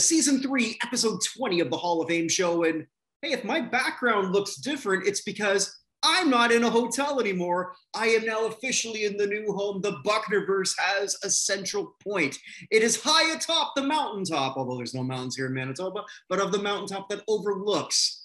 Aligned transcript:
Welcome, 0.00 0.16
everyone, 0.16 0.40
to 0.40 0.40
season 0.40 0.42
three, 0.42 0.78
episode 0.82 1.20
20 1.36 1.60
of 1.60 1.70
the 1.70 1.76
Hall 1.76 2.00
of 2.00 2.08
Fame 2.08 2.28
show. 2.28 2.64
And 2.64 2.86
hey, 3.20 3.32
if 3.32 3.44
my 3.44 3.60
background 3.60 4.32
looks 4.32 4.56
different, 4.56 5.06
it's 5.06 5.20
because 5.20 5.78
I'm 6.02 6.30
not 6.30 6.52
in 6.52 6.64
a 6.64 6.70
hotel 6.70 7.20
anymore. 7.20 7.74
I 7.94 8.06
am 8.08 8.24
now 8.24 8.46
officially 8.46 9.04
in 9.04 9.18
the 9.18 9.26
new 9.26 9.52
home. 9.52 9.82
The 9.82 9.98
Buchnerverse 10.06 10.72
has 10.78 11.18
a 11.22 11.28
central 11.28 11.96
point. 12.02 12.38
It 12.70 12.82
is 12.82 13.02
high 13.02 13.34
atop 13.34 13.72
the 13.76 13.82
mountaintop, 13.82 14.56
although 14.56 14.78
there's 14.78 14.94
no 14.94 15.02
mountains 15.02 15.36
here 15.36 15.46
in 15.46 15.54
Manitoba, 15.54 16.04
but 16.30 16.40
of 16.40 16.50
the 16.50 16.62
mountaintop 16.62 17.10
that 17.10 17.22
overlooks 17.28 18.24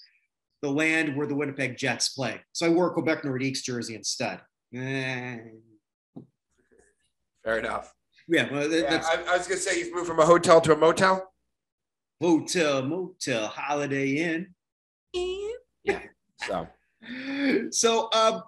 the 0.62 0.70
land 0.70 1.14
where 1.14 1.26
the 1.26 1.34
Winnipeg 1.34 1.76
Jets 1.76 2.08
play. 2.10 2.40
So 2.52 2.66
I 2.66 2.70
wore 2.70 2.88
a 2.88 2.92
Quebec 2.92 3.22
Nordiques 3.22 3.62
jersey 3.62 3.96
instead. 3.96 4.40
Eh. 4.74 5.38
Fair 7.44 7.58
enough. 7.58 7.92
Yeah, 8.28 8.50
well, 8.50 8.72
Yeah, 8.72 9.02
I, 9.04 9.34
I 9.34 9.36
was 9.36 9.46
gonna 9.46 9.60
say 9.60 9.78
you've 9.78 9.94
moved 9.94 10.08
from 10.08 10.20
a 10.20 10.26
hotel 10.26 10.60
to 10.62 10.72
a 10.72 10.76
motel. 10.76 11.32
Hotel, 12.20 12.82
motel, 12.82 13.46
Holiday 13.46 14.16
Inn. 14.16 14.54
Yeah. 15.84 16.02
So 16.46 16.68
so 17.70 18.08
um, 18.12 18.42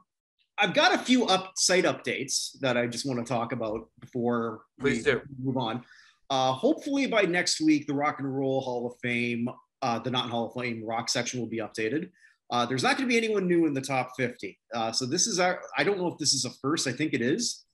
I've 0.59 0.75
got 0.75 0.95
a 0.95 0.99
few 0.99 1.27
up 1.27 1.53
site 1.57 1.85
updates 1.85 2.59
that 2.61 2.77
I 2.77 2.87
just 2.87 3.07
want 3.07 3.25
to 3.25 3.33
talk 3.33 3.53
about 3.53 3.89
before 4.01 4.63
Please 4.81 5.07
we 5.07 5.13
do. 5.13 5.21
move 5.43 5.57
on. 5.57 5.85
Uh, 6.31 6.53
hopefully 6.53 7.07
by 7.07 7.23
next 7.23 7.61
week, 7.61 7.87
the 7.87 7.95
Rock 7.95 8.19
and 8.19 8.37
Roll 8.37 8.61
Hall 8.61 8.87
of 8.87 8.95
Fame, 9.01 9.49
uh, 9.83 9.99
the 9.99 10.11
not 10.11 10.29
Hall 10.29 10.47
of 10.47 10.61
Fame 10.61 10.85
rock 10.85 11.09
section 11.09 11.41
will 11.41 11.47
be 11.47 11.59
updated. 11.59 12.11
Uh, 12.51 12.67
there's 12.67 12.83
not 12.83 12.97
going 12.97 13.09
to 13.09 13.13
be 13.13 13.17
anyone 13.17 13.47
new 13.47 13.67
in 13.67 13.75
the 13.75 13.81
top 13.81 14.13
50. 14.17 14.59
Uh, 14.75 14.91
so 14.91 15.07
this 15.07 15.27
is 15.27 15.39
our, 15.39 15.61
I 15.77 15.85
don't 15.85 15.99
know 15.99 16.09
if 16.09 16.19
this 16.19 16.33
is 16.33 16.45
a 16.45 16.51
first. 16.63 16.87
I 16.87 16.93
think 16.93 17.13
it 17.13 17.23
is, 17.23 17.65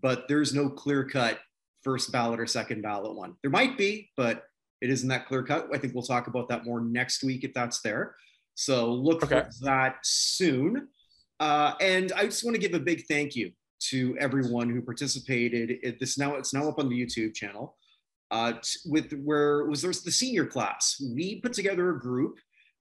but 0.00 0.24
there's 0.28 0.54
no 0.54 0.68
clear 0.68 1.04
cut 1.04 1.38
first 1.82 2.10
ballot 2.10 2.40
or 2.40 2.46
second 2.46 2.82
ballot 2.82 3.14
one. 3.14 3.34
There 3.42 3.50
might 3.50 3.76
be, 3.76 4.10
but 4.16 4.44
it 4.84 4.90
isn't 4.90 5.08
that 5.08 5.26
clear 5.26 5.42
cut. 5.42 5.66
I 5.72 5.78
think 5.78 5.94
we'll 5.94 6.02
talk 6.02 6.26
about 6.26 6.46
that 6.48 6.66
more 6.66 6.78
next 6.80 7.24
week 7.24 7.42
if 7.42 7.54
that's 7.54 7.80
there. 7.80 8.14
So 8.54 8.92
look 8.92 9.24
Okay. 9.24 9.40
for 9.58 9.64
that 9.64 9.96
soon. 10.02 10.88
Uh, 11.40 11.72
and 11.80 12.12
I 12.12 12.26
just 12.26 12.44
want 12.44 12.54
to 12.54 12.60
give 12.60 12.74
a 12.74 12.78
big 12.78 13.06
thank 13.08 13.34
you 13.34 13.50
to 13.90 14.14
everyone 14.20 14.68
who 14.68 14.82
participated. 14.82 15.78
It, 15.82 15.98
this 15.98 16.18
now 16.18 16.34
it's 16.36 16.52
now 16.52 16.68
up 16.68 16.78
on 16.78 16.90
the 16.90 16.94
YouTube 17.02 17.34
channel. 17.34 17.76
Uh, 18.30 18.52
t- 18.62 18.78
with 18.86 19.12
where 19.24 19.64
was 19.64 19.80
there's 19.80 20.02
the 20.02 20.12
senior 20.12 20.44
class. 20.46 21.02
We 21.14 21.40
put 21.40 21.54
together 21.54 21.90
a 21.90 21.98
group, 21.98 22.38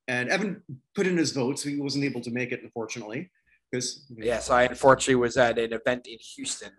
and 0.09 0.27
Evan 0.29 0.61
put 0.95 1.07
in 1.07 1.15
his 1.15 1.31
votes. 1.31 1.63
He 1.63 1.77
wasn't 1.77 2.03
able 2.03 2.21
to 2.21 2.31
make 2.31 2.51
it, 2.51 2.61
unfortunately, 2.63 3.31
because 3.71 4.05
yes, 4.17 4.49
I 4.49 4.63
unfortunately 4.63 5.15
was 5.15 5.37
at 5.37 5.57
an 5.57 5.71
event 5.73 6.07
in 6.07 6.17
Houston, 6.35 6.71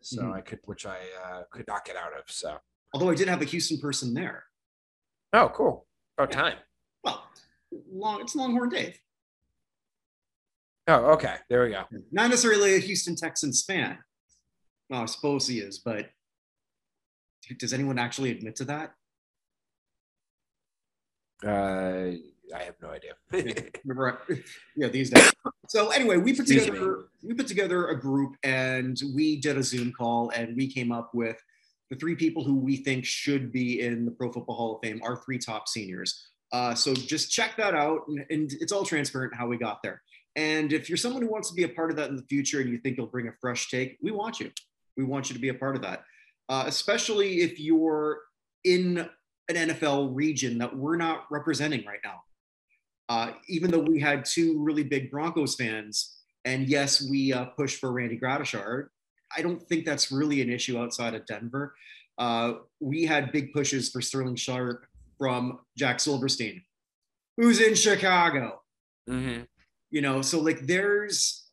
so 0.00 0.22
Mhm. 0.22 0.34
I 0.34 0.40
could, 0.40 0.58
which 0.64 0.86
I 0.86 0.98
uh, 1.24 1.42
could 1.50 1.66
not 1.68 1.84
get 1.84 1.96
out 1.96 2.12
of. 2.18 2.24
So 2.28 2.58
although 2.92 3.10
I 3.10 3.14
did 3.14 3.28
have 3.28 3.42
a 3.42 3.46
Houston 3.46 3.78
person 3.78 4.12
there. 4.14 4.44
Oh, 5.32 5.50
cool. 5.54 5.86
About 6.18 6.30
time. 6.30 6.56
Well, 7.04 7.26
long 7.90 8.20
it's 8.20 8.34
Longhorn 8.34 8.68
Dave, 8.68 8.98
Oh, 10.88 11.12
okay. 11.12 11.36
There 11.48 11.64
we 11.64 11.70
go. 11.70 11.84
not 12.10 12.28
necessarily 12.28 12.74
a 12.74 12.78
Houston 12.78 13.14
Texans 13.14 13.62
fan. 13.62 13.98
Well, 14.90 15.02
I 15.02 15.06
suppose 15.06 15.46
he 15.46 15.58
is, 15.60 15.78
but 15.78 16.10
does 17.58 17.72
anyone 17.72 17.98
actually 17.98 18.30
admit 18.30 18.56
to 18.56 18.64
that? 18.64 18.94
Uh, 21.44 22.16
I 22.54 22.62
have 22.64 22.74
no 22.82 22.90
idea. 22.90 23.12
Remember, 23.84 24.20
yeah, 24.76 24.88
these 24.88 25.10
days. 25.10 25.32
So 25.68 25.90
anyway, 25.90 26.18
we 26.18 26.34
put 26.34 26.46
together 26.46 27.04
we 27.22 27.34
put 27.34 27.46
together 27.46 27.88
a 27.88 27.98
group 27.98 28.36
and 28.42 29.00
we 29.14 29.40
did 29.40 29.56
a 29.56 29.62
Zoom 29.62 29.92
call 29.92 30.30
and 30.30 30.56
we 30.56 30.70
came 30.70 30.92
up 30.92 31.10
with 31.14 31.36
the 31.92 31.98
three 31.98 32.14
people 32.14 32.42
who 32.42 32.54
we 32.54 32.78
think 32.78 33.04
should 33.04 33.52
be 33.52 33.82
in 33.82 34.06
the 34.06 34.10
Pro 34.10 34.32
Football 34.32 34.56
Hall 34.56 34.74
of 34.76 34.80
Fame, 34.82 35.02
are 35.04 35.14
three 35.14 35.38
top 35.38 35.68
seniors. 35.68 36.26
Uh, 36.50 36.74
so 36.74 36.94
just 36.94 37.30
check 37.30 37.54
that 37.58 37.74
out, 37.74 38.08
and, 38.08 38.24
and 38.30 38.52
it's 38.60 38.72
all 38.72 38.82
transparent 38.82 39.34
how 39.36 39.46
we 39.46 39.58
got 39.58 39.82
there. 39.82 40.00
And 40.34 40.72
if 40.72 40.88
you're 40.88 40.96
someone 40.96 41.20
who 41.20 41.30
wants 41.30 41.50
to 41.50 41.54
be 41.54 41.64
a 41.64 41.68
part 41.68 41.90
of 41.90 41.98
that 41.98 42.08
in 42.08 42.16
the 42.16 42.22
future 42.22 42.62
and 42.62 42.70
you 42.70 42.78
think 42.78 42.96
you'll 42.96 43.08
bring 43.08 43.28
a 43.28 43.32
fresh 43.42 43.68
take, 43.68 43.98
we 44.00 44.10
want 44.10 44.40
you. 44.40 44.50
We 44.96 45.04
want 45.04 45.28
you 45.28 45.34
to 45.34 45.40
be 45.40 45.50
a 45.50 45.54
part 45.54 45.76
of 45.76 45.82
that, 45.82 46.04
uh, 46.48 46.64
especially 46.66 47.42
if 47.42 47.60
you're 47.60 48.20
in 48.64 49.06
an 49.50 49.68
NFL 49.68 50.14
region 50.14 50.56
that 50.58 50.74
we're 50.74 50.96
not 50.96 51.26
representing 51.30 51.84
right 51.84 52.00
now. 52.02 52.22
Uh, 53.10 53.32
even 53.50 53.70
though 53.70 53.80
we 53.80 54.00
had 54.00 54.24
two 54.24 54.62
really 54.62 54.82
big 54.82 55.10
Broncos 55.10 55.56
fans, 55.56 56.16
and 56.46 56.70
yes, 56.70 57.06
we 57.06 57.34
uh, 57.34 57.44
pushed 57.44 57.80
for 57.80 57.92
Randy 57.92 58.18
Gradishar, 58.18 58.86
I 59.36 59.42
don't 59.42 59.60
think 59.62 59.84
that's 59.84 60.12
really 60.12 60.42
an 60.42 60.50
issue 60.50 60.78
outside 60.78 61.14
of 61.14 61.26
Denver. 61.26 61.74
Uh, 62.18 62.54
we 62.80 63.04
had 63.04 63.32
big 63.32 63.52
pushes 63.52 63.90
for 63.90 64.00
Sterling 64.00 64.36
Sharpe 64.36 64.84
from 65.18 65.60
Jack 65.76 66.00
Silverstein, 66.00 66.62
who's 67.36 67.60
in 67.60 67.74
Chicago. 67.74 68.60
Hmm 69.08 69.42
you 69.92 70.00
know 70.00 70.20
so 70.22 70.40
like 70.40 70.66
there's 70.66 71.48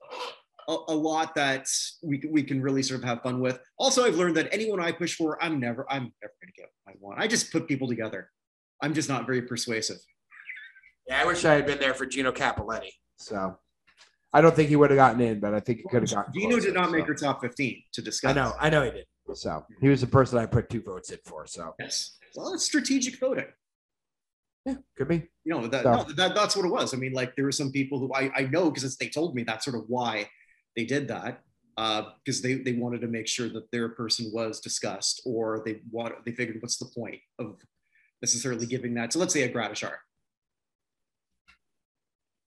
a, 0.67 0.75
a 0.88 0.95
lot 0.95 1.35
that 1.35 1.67
we, 2.01 2.23
we 2.31 2.41
can 2.41 2.59
really 2.62 2.81
sort 2.81 3.03
of 3.03 3.07
have 3.07 3.22
fun 3.22 3.40
with. 3.40 3.59
Also 3.78 4.03
i've 4.03 4.16
learned 4.16 4.35
that 4.38 4.51
anyone 4.51 4.79
i 4.79 4.91
push 4.91 5.16
for 5.16 5.41
i'm 5.44 5.59
never 5.59 5.85
i'm 5.91 6.11
never 6.22 6.34
going 6.41 6.51
to 6.56 6.61
get 6.61 6.69
what 6.84 6.94
i 6.94 6.97
want 7.00 7.19
i 7.19 7.28
just 7.28 7.51
put 7.51 7.67
people 7.67 7.88
together. 7.88 8.31
I'm 8.81 8.94
just 8.94 9.09
not 9.09 9.25
very 9.25 9.41
persuasive. 9.41 9.97
Yeah, 11.06 11.22
I 11.22 11.25
wish 11.25 11.44
I 11.44 11.53
had 11.56 11.66
been 11.66 11.79
there 11.79 11.94
for 11.94 12.06
Gino 12.06 12.31
Cappelletti. 12.31 12.91
So 13.17 13.57
I 14.31 14.41
don't 14.41 14.56
think 14.56 14.69
he 14.69 14.75
would 14.75 14.91
have 14.91 14.97
gotten 14.97 15.22
in, 15.22 15.40
but 15.40 15.53
I 15.53 15.59
think 15.59 15.79
he 15.79 15.85
could 15.90 16.03
have 16.03 16.12
gotten. 16.12 16.31
Dino 16.34 16.59
did 16.59 16.73
not 16.73 16.91
make 16.91 17.01
so. 17.01 17.07
her 17.07 17.16
top 17.16 17.41
15 17.41 17.84
to 17.94 18.01
discuss 18.01 18.31
I 18.31 18.34
know. 18.34 18.53
I 18.59 18.69
know 18.69 18.84
he 18.84 18.91
did. 18.91 19.06
So 19.34 19.66
he 19.81 19.90
was 19.90 20.01
the 20.01 20.07
person 20.07 20.38
I 20.38 20.45
put 20.45 20.69
two 20.69 20.81
votes 20.81 21.12
in 21.12 21.19
for. 21.25 21.45
So 21.45 21.73
yes 21.79 22.17
well 22.35 22.53
it's 22.53 22.66
strategic 22.66 23.19
voting 23.19 23.45
yeah, 24.66 24.75
could 24.97 25.07
be. 25.07 25.28
you 25.44 25.53
know 25.53 25.67
that, 25.67 25.84
So- 25.84 25.91
no, 25.91 26.03
that 26.03 26.35
that's 26.35 26.56
what 26.56 26.66
it 26.66 26.69
was 26.69 26.94
i 26.94 26.97
mean 26.97 27.13
like 27.13 27.35
there 27.35 27.45
were 27.45 27.51
some 27.51 27.72
people 27.72 28.00
who 28.00 28.13
i, 28.13 28.31
I 28.35 28.41
know 28.44 28.69
because 28.69 28.97
they 28.97 29.09
told 29.09 29.35
me 29.35 29.44
that's 29.44 29.66
sort 29.66 29.78
of 29.78 29.85
why 29.88 30.29
they 30.75 30.85
did 30.85 31.07
that 31.07 31.41
uh, 31.78 32.09
because 32.25 32.41
they, 32.41 32.56
they 32.56 32.73
wanted 32.73 33.00
to 33.00 33.07
make 33.07 33.25
sure 33.25 33.47
that 33.47 33.72
their 33.72 33.88
person 33.88 34.31
was 34.34 34.59
discussed 34.59 35.22
or 35.25 35.63
they 35.66 35.79
want 35.90 36.13
they 36.25 36.34
figured 36.34 36.57
what's 36.61 36.78
the 36.78 36.90
point 36.94 37.19
of 37.40 37.56
necessarily 38.22 38.66
giving 38.66 38.94
that 38.96 39.13
so 39.13 39.19
let's 39.19 39.34
say 39.34 39.44
a 39.44 39.53
Gradishar 39.53 39.94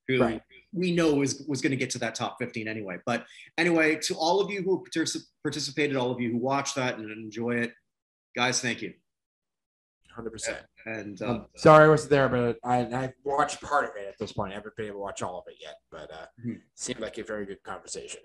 who 0.06 0.20
Right. 0.20 0.42
We 0.72 0.90
know 0.94 1.14
was 1.14 1.44
was 1.48 1.60
going 1.60 1.70
to 1.70 1.76
get 1.76 1.90
to 1.90 1.98
that 1.98 2.14
top 2.14 2.36
15 2.40 2.66
anyway 2.68 2.96
but 3.04 3.24
anyway 3.58 3.96
to 3.96 4.14
all 4.14 4.40
of 4.40 4.50
you 4.50 4.62
who 4.62 4.82
particip- 4.84 5.26
participated 5.42 5.96
all 5.96 6.10
of 6.10 6.20
you 6.20 6.30
who 6.32 6.38
watched 6.38 6.76
that 6.76 6.98
and 6.98 7.10
enjoy 7.10 7.50
it 7.52 7.72
guys 8.34 8.60
thank 8.60 8.80
you 8.82 8.92
Hundred 10.10 10.30
percent. 10.30 10.58
and 10.84 11.22
uh, 11.22 11.26
Um, 11.30 11.46
sorry 11.56 11.86
I 11.86 11.88
wasn't 11.88 12.10
there, 12.10 12.28
but 12.28 12.58
I 12.62 12.80
I 12.80 13.12
watched 13.24 13.62
part 13.62 13.84
of 13.86 13.92
it 13.96 14.06
at 14.06 14.18
this 14.18 14.30
point. 14.32 14.52
I 14.52 14.56
haven't 14.56 14.76
been 14.76 14.84
able 14.88 14.96
to 14.96 15.00
watch 15.00 15.22
all 15.22 15.38
of 15.38 15.44
it 15.46 15.56
yet, 15.58 15.76
but 15.90 16.10
uh, 16.12 16.26
Mhm. 16.46 16.60
seemed 16.74 17.00
like 17.00 17.16
a 17.16 17.24
very 17.24 17.46
good 17.46 17.62
conversation. 17.62 18.20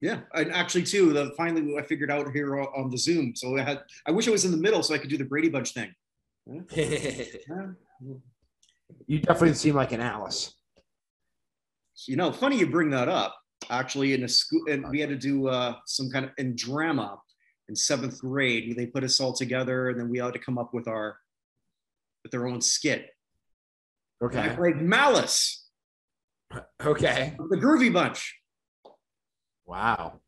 Yeah, 0.00 0.20
and 0.34 0.52
actually 0.52 0.84
too, 0.84 1.12
the 1.12 1.32
finally 1.36 1.76
I 1.76 1.82
figured 1.82 2.08
out 2.12 2.30
here 2.32 2.60
on 2.60 2.68
on 2.76 2.88
the 2.88 2.96
Zoom. 2.96 3.34
So 3.34 3.58
I 3.58 3.62
had 3.62 3.82
I 4.06 4.12
wish 4.12 4.28
I 4.28 4.30
was 4.30 4.44
in 4.44 4.52
the 4.52 4.56
middle 4.66 4.80
so 4.84 4.94
I 4.94 4.98
could 4.98 5.10
do 5.10 5.18
the 5.18 5.24
Brady 5.24 5.48
Bunch 5.48 5.72
thing. 5.72 5.92
you 9.06 9.18
definitely 9.18 9.54
seem 9.54 9.74
like 9.74 9.90
an 9.90 10.00
Alice. 10.00 10.54
You 12.06 12.16
know, 12.16 12.32
funny 12.32 12.58
you 12.58 12.66
bring 12.66 12.90
that 12.90 13.08
up. 13.08 13.36
Actually, 13.70 14.12
in 14.12 14.24
a 14.24 14.28
school, 14.28 14.62
and 14.68 14.86
we 14.90 15.00
had 15.00 15.08
to 15.08 15.16
do 15.16 15.48
uh, 15.48 15.76
some 15.86 16.10
kind 16.10 16.26
of 16.26 16.32
in 16.36 16.54
drama 16.54 17.18
in 17.68 17.74
seventh 17.74 18.20
grade. 18.20 18.74
They 18.76 18.86
put 18.86 19.04
us 19.04 19.20
all 19.20 19.32
together, 19.32 19.88
and 19.88 19.98
then 19.98 20.10
we 20.10 20.18
had 20.18 20.34
to 20.34 20.38
come 20.38 20.58
up 20.58 20.74
with 20.74 20.86
our 20.86 21.16
with 22.22 22.32
their 22.32 22.46
own 22.46 22.60
skit. 22.60 23.10
And 24.20 24.38
I 24.38 24.46
Okay. 24.48 24.56
played 24.56 24.76
Malice, 24.82 25.68
Okay. 26.84 27.34
the 27.50 27.56
Groovy 27.56 27.92
Bunch. 27.92 28.34
Wow. 29.66 30.20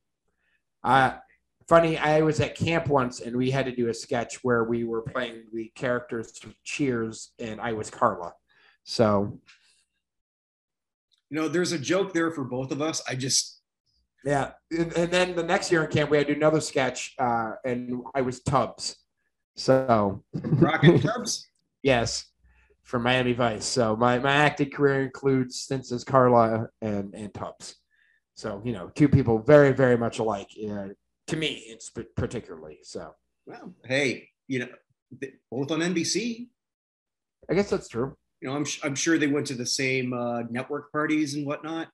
Uh, 0.82 1.18
funny, 1.68 1.98
I 1.98 2.22
was 2.22 2.40
at 2.40 2.56
camp 2.56 2.88
once 2.88 3.20
and 3.20 3.36
we 3.36 3.50
had 3.50 3.66
to 3.66 3.74
do 3.74 3.88
a 3.88 3.94
sketch 3.94 4.42
where 4.44 4.64
we 4.64 4.84
were 4.84 5.02
playing 5.02 5.44
the 5.52 5.70
characters 5.74 6.38
from 6.38 6.54
Cheers 6.64 7.32
and 7.38 7.60
I 7.60 7.72
was 7.72 7.90
Carla. 7.90 8.32
So, 8.84 9.40
You 11.30 11.40
know, 11.40 11.48
there's 11.48 11.72
a 11.72 11.78
joke 11.78 12.12
there 12.12 12.30
for 12.30 12.44
both 12.44 12.70
of 12.70 12.80
us. 12.80 13.02
I 13.08 13.14
just 13.14 13.56
yeah. 14.24 14.52
And, 14.72 14.92
and 14.94 15.10
then 15.10 15.36
the 15.36 15.42
next 15.44 15.70
year 15.70 15.84
in 15.84 15.90
camp, 15.90 16.10
we 16.10 16.18
had 16.18 16.26
to 16.26 16.34
do 16.34 16.38
another 16.38 16.60
sketch 16.60 17.14
uh, 17.18 17.52
and 17.64 18.02
I 18.14 18.22
was 18.22 18.40
Tubbs. 18.40 18.96
So, 19.54 20.24
rocket 20.34 21.00
Tubbs. 21.00 21.48
yes, 21.82 22.26
from 22.82 23.04
Miami 23.04 23.32
Vice. 23.32 23.64
So, 23.64 23.94
my, 23.96 24.18
my 24.18 24.32
acting 24.32 24.70
career 24.70 25.02
includes 25.02 25.60
stints 25.60 25.92
as 25.92 26.02
Carla 26.02 26.66
and, 26.82 27.14
and 27.14 27.32
Tubbs. 27.32 27.76
So, 28.34 28.60
you 28.64 28.72
know, 28.72 28.90
two 28.94 29.08
people 29.08 29.38
very, 29.38 29.72
very 29.72 29.96
much 29.96 30.18
alike 30.18 30.48
uh, 30.68 30.88
to 31.28 31.36
me, 31.36 31.64
it's 31.66 31.90
particularly. 31.90 32.78
So, 32.82 33.14
Well, 33.46 33.74
hey, 33.84 34.28
you 34.48 34.60
know, 34.60 34.68
th- 35.20 35.34
both 35.50 35.70
on 35.70 35.80
NBC. 35.80 36.48
I 37.48 37.54
guess 37.54 37.70
that's 37.70 37.88
true. 37.88 38.16
You 38.46 38.52
know, 38.52 38.58
I'm, 38.58 38.66
I'm 38.84 38.94
sure 38.94 39.18
they 39.18 39.26
went 39.26 39.48
to 39.48 39.54
the 39.54 39.66
same 39.66 40.12
uh, 40.12 40.42
network 40.48 40.92
parties 40.92 41.34
and 41.34 41.44
whatnot. 41.44 41.88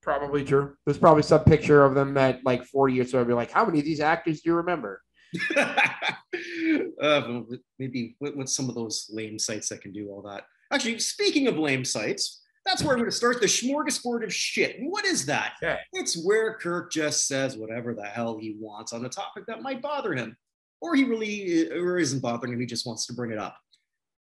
Probably 0.00 0.44
true. 0.44 0.74
There's 0.86 0.96
probably 0.96 1.24
some 1.24 1.44
picture 1.44 1.84
of 1.84 1.94
them 1.94 2.16
at 2.16 2.42
like 2.42 2.64
40 2.64 2.94
years 2.94 3.14
old. 3.14 3.28
Be 3.28 3.34
like, 3.34 3.50
how 3.50 3.66
many 3.66 3.80
of 3.80 3.84
these 3.84 4.00
actors 4.00 4.40
do 4.40 4.48
you 4.48 4.56
remember? 4.56 5.02
uh, 5.56 7.40
maybe 7.78 8.16
what, 8.18 8.34
what's 8.34 8.56
some 8.56 8.70
of 8.70 8.74
those 8.74 9.10
lame 9.12 9.38
sites 9.38 9.68
that 9.68 9.82
can 9.82 9.92
do 9.92 10.08
all 10.08 10.22
that? 10.22 10.44
Actually, 10.72 10.98
speaking 11.00 11.48
of 11.48 11.58
lame 11.58 11.84
sites, 11.84 12.42
that's 12.64 12.82
where 12.82 12.94
I'm 12.94 12.98
going 12.98 13.10
to 13.10 13.16
start 13.16 13.42
the 13.42 13.46
smorgasbord 13.46 14.24
of 14.24 14.32
shit. 14.32 14.78
And 14.78 14.90
what 14.90 15.04
is 15.04 15.26
that? 15.26 15.52
Okay. 15.62 15.80
It's 15.92 16.24
where 16.24 16.54
Kirk 16.54 16.90
just 16.90 17.28
says 17.28 17.58
whatever 17.58 17.92
the 17.92 18.06
hell 18.06 18.38
he 18.38 18.56
wants 18.58 18.94
on 18.94 19.04
a 19.04 19.08
topic 19.10 19.44
that 19.48 19.60
might 19.60 19.82
bother 19.82 20.14
him, 20.14 20.34
or 20.80 20.94
he 20.94 21.04
really 21.04 21.70
or 21.70 21.98
isn't 21.98 22.20
bothering 22.20 22.54
him. 22.54 22.60
He 22.60 22.66
just 22.66 22.86
wants 22.86 23.06
to 23.08 23.12
bring 23.12 23.32
it 23.32 23.38
up. 23.38 23.58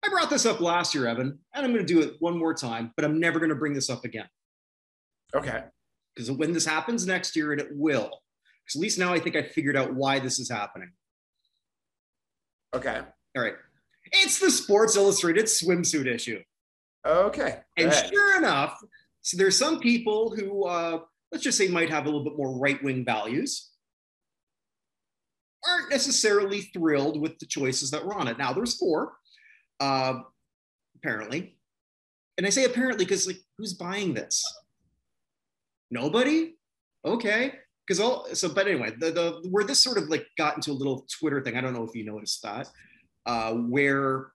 I 0.07 0.09
brought 0.09 0.29
this 0.29 0.45
up 0.45 0.61
last 0.61 0.95
year, 0.95 1.05
Evan, 1.05 1.37
and 1.53 1.65
I'm 1.65 1.73
going 1.73 1.85
to 1.85 1.93
do 1.93 1.99
it 2.01 2.15
one 2.19 2.37
more 2.37 2.53
time, 2.53 2.93
but 2.95 3.03
I'm 3.03 3.19
never 3.19 3.39
going 3.39 3.49
to 3.49 3.55
bring 3.55 3.73
this 3.73 3.89
up 3.89 4.05
again 4.05 4.27
Okay. 5.35 5.63
because 6.15 6.31
when 6.31 6.53
this 6.53 6.65
happens 6.65 7.05
next 7.05 7.35
year, 7.35 7.51
and 7.51 7.59
it 7.59 7.67
will, 7.71 8.21
because 8.63 8.77
at 8.77 8.81
least 8.81 8.99
now 8.99 9.13
I 9.13 9.19
think 9.19 9.35
I 9.35 9.41
figured 9.41 9.75
out 9.75 9.93
why 9.93 10.19
this 10.19 10.39
is 10.39 10.49
happening. 10.49 10.91
Okay. 12.73 13.01
All 13.35 13.43
right. 13.43 13.55
It's 14.13 14.39
the 14.39 14.49
Sports 14.49 14.95
Illustrated 14.95 15.45
swimsuit 15.45 16.07
issue. 16.07 16.41
Okay. 17.05 17.59
And 17.75 17.93
sure 17.93 18.37
enough, 18.37 18.79
so 19.21 19.35
there's 19.35 19.57
some 19.57 19.79
people 19.79 20.33
who, 20.33 20.63
uh, 20.65 20.99
let's 21.33 21.43
just 21.43 21.57
say, 21.57 21.67
might 21.67 21.89
have 21.89 22.05
a 22.05 22.07
little 22.07 22.23
bit 22.23 22.37
more 22.37 22.57
right 22.57 22.81
wing 22.81 23.03
values, 23.03 23.71
aren't 25.67 25.89
necessarily 25.89 26.61
thrilled 26.61 27.19
with 27.19 27.37
the 27.39 27.45
choices 27.45 27.91
that 27.91 28.05
were 28.05 28.15
on 28.15 28.29
it. 28.29 28.37
Now, 28.37 28.53
there's 28.53 28.77
four, 28.77 29.13
uh, 29.79 30.19
apparently. 30.95 31.57
And 32.37 32.45
I 32.45 32.49
say 32.49 32.65
apparently 32.65 33.05
because, 33.05 33.25
like, 33.27 33.39
who's 33.57 33.73
buying 33.73 34.13
this? 34.13 34.43
Nobody? 35.89 36.55
Okay. 37.05 37.53
Because 37.85 37.99
all 38.01 38.27
so, 38.33 38.49
but 38.49 38.67
anyway, 38.67 38.91
the, 38.99 39.11
the 39.11 39.47
where 39.49 39.63
this 39.63 39.79
sort 39.79 39.97
of 39.97 40.09
like 40.09 40.27
got 40.37 40.55
into 40.55 40.71
a 40.71 40.73
little 40.73 41.07
Twitter 41.19 41.41
thing. 41.41 41.55
I 41.55 41.61
don't 41.61 41.73
know 41.73 41.83
if 41.85 41.95
you 41.95 42.03
noticed 42.05 42.43
that, 42.43 42.67
uh, 43.25 43.53
where 43.53 44.33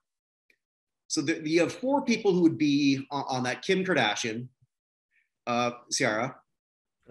so 1.07 1.21
the, 1.21 1.47
you 1.47 1.59
have 1.59 1.71
four 1.71 2.03
people 2.03 2.33
who 2.33 2.41
would 2.41 2.57
be 2.57 3.05
on, 3.11 3.23
on 3.29 3.43
that 3.43 3.61
Kim 3.61 3.85
Kardashian, 3.85 4.47
uh, 5.45 5.71
Ciara, 5.91 6.35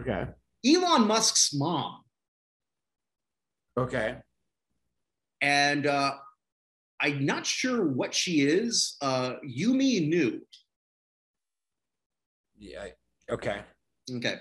Okay. 0.00 0.26
Elon 0.66 1.06
Musk's 1.06 1.54
mom, 1.54 2.02
Okay. 3.78 4.16
and 5.40 5.86
uh, 5.86 6.14
I'm 7.02 7.26
not 7.26 7.44
sure 7.44 7.84
what 7.84 8.14
she 8.14 8.42
is. 8.42 8.96
Uh, 9.00 9.34
Yumi 9.44 10.08
Nu. 10.08 10.40
Yeah. 12.56 12.86
Okay. 13.28 13.60
Okay. 14.08 14.36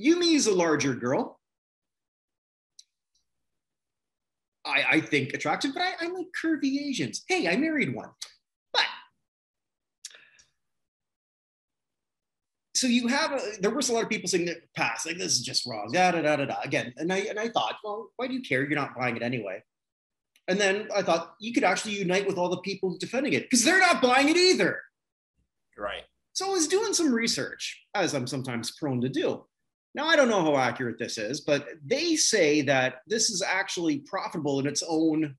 Yumi 0.00 0.34
is 0.36 0.46
a 0.46 0.54
larger 0.54 0.94
girl. 0.94 1.40
I, 4.64 4.84
I 4.92 5.00
think 5.00 5.34
attractive, 5.34 5.72
but 5.74 5.82
I, 5.82 6.06
I 6.06 6.08
like 6.08 6.26
curvy 6.40 6.88
Asians. 6.88 7.24
Hey, 7.26 7.48
I 7.48 7.56
married 7.56 7.92
one. 7.92 8.10
But 8.72 8.84
so 12.76 12.86
you 12.86 13.08
have 13.08 13.32
a, 13.32 13.40
there 13.60 13.72
was 13.72 13.88
a 13.88 13.92
lot 13.92 14.04
of 14.04 14.08
people 14.08 14.28
saying 14.28 14.44
that 14.46 14.58
pass, 14.76 15.04
like 15.04 15.18
this 15.18 15.32
is 15.32 15.42
just 15.42 15.66
wrong. 15.66 15.90
Da 15.92 16.12
da 16.12 16.22
da 16.22 16.36
da 16.36 16.44
da. 16.44 16.60
Again, 16.62 16.94
and 16.96 17.12
I 17.12 17.18
and 17.18 17.40
I 17.40 17.48
thought, 17.48 17.74
well, 17.82 18.10
why 18.16 18.28
do 18.28 18.34
you 18.34 18.42
care? 18.42 18.60
You're 18.62 18.78
not 18.78 18.96
buying 18.96 19.16
it 19.16 19.22
anyway. 19.22 19.64
And 20.48 20.60
then 20.60 20.88
I 20.94 21.02
thought 21.02 21.34
you 21.40 21.52
could 21.52 21.64
actually 21.64 21.94
unite 21.94 22.26
with 22.26 22.36
all 22.36 22.48
the 22.48 22.58
people 22.58 22.96
defending 22.98 23.32
it 23.32 23.44
because 23.44 23.64
they're 23.64 23.78
not 23.78 24.02
buying 24.02 24.28
it 24.28 24.36
either. 24.36 24.80
Right. 25.78 26.02
So 26.32 26.48
I 26.48 26.52
was 26.52 26.66
doing 26.66 26.94
some 26.94 27.12
research, 27.12 27.84
as 27.94 28.14
I'm 28.14 28.26
sometimes 28.26 28.72
prone 28.72 29.00
to 29.02 29.08
do. 29.08 29.44
Now, 29.94 30.06
I 30.06 30.16
don't 30.16 30.30
know 30.30 30.42
how 30.42 30.56
accurate 30.56 30.98
this 30.98 31.18
is, 31.18 31.42
but 31.42 31.68
they 31.84 32.16
say 32.16 32.62
that 32.62 33.02
this 33.06 33.28
is 33.28 33.42
actually 33.42 33.98
profitable 33.98 34.58
in 34.58 34.66
its 34.66 34.82
own 34.86 35.36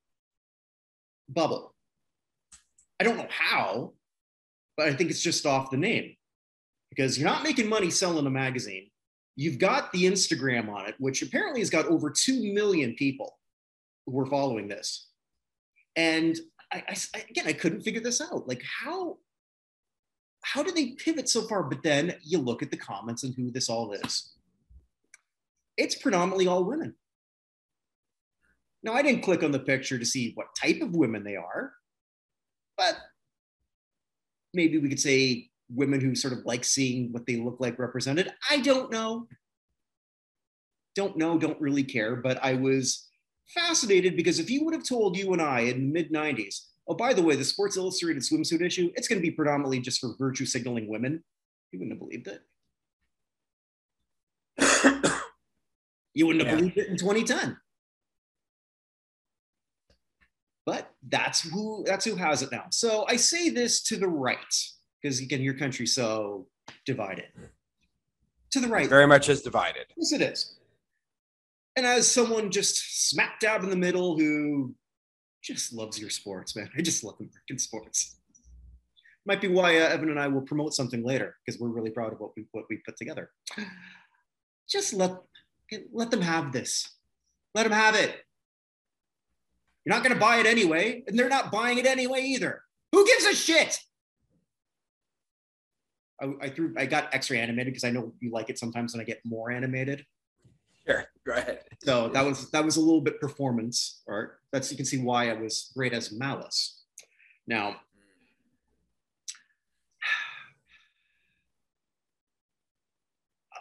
bubble. 1.28 1.74
I 3.00 3.04
don't 3.04 3.18
know 3.18 3.28
how, 3.30 3.94
but 4.78 4.88
I 4.88 4.94
think 4.94 5.10
it's 5.10 5.24
just 5.24 5.46
off 5.46 5.72
the 5.72 5.78
name 5.78 6.16
because 6.90 7.18
you're 7.18 7.28
not 7.28 7.44
making 7.44 7.68
money 7.68 7.90
selling 7.90 8.28
a 8.28 8.30
magazine. 8.30 8.90
You've 9.36 9.58
got 9.58 9.92
the 9.92 10.04
Instagram 10.04 10.70
on 10.70 10.86
it, 10.86 10.96
which 11.00 11.24
apparently 11.24 11.62
has 11.62 11.72
got 11.72 11.88
over 11.88 12.12
2 12.12 12.54
million 12.54 12.94
people 12.94 13.40
who 14.06 14.20
are 14.20 14.26
following 14.26 14.68
this. 14.68 15.08
And 15.96 16.38
I, 16.72 16.84
I, 16.90 17.20
again, 17.30 17.48
I 17.48 17.54
couldn't 17.54 17.82
figure 17.82 18.02
this 18.02 18.22
out. 18.22 18.48
Like, 18.48 18.64
how 18.84 19.18
how 20.42 20.62
do 20.62 20.72
they 20.72 20.92
pivot 20.92 21.30
so 21.30 21.44
far? 21.44 21.64
But 21.64 21.84
then 21.84 22.16
you 22.22 22.38
look 22.38 22.62
at 22.62 22.70
the 22.70 22.78
comments 22.78 23.24
and 23.24 23.34
who 23.36 23.50
this 23.50 23.70
all 23.70 23.94
is. 23.94 24.34
It's 25.78 25.96
predominantly 25.96 26.48
all 26.48 26.66
women. 26.66 26.96
Now, 28.84 28.94
I 28.94 29.02
didn't 29.02 29.24
click 29.24 29.42
on 29.42 29.52
the 29.52 29.60
picture 29.60 29.98
to 29.98 30.06
see 30.06 30.34
what 30.36 30.48
type 30.62 30.82
of 30.82 30.96
women 30.96 31.24
they 31.24 31.38
are, 31.38 31.72
but 32.78 32.98
maybe 34.54 34.78
we 34.78 34.90
could 34.90 35.00
say 35.00 35.50
women 35.70 36.02
who 36.02 36.14
sort 36.16 36.34
of 36.34 36.46
like 36.46 36.66
seeing 36.66 37.14
what 37.14 37.26
they 37.26 37.38
look 37.38 37.58
like 37.60 37.80
represented. 37.80 38.32
I 38.50 38.60
don't 38.60 38.92
know. 38.92 39.28
Don't 40.96 41.18
know, 41.18 41.40
don't 41.40 41.60
really 41.60 41.84
care, 41.84 42.18
but 42.18 42.44
I 42.44 42.54
was 42.54 43.08
fascinated 43.48 44.16
because 44.16 44.40
if 44.40 44.50
you 44.50 44.64
would 44.66 44.74
have 44.74 44.88
told 44.88 45.18
you 45.18 45.34
and 45.34 45.42
I 45.42 45.62
in 45.62 45.78
the 45.88 45.92
mid 45.92 46.12
90s, 46.12 46.68
oh, 46.88 46.96
by 46.96 47.14
the 47.14 47.22
way, 47.22 47.36
the 47.36 47.44
Sports 47.44 47.78
Illustrated 47.78 48.24
swimsuit 48.24 48.62
issue, 48.62 48.92
it's 48.96 49.08
going 49.08 49.20
to 49.22 49.28
be 49.28 49.32
predominantly 49.32 49.80
just 49.80 50.00
for 50.00 50.16
virtue 50.18 50.46
signaling 50.46 50.88
women, 50.88 51.24
you 51.72 51.80
wouldn't 51.80 51.94
have 51.94 52.00
believed 52.00 52.28
it. 52.28 52.42
you 56.14 56.28
wouldn't 56.28 56.46
have 56.46 56.54
Yeah. 56.54 56.60
believed 56.60 56.78
it 56.78 56.88
in 56.88 56.98
2010. 56.98 57.58
But 60.66 60.92
that's 61.10 61.42
who 61.42 61.84
that's 61.86 62.06
who 62.06 62.16
has 62.16 62.42
it 62.42 62.50
now. 62.52 62.66
So 62.72 63.06
I 63.10 63.18
say 63.18 63.50
this 63.50 63.84
to 63.84 63.98
the 63.98 64.08
right 64.08 64.38
because 65.02 65.20
again, 65.20 65.42
your 65.42 65.56
country's 65.56 65.94
so 65.94 66.48
divided. 66.86 67.26
To 68.52 68.60
the 68.62 68.68
right, 68.70 68.88
Very 68.88 69.08
much 69.08 69.28
is 69.28 69.42
divided. 69.42 69.88
Yes, 69.98 70.14
it 70.14 70.22
is. 70.22 70.56
And 71.76 71.86
as 71.86 72.10
someone 72.10 72.52
just 72.52 73.10
smack 73.10 73.40
dab 73.40 73.64
in 73.64 73.70
the 73.70 73.76
middle 73.76 74.18
who 74.18 74.76
just 75.42 75.74
loves 75.74 76.00
your 76.00 76.10
sports, 76.10 76.56
man, 76.56 76.70
I 76.78 76.82
just 76.82 77.04
love 77.04 77.16
American 77.20 77.58
sports. 77.58 78.20
Might 79.26 79.42
be 79.42 79.48
why 79.48 79.80
uh, 79.80 79.90
Evan 79.90 80.10
and 80.10 80.20
I 80.20 80.28
will 80.28 80.42
promote 80.42 80.74
something 80.74 81.04
later 81.04 81.38
because 81.46 81.60
we're 81.60 81.70
really 81.70 81.90
proud 81.90 82.12
of 82.14 82.20
what 82.20 82.32
we 82.36 82.46
what 82.52 82.66
we 82.70 82.78
put 82.86 82.98
together. 82.98 83.32
Just 84.70 84.94
let 84.94 85.14
let 85.94 86.12
them 86.12 86.22
have 86.22 86.52
this. 86.52 86.90
Let 87.56 87.64
them 87.64 87.72
have 87.72 87.96
it. 87.96 88.16
You're 89.86 89.96
not 89.96 90.04
going 90.04 90.14
to 90.14 90.20
buy 90.20 90.38
it 90.38 90.46
anyway, 90.46 91.04
and 91.08 91.18
they're 91.18 91.30
not 91.30 91.52
buying 91.52 91.78
it 91.78 91.86
anyway 91.86 92.22
either. 92.22 92.64
Who 92.92 93.06
gives 93.06 93.26
a 93.26 93.34
shit? 93.34 93.80
I, 96.22 96.34
I 96.42 96.50
threw 96.50 96.74
I 96.78 96.86
got 96.86 97.14
extra 97.14 97.38
animated 97.38 97.74
because 97.74 97.84
I 97.84 97.92
know 97.92 98.14
you 98.20 98.32
like 98.32 98.50
it 98.50 98.60
sometimes 98.60 98.94
when 98.94 99.02
I 99.02 99.04
get 99.04 99.22
more 99.26 99.52
animated. 99.52 100.06
Sure. 100.86 101.06
Go 101.26 101.34
ahead. 101.34 101.62
So 101.84 102.10
that 102.10 102.26
was 102.26 102.50
that 102.52 102.64
was 102.64 102.78
a 102.78 102.82
little 102.82 103.02
bit 103.02 103.20
performance 103.20 104.02
art. 104.08 104.40
That's 104.52 104.72
you 104.72 104.78
can 104.78 104.86
see 104.86 104.98
why 104.98 105.30
I 105.30 105.34
was 105.34 105.72
great 105.76 105.94
as 105.94 106.12
Malice. 106.12 106.84
Now, 107.48 107.76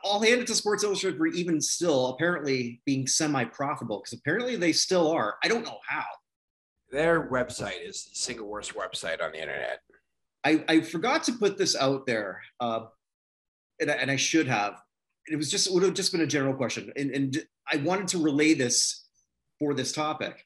I'll 0.05 0.21
hand 0.21 0.41
it 0.41 0.47
to 0.49 0.55
Sports 0.55 0.85
Illustrated 0.85 1.19
for 1.19 1.27
even 1.29 1.61
still 1.61 2.09
apparently 2.09 2.81
being 2.85 3.07
semi-profitable 3.07 3.99
because 3.99 4.19
apparently 4.19 4.57
they 4.57 4.73
still 4.73 5.11
are. 5.11 5.37
I 5.45 5.49
don't 5.49 5.65
know 5.65 5.79
how. 5.87 6.05
Their 6.91 7.31
website 7.31 7.89
is 7.89 8.05
the 8.05 8.15
single 8.15 8.49
worst 8.49 8.75
website 8.75 9.23
on 9.23 9.33
the 9.33 9.41
internet. 9.41 9.81
I, 10.45 10.65
I 10.69 10.81
forgot 10.81 11.23
to 11.25 11.33
put 11.33 11.57
this 11.57 11.77
out 11.77 12.05
there, 12.07 12.43
uh, 12.61 12.87
and, 13.81 13.91
I, 13.91 13.95
and 13.95 14.11
I 14.11 14.17
should 14.17 14.49
have. 14.49 14.75
It 15.29 15.37
was 15.37 15.51
just 15.51 15.69
it 15.69 15.73
would 15.73 15.83
have 15.83 15.95
just 15.95 16.13
been 16.13 16.23
a 16.23 16.27
general 16.27 16.55
question, 16.55 16.93
and, 16.97 17.11
and 17.11 17.45
I 17.71 17.77
wanted 17.79 18.09
to 18.09 18.19
relay 18.19 18.55
this 18.55 19.07
for 19.59 19.75
this 19.75 19.93
topic, 19.93 20.45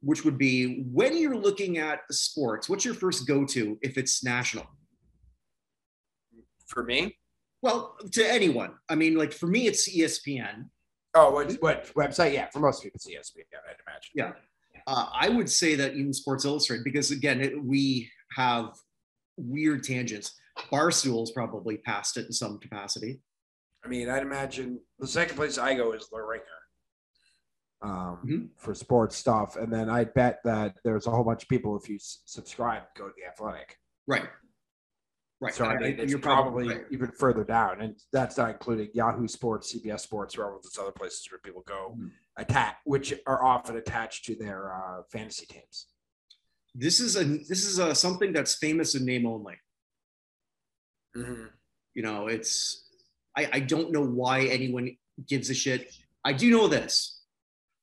which 0.00 0.24
would 0.24 0.38
be 0.38 0.84
when 0.92 1.16
you're 1.16 1.36
looking 1.36 1.78
at 1.78 2.00
sports, 2.10 2.68
what's 2.68 2.84
your 2.84 2.94
first 2.94 3.26
go-to 3.26 3.78
if 3.82 3.98
it's 3.98 4.22
national? 4.22 4.66
For 6.66 6.84
me? 6.84 7.16
Well, 7.62 7.96
to 8.12 8.24
anyone. 8.24 8.74
I 8.88 8.94
mean, 8.94 9.16
like 9.16 9.32
for 9.32 9.46
me, 9.46 9.66
it's 9.66 9.88
ESPN. 9.88 10.66
Oh, 11.14 11.30
what, 11.30 11.52
what 11.60 11.92
website? 11.94 12.32
Yeah, 12.32 12.48
for 12.50 12.60
most 12.60 12.82
people, 12.82 12.96
it's 12.96 13.06
ESPN, 13.06 13.44
I'd 13.68 13.76
imagine. 13.86 14.10
Yeah. 14.14 14.32
Uh, 14.86 15.06
I 15.12 15.28
would 15.28 15.50
say 15.50 15.74
that 15.76 15.94
even 15.94 16.12
Sports 16.12 16.44
Illustrated, 16.44 16.84
because 16.84 17.10
again, 17.10 17.40
it, 17.40 17.62
we 17.62 18.10
have 18.36 18.74
weird 19.36 19.84
tangents. 19.84 20.34
Barstool's 20.70 21.30
probably 21.30 21.76
passed 21.78 22.16
it 22.16 22.26
in 22.26 22.32
some 22.32 22.58
capacity. 22.58 23.20
I 23.84 23.88
mean, 23.88 24.08
I'd 24.08 24.22
imagine 24.22 24.80
the 24.98 25.06
second 25.06 25.36
place 25.36 25.58
I 25.58 25.74
go 25.74 25.92
is 25.92 26.08
The 26.08 26.20
Ringer 26.20 26.44
um, 27.82 28.20
Mhm. 28.24 28.48
for 28.60 28.74
sports 28.74 29.16
stuff. 29.16 29.56
And 29.56 29.72
then 29.72 29.90
I 29.90 30.04
bet 30.04 30.40
that 30.44 30.76
there's 30.84 31.06
a 31.08 31.10
whole 31.10 31.24
bunch 31.24 31.42
of 31.42 31.48
people, 31.48 31.76
if 31.76 31.88
you 31.88 31.96
s- 31.96 32.22
subscribe, 32.26 32.84
go 32.94 33.08
to 33.08 33.14
The 33.16 33.24
Athletic. 33.26 33.76
Right. 34.06 34.28
Right. 35.40 35.52
So 35.52 35.64
I 35.64 35.76
mean, 35.76 35.98
it's 35.98 36.08
you're 36.12 36.20
probably 36.20 36.68
right. 36.68 36.84
even 36.92 37.10
further 37.10 37.42
down, 37.42 37.80
and 37.80 38.00
that's 38.12 38.36
not 38.38 38.50
including 38.50 38.90
Yahoo 38.94 39.26
Sports, 39.26 39.72
CBS 39.74 40.02
Sports, 40.02 40.38
or 40.38 40.44
all 40.48 40.56
of 40.58 40.62
those 40.62 40.78
other 40.78 40.92
places 40.92 41.28
where 41.32 41.40
people 41.40 41.62
go 41.62 41.96
Mhm. 41.98 42.12
attach, 42.36 42.76
which 42.84 43.12
are 43.26 43.42
often 43.42 43.76
attached 43.76 44.24
to 44.26 44.36
their 44.36 44.72
uh, 44.72 45.02
fantasy 45.10 45.46
teams. 45.46 45.88
this 46.74 47.00
is 47.00 47.16
a 47.16 47.24
this 47.24 47.66
is 47.66 47.78
a 47.80 47.94
something 47.94 48.32
that's 48.32 48.54
famous 48.54 48.94
in 48.94 49.04
name 49.04 49.26
only. 49.26 49.60
Mm-hmm. 51.16 51.46
You 51.94 52.02
know, 52.02 52.28
it's 52.28 52.88
I, 53.36 53.48
I 53.54 53.60
don't 53.60 53.92
know 53.92 54.04
why 54.04 54.42
anyone 54.46 54.96
gives 55.28 55.50
a 55.50 55.54
shit. 55.54 55.94
I 56.24 56.32
do 56.32 56.50
know 56.50 56.68
this. 56.68 57.20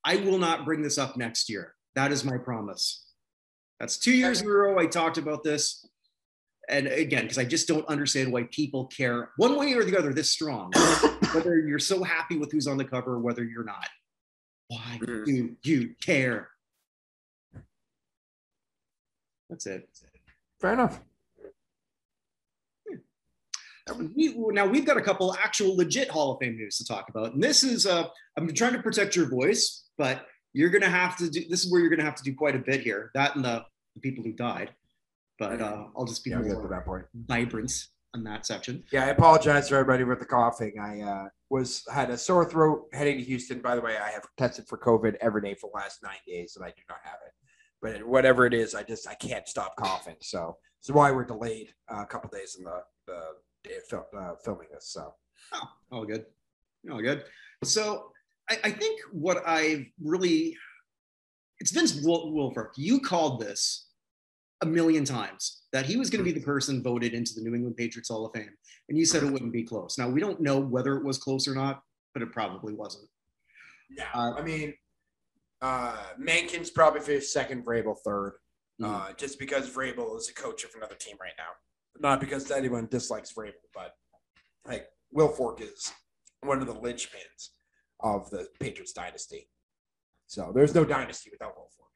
I 0.05 0.17
will 0.17 0.37
not 0.37 0.65
bring 0.65 0.81
this 0.81 0.97
up 0.97 1.17
next 1.17 1.49
year. 1.49 1.75
That 1.95 2.11
is 2.11 2.23
my 2.23 2.37
promise. 2.37 3.05
That's 3.79 3.97
two 3.97 4.11
years 4.15 4.41
in 4.41 4.47
a 4.47 4.51
row 4.51 4.77
I 4.79 4.85
talked 4.85 5.17
about 5.17 5.43
this. 5.43 5.85
And 6.69 6.87
again, 6.87 7.23
because 7.23 7.37
I 7.39 7.45
just 7.45 7.67
don't 7.67 7.87
understand 7.87 8.31
why 8.31 8.43
people 8.51 8.85
care 8.87 9.31
one 9.37 9.57
way 9.57 9.73
or 9.73 9.83
the 9.83 9.97
other 9.97 10.13
this 10.13 10.31
strong, 10.31 10.71
whether 11.33 11.57
you're 11.59 11.79
so 11.79 12.03
happy 12.03 12.37
with 12.37 12.51
who's 12.51 12.67
on 12.67 12.77
the 12.77 12.85
cover 12.85 13.13
or 13.15 13.19
whether 13.19 13.43
you're 13.43 13.63
not. 13.63 13.87
Why 14.67 14.99
Mhm. 15.01 15.25
do 15.25 15.55
you 15.63 15.95
care? 15.99 16.49
That's 19.49 19.65
it. 19.65 19.89
Fair 20.61 20.73
enough. 20.73 20.99
We, 23.93 24.33
now 24.51 24.65
we've 24.65 24.85
got 24.85 24.97
a 24.97 25.01
couple 25.01 25.33
actual 25.35 25.75
legit 25.75 26.09
Hall 26.09 26.33
of 26.33 26.39
Fame 26.39 26.55
news 26.57 26.77
to 26.77 26.85
talk 26.85 27.09
about, 27.09 27.33
and 27.33 27.43
this 27.43 27.63
is 27.63 27.85
uh, 27.85 28.07
I'm 28.37 28.53
trying 28.53 28.73
to 28.73 28.81
protect 28.81 29.15
your 29.15 29.29
voice, 29.29 29.85
but 29.97 30.25
you're 30.53 30.69
gonna 30.69 30.89
have 30.89 31.17
to 31.17 31.29
do. 31.29 31.43
This 31.49 31.63
is 31.65 31.71
where 31.71 31.81
you're 31.81 31.89
gonna 31.89 32.03
have 32.03 32.15
to 32.15 32.23
do 32.23 32.35
quite 32.35 32.55
a 32.55 32.59
bit 32.59 32.81
here. 32.81 33.11
That 33.13 33.35
and 33.35 33.43
the, 33.45 33.65
the 33.95 34.01
people 34.01 34.23
who 34.23 34.33
died, 34.33 34.71
but 35.37 35.61
uh, 35.61 35.85
I'll 35.97 36.05
just 36.05 36.23
be 36.23 36.31
Yeah, 36.31 36.37
to 36.39 36.43
more 36.43 36.67
that 36.69 36.85
point. 36.85 37.05
vibrant 37.27 37.71
on 38.15 38.23
that 38.23 38.45
section. 38.45 38.83
Yeah, 38.91 39.05
I 39.05 39.09
apologize 39.09 39.69
for 39.69 39.75
everybody 39.75 40.03
with 40.03 40.19
the 40.19 40.25
coughing. 40.25 40.73
I 40.81 41.01
uh, 41.01 41.27
was 41.49 41.83
had 41.93 42.09
a 42.09 42.17
sore 42.17 42.49
throat 42.49 42.87
heading 42.93 43.17
to 43.17 43.23
Houston. 43.23 43.59
By 43.61 43.75
the 43.75 43.81
way, 43.81 43.97
I 43.97 44.09
have 44.09 44.23
tested 44.37 44.67
for 44.67 44.77
COVID 44.77 45.15
every 45.21 45.41
day 45.41 45.53
for 45.55 45.69
the 45.71 45.77
last 45.77 46.01
nine 46.03 46.13
days, 46.27 46.55
and 46.55 46.65
I 46.65 46.69
do 46.69 46.81
not 46.89 46.99
have 47.03 47.19
it. 47.25 47.33
But 47.81 48.07
whatever 48.07 48.45
it 48.45 48.53
is, 48.53 48.75
I 48.75 48.83
just 48.83 49.07
I 49.07 49.13
can't 49.15 49.47
stop 49.47 49.75
coughing. 49.77 50.15
So 50.21 50.57
this 50.81 50.89
is 50.89 50.95
why 50.95 51.11
we're 51.11 51.23
delayed 51.25 51.73
uh, 51.91 52.01
a 52.01 52.05
couple 52.05 52.29
days 52.29 52.55
in 52.57 52.63
the 52.65 52.81
the 53.07 53.13
day 53.13 53.13
of 53.13 53.21
fil- 53.21 53.39
uh, 53.93 54.35
filming 54.43 54.67
this. 54.73 54.87
So 54.91 55.13
Oh, 55.53 55.69
all 55.91 56.05
good. 56.05 56.25
All 56.91 57.01
good. 57.01 57.23
So 57.63 58.11
I, 58.49 58.57
I 58.65 58.71
think 58.71 58.99
what 59.11 59.45
I've 59.47 59.85
really, 60.03 60.55
it's 61.59 61.71
Vince 61.71 62.01
Wil- 62.03 62.31
Wilfork. 62.31 62.69
You 62.77 62.99
called 62.99 63.41
this 63.41 63.87
a 64.61 64.65
million 64.65 65.05
times 65.05 65.63
that 65.71 65.85
he 65.85 65.97
was 65.97 66.09
going 66.09 66.23
to 66.23 66.31
be 66.33 66.37
the 66.37 66.45
person 66.45 66.83
voted 66.83 67.13
into 67.13 67.33
the 67.33 67.41
New 67.41 67.55
England 67.55 67.77
Patriots 67.77 68.09
Hall 68.09 68.25
of 68.25 68.33
Fame. 68.33 68.49
And 68.89 68.97
you 68.97 69.05
said 69.05 69.23
it 69.23 69.31
wouldn't 69.31 69.53
be 69.53 69.63
close. 69.63 69.97
Now, 69.97 70.09
we 70.09 70.19
don't 70.19 70.41
know 70.41 70.59
whether 70.59 70.97
it 70.97 71.05
was 71.05 71.17
close 71.17 71.47
or 71.47 71.55
not, 71.55 71.81
but 72.13 72.21
it 72.23 72.31
probably 72.31 72.73
wasn't. 72.73 73.07
yeah, 73.89 74.09
Uh, 74.13 74.33
I 74.37 74.41
mean, 74.41 74.73
uh, 75.61 75.97
Mankins 76.19 76.73
probably 76.73 77.01
for 77.01 77.19
second, 77.21 77.65
Vrabel 77.65 77.95
third, 78.05 78.33
Mhm. 78.81 79.09
uh, 79.09 79.13
just 79.13 79.39
because 79.39 79.69
Vrabel 79.69 80.17
is 80.17 80.29
a 80.29 80.33
coach 80.33 80.63
of 80.63 80.71
another 80.75 80.95
team 80.95 81.17
right 81.19 81.33
now. 81.37 81.49
Not 81.99 82.19
because 82.19 82.51
anyone 82.51 82.87
dislikes 82.89 83.33
Vrabel, 83.33 83.53
but 83.73 83.93
like 84.65 84.87
Wilfork 85.15 85.61
is 85.61 85.91
one 86.41 86.61
of 86.61 86.67
the 86.67 86.75
linchpins 86.75 87.49
of 87.99 88.29
the 88.29 88.47
Patriots 88.59 88.93
dynasty. 88.93 89.49
So 90.27 90.51
there's 90.53 90.75
no 90.75 90.85
dynasty 90.85 91.29
without 91.31 91.57
Wilfork 91.57 91.89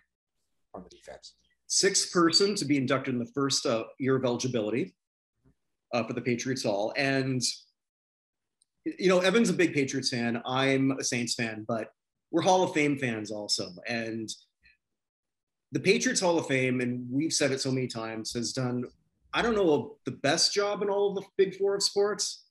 on 0.73 0.83
the 0.83 0.89
defense. 0.89 1.35
Sixth 1.67 2.11
person 2.11 2.55
to 2.55 2.65
be 2.65 2.77
inducted 2.77 3.13
in 3.13 3.19
the 3.19 3.31
first 3.33 3.65
uh, 3.65 3.85
year 3.99 4.15
of 4.15 4.25
eligibility 4.25 4.95
uh, 5.93 6.03
for 6.03 6.13
the 6.13 6.21
Patriots 6.21 6.63
Hall. 6.63 6.93
And, 6.97 7.41
you 8.85 9.07
know, 9.07 9.19
Evan's 9.19 9.49
a 9.49 9.53
big 9.53 9.73
Patriots 9.73 10.09
fan. 10.09 10.41
I'm 10.45 10.91
a 10.91 11.03
Saints 11.03 11.35
fan, 11.35 11.65
but 11.67 11.89
we're 12.31 12.41
Hall 12.41 12.63
of 12.63 12.73
Fame 12.73 12.97
fans 12.97 13.31
also. 13.31 13.69
And 13.87 14.29
the 15.71 15.79
Patriots 15.79 16.19
Hall 16.19 16.37
of 16.37 16.47
Fame, 16.47 16.81
and 16.81 17.07
we've 17.09 17.33
said 17.33 17.51
it 17.51 17.61
so 17.61 17.71
many 17.71 17.87
times, 17.87 18.33
has 18.33 18.51
done, 18.51 18.85
I 19.33 19.41
don't 19.41 19.55
know, 19.55 19.97
the 20.05 20.11
best 20.11 20.53
job 20.53 20.81
in 20.81 20.89
all 20.89 21.09
of 21.09 21.15
the 21.15 21.23
big 21.37 21.55
four 21.55 21.75
of 21.75 21.83
sports, 21.83 22.45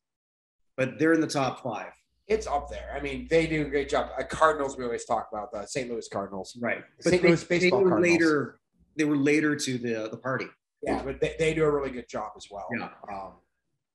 but 0.76 0.98
they're 0.98 1.12
in 1.12 1.20
the 1.20 1.26
top 1.26 1.62
five. 1.62 1.92
It's 2.28 2.46
up 2.46 2.70
there. 2.70 2.94
I 2.96 3.00
mean, 3.00 3.26
they 3.30 3.46
do 3.46 3.62
a 3.62 3.64
great 3.64 3.88
job. 3.88 4.10
Uh, 4.18 4.22
Cardinals, 4.24 4.76
we 4.76 4.84
always 4.84 5.04
talk 5.04 5.28
about 5.32 5.52
the 5.52 5.66
St. 5.66 5.90
Louis 5.90 6.08
Cardinals. 6.08 6.56
Right. 6.60 6.82
St. 7.00 7.22
they, 7.22 7.28
Louis 7.28 7.44
baseball 7.44 7.78
they 7.80 7.84
were 7.84 7.90
Cardinals. 7.90 8.20
later, 8.20 8.60
they 8.96 9.04
were 9.04 9.16
later 9.16 9.54
to 9.56 9.78
the, 9.78 10.08
the 10.10 10.16
party. 10.16 10.46
Yeah, 10.82 11.02
but 11.04 11.20
they, 11.20 11.36
they 11.38 11.54
do 11.54 11.64
a 11.64 11.70
really 11.70 11.90
good 11.90 12.08
job 12.08 12.32
as 12.36 12.46
well. 12.50 12.66
Yeah. 12.76 12.88
Um, 13.12 13.32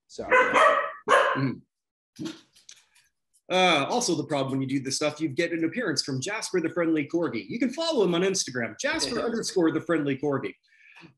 so 0.08 0.25
Uh, 3.50 3.86
also, 3.89 4.13
the 4.13 4.25
problem 4.25 4.51
when 4.51 4.62
you 4.62 4.67
do 4.67 4.84
this 4.84 4.98
stuff, 4.98 5.22
you 5.22 5.29
get 5.29 5.53
an 5.53 5.63
appearance 5.63 6.03
from 6.03 6.20
Jasper 6.20 6.60
the 6.60 6.70
Friendly 6.70 7.08
Corgi. 7.08 7.46
You 7.48 7.60
can 7.60 7.70
follow 7.70 8.03
him 8.03 8.13
on 8.13 8.22
Instagram, 8.22 8.77
Jasper 8.77 9.22
underscore 9.22 9.72
the 9.72 9.79
Friendly 9.79 10.17
Corgi. 10.17 10.53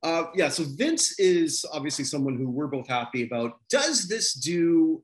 Uh, 0.04 0.26
yeah, 0.36 0.50
so 0.50 0.64
Vince 0.64 1.20
is 1.20 1.66
obviously 1.72 2.06
someone 2.06 2.36
who 2.36 2.50
we're 2.50 2.68
both 2.68 2.88
happy 2.88 3.26
about. 3.26 3.60
Does 3.70 4.08
this 4.08 4.34
do 4.34 5.04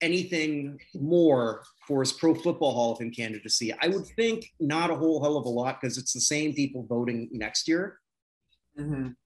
anything 0.00 0.78
more 0.94 1.62
for 1.86 2.00
his 2.00 2.12
Pro 2.12 2.34
Football 2.34 2.72
Hall 2.72 2.92
of 2.92 2.98
Fame 2.98 3.10
candidacy? 3.10 3.74
I 3.80 3.88
would 3.88 4.06
think 4.06 4.46
not 4.60 4.90
a 4.90 4.94
whole 4.94 5.22
hell 5.22 5.36
of 5.36 5.44
a 5.44 5.48
lot 5.48 5.80
because 5.80 5.98
it's 5.98 6.12
the 6.12 6.20
same 6.20 6.54
people 6.54 6.84
voting 6.84 7.28
next 7.32 7.68
year. 7.68 8.00
Mhm. 8.78 9.16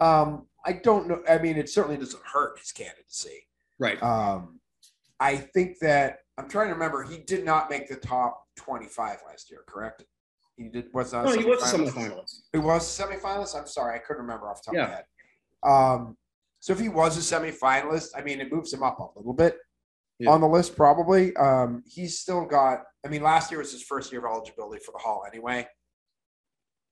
Um, 0.00 0.48
I 0.64 0.72
don't 0.72 1.08
know. 1.08 1.22
I 1.28 1.38
mean, 1.38 1.56
it 1.56 1.68
certainly 1.68 1.96
doesn't 1.96 2.22
hurt 2.24 2.58
his 2.58 2.72
candidacy. 2.72 3.48
Right. 3.78 4.02
Um, 4.02 4.60
I 5.20 5.36
think 5.36 5.78
that 5.80 6.20
I'm 6.38 6.48
trying 6.48 6.68
to 6.68 6.74
remember. 6.74 7.02
He 7.04 7.18
did 7.18 7.44
not 7.44 7.70
make 7.70 7.88
the 7.88 7.96
top 7.96 8.46
25 8.56 9.18
last 9.26 9.50
year, 9.50 9.62
correct? 9.66 10.04
He 10.56 10.68
did. 10.68 10.86
Was 10.92 11.12
not. 11.12 11.24
No, 11.24 11.32
he 11.38 11.44
was 11.44 11.62
a 11.62 11.76
semifinalist? 11.76 12.42
He 12.52 12.58
was 12.58 13.00
a 13.00 13.02
semifinalist. 13.02 13.56
I'm 13.58 13.66
sorry, 13.66 13.96
I 13.96 13.98
couldn't 13.98 14.22
remember 14.22 14.48
off 14.48 14.62
the 14.62 14.66
top 14.66 14.74
Yeah. 14.74 14.82
of 14.84 14.88
my 14.90 14.94
head. 14.96 15.04
Um, 16.02 16.16
so 16.60 16.72
if 16.72 16.78
he 16.80 16.88
was 16.88 17.16
a 17.16 17.36
semifinalist, 17.36 18.08
I 18.16 18.22
mean, 18.22 18.40
it 18.40 18.52
moves 18.52 18.72
him 18.72 18.82
up 18.82 18.98
a 18.98 19.18
little 19.18 19.32
bit 19.32 19.58
Yeah. 20.18 20.30
on 20.30 20.40
the 20.40 20.48
list, 20.48 20.76
probably. 20.76 21.34
Um, 21.36 21.82
he's 21.86 22.18
still 22.18 22.44
got. 22.44 22.84
I 23.04 23.08
mean, 23.08 23.22
last 23.22 23.50
year 23.50 23.58
was 23.58 23.72
his 23.72 23.82
first 23.82 24.12
year 24.12 24.24
of 24.24 24.30
eligibility 24.30 24.82
for 24.84 24.92
the 24.92 24.98
Hall, 24.98 25.24
anyway. 25.26 25.66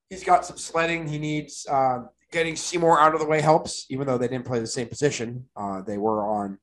He's 0.09 0.23
got 0.23 0.45
some 0.45 0.57
sledding. 0.57 1.07
He 1.07 1.19
needs 1.19 1.65
uh, 1.69 1.99
getting 2.31 2.55
Seymour 2.57 2.99
out 2.99 3.13
of 3.13 3.21
the 3.21 3.25
way 3.27 3.39
helps, 3.41 3.85
even 3.89 4.07
though 4.07 4.17
they 4.17 4.27
didn't 4.27 4.45
play 4.45 4.59
the 4.59 4.67
same 4.67 4.87
position. 4.87 5.47
Uh, 5.55 5.81
they 5.81 5.97
were 5.97 6.27
on 6.27 6.59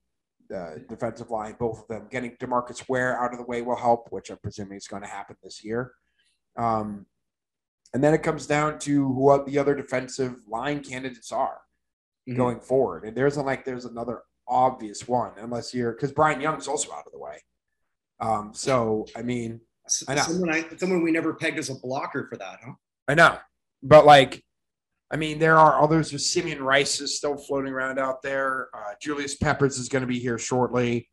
the 0.50 0.84
defensive 0.88 1.30
line, 1.30 1.54
both 1.58 1.80
of 1.82 1.88
them. 1.88 2.08
Getting 2.10 2.32
Demarcus 2.36 2.86
Ware 2.88 3.18
out 3.18 3.32
of 3.32 3.38
the 3.38 3.44
way 3.44 3.62
will 3.62 3.76
help, 3.76 4.08
which 4.10 4.30
I'm 4.30 4.38
presuming 4.38 4.76
is 4.76 4.86
going 4.88 5.02
to 5.02 5.08
happen 5.08 5.36
this 5.42 5.64
year. 5.64 5.92
Um, 6.58 7.06
and 7.94 8.04
then 8.04 8.12
it 8.12 8.22
comes 8.22 8.46
down 8.46 8.78
to 8.80 9.08
what 9.08 9.46
the 9.46 9.58
other 9.58 9.74
defensive 9.74 10.36
line 10.46 10.82
candidates 10.82 11.32
are 11.32 11.60
Mhm. 12.28 12.36
going 12.36 12.60
forward. 12.60 13.04
And 13.04 13.16
there's 13.16 13.36
a, 13.38 13.42
like 13.42 13.64
there's 13.64 13.86
another 13.86 14.22
obvious 14.46 15.08
one, 15.08 15.32
unless 15.38 15.72
you're 15.72 15.92
because 15.92 16.12
Bryant 16.12 16.42
Young's 16.42 16.68
also 16.68 16.92
out 16.92 17.06
of 17.06 17.12
the 17.12 17.18
way. 17.18 17.38
Um, 18.20 18.52
so 18.52 19.06
I 19.16 19.22
mean, 19.22 19.60
I 20.06 20.16
know. 20.16 20.22
Someone, 20.22 20.50
I, 20.50 20.64
someone 20.76 21.02
we 21.02 21.12
never 21.12 21.32
pegged 21.32 21.58
as 21.58 21.70
a 21.70 21.74
blocker 21.74 22.26
for 22.28 22.36
that, 22.36 22.58
huh? 22.62 22.72
I 23.06 23.14
know, 23.14 23.38
but 23.82 24.04
like, 24.04 24.44
I 25.10 25.16
mean, 25.16 25.38
there 25.38 25.56
are 25.56 25.80
others. 25.80 26.10
There's 26.10 26.28
Simeon 26.28 26.62
Rice 26.62 27.00
is 27.00 27.16
still 27.16 27.38
floating 27.38 27.72
around 27.72 27.98
out 27.98 28.20
there. 28.20 28.68
Uh, 28.74 28.92
Julius 29.00 29.36
Peppers 29.36 29.78
is 29.78 29.88
going 29.88 30.02
to 30.02 30.06
be 30.06 30.18
here 30.18 30.36
shortly. 30.38 31.08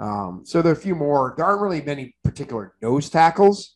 Um, 0.00 0.42
so 0.44 0.60
there 0.60 0.72
are 0.72 0.76
a 0.76 0.78
few 0.78 0.96
more. 0.96 1.34
There 1.36 1.46
aren't 1.46 1.62
really 1.62 1.82
many 1.82 2.16
particular 2.24 2.74
nose 2.82 3.08
tackles 3.08 3.75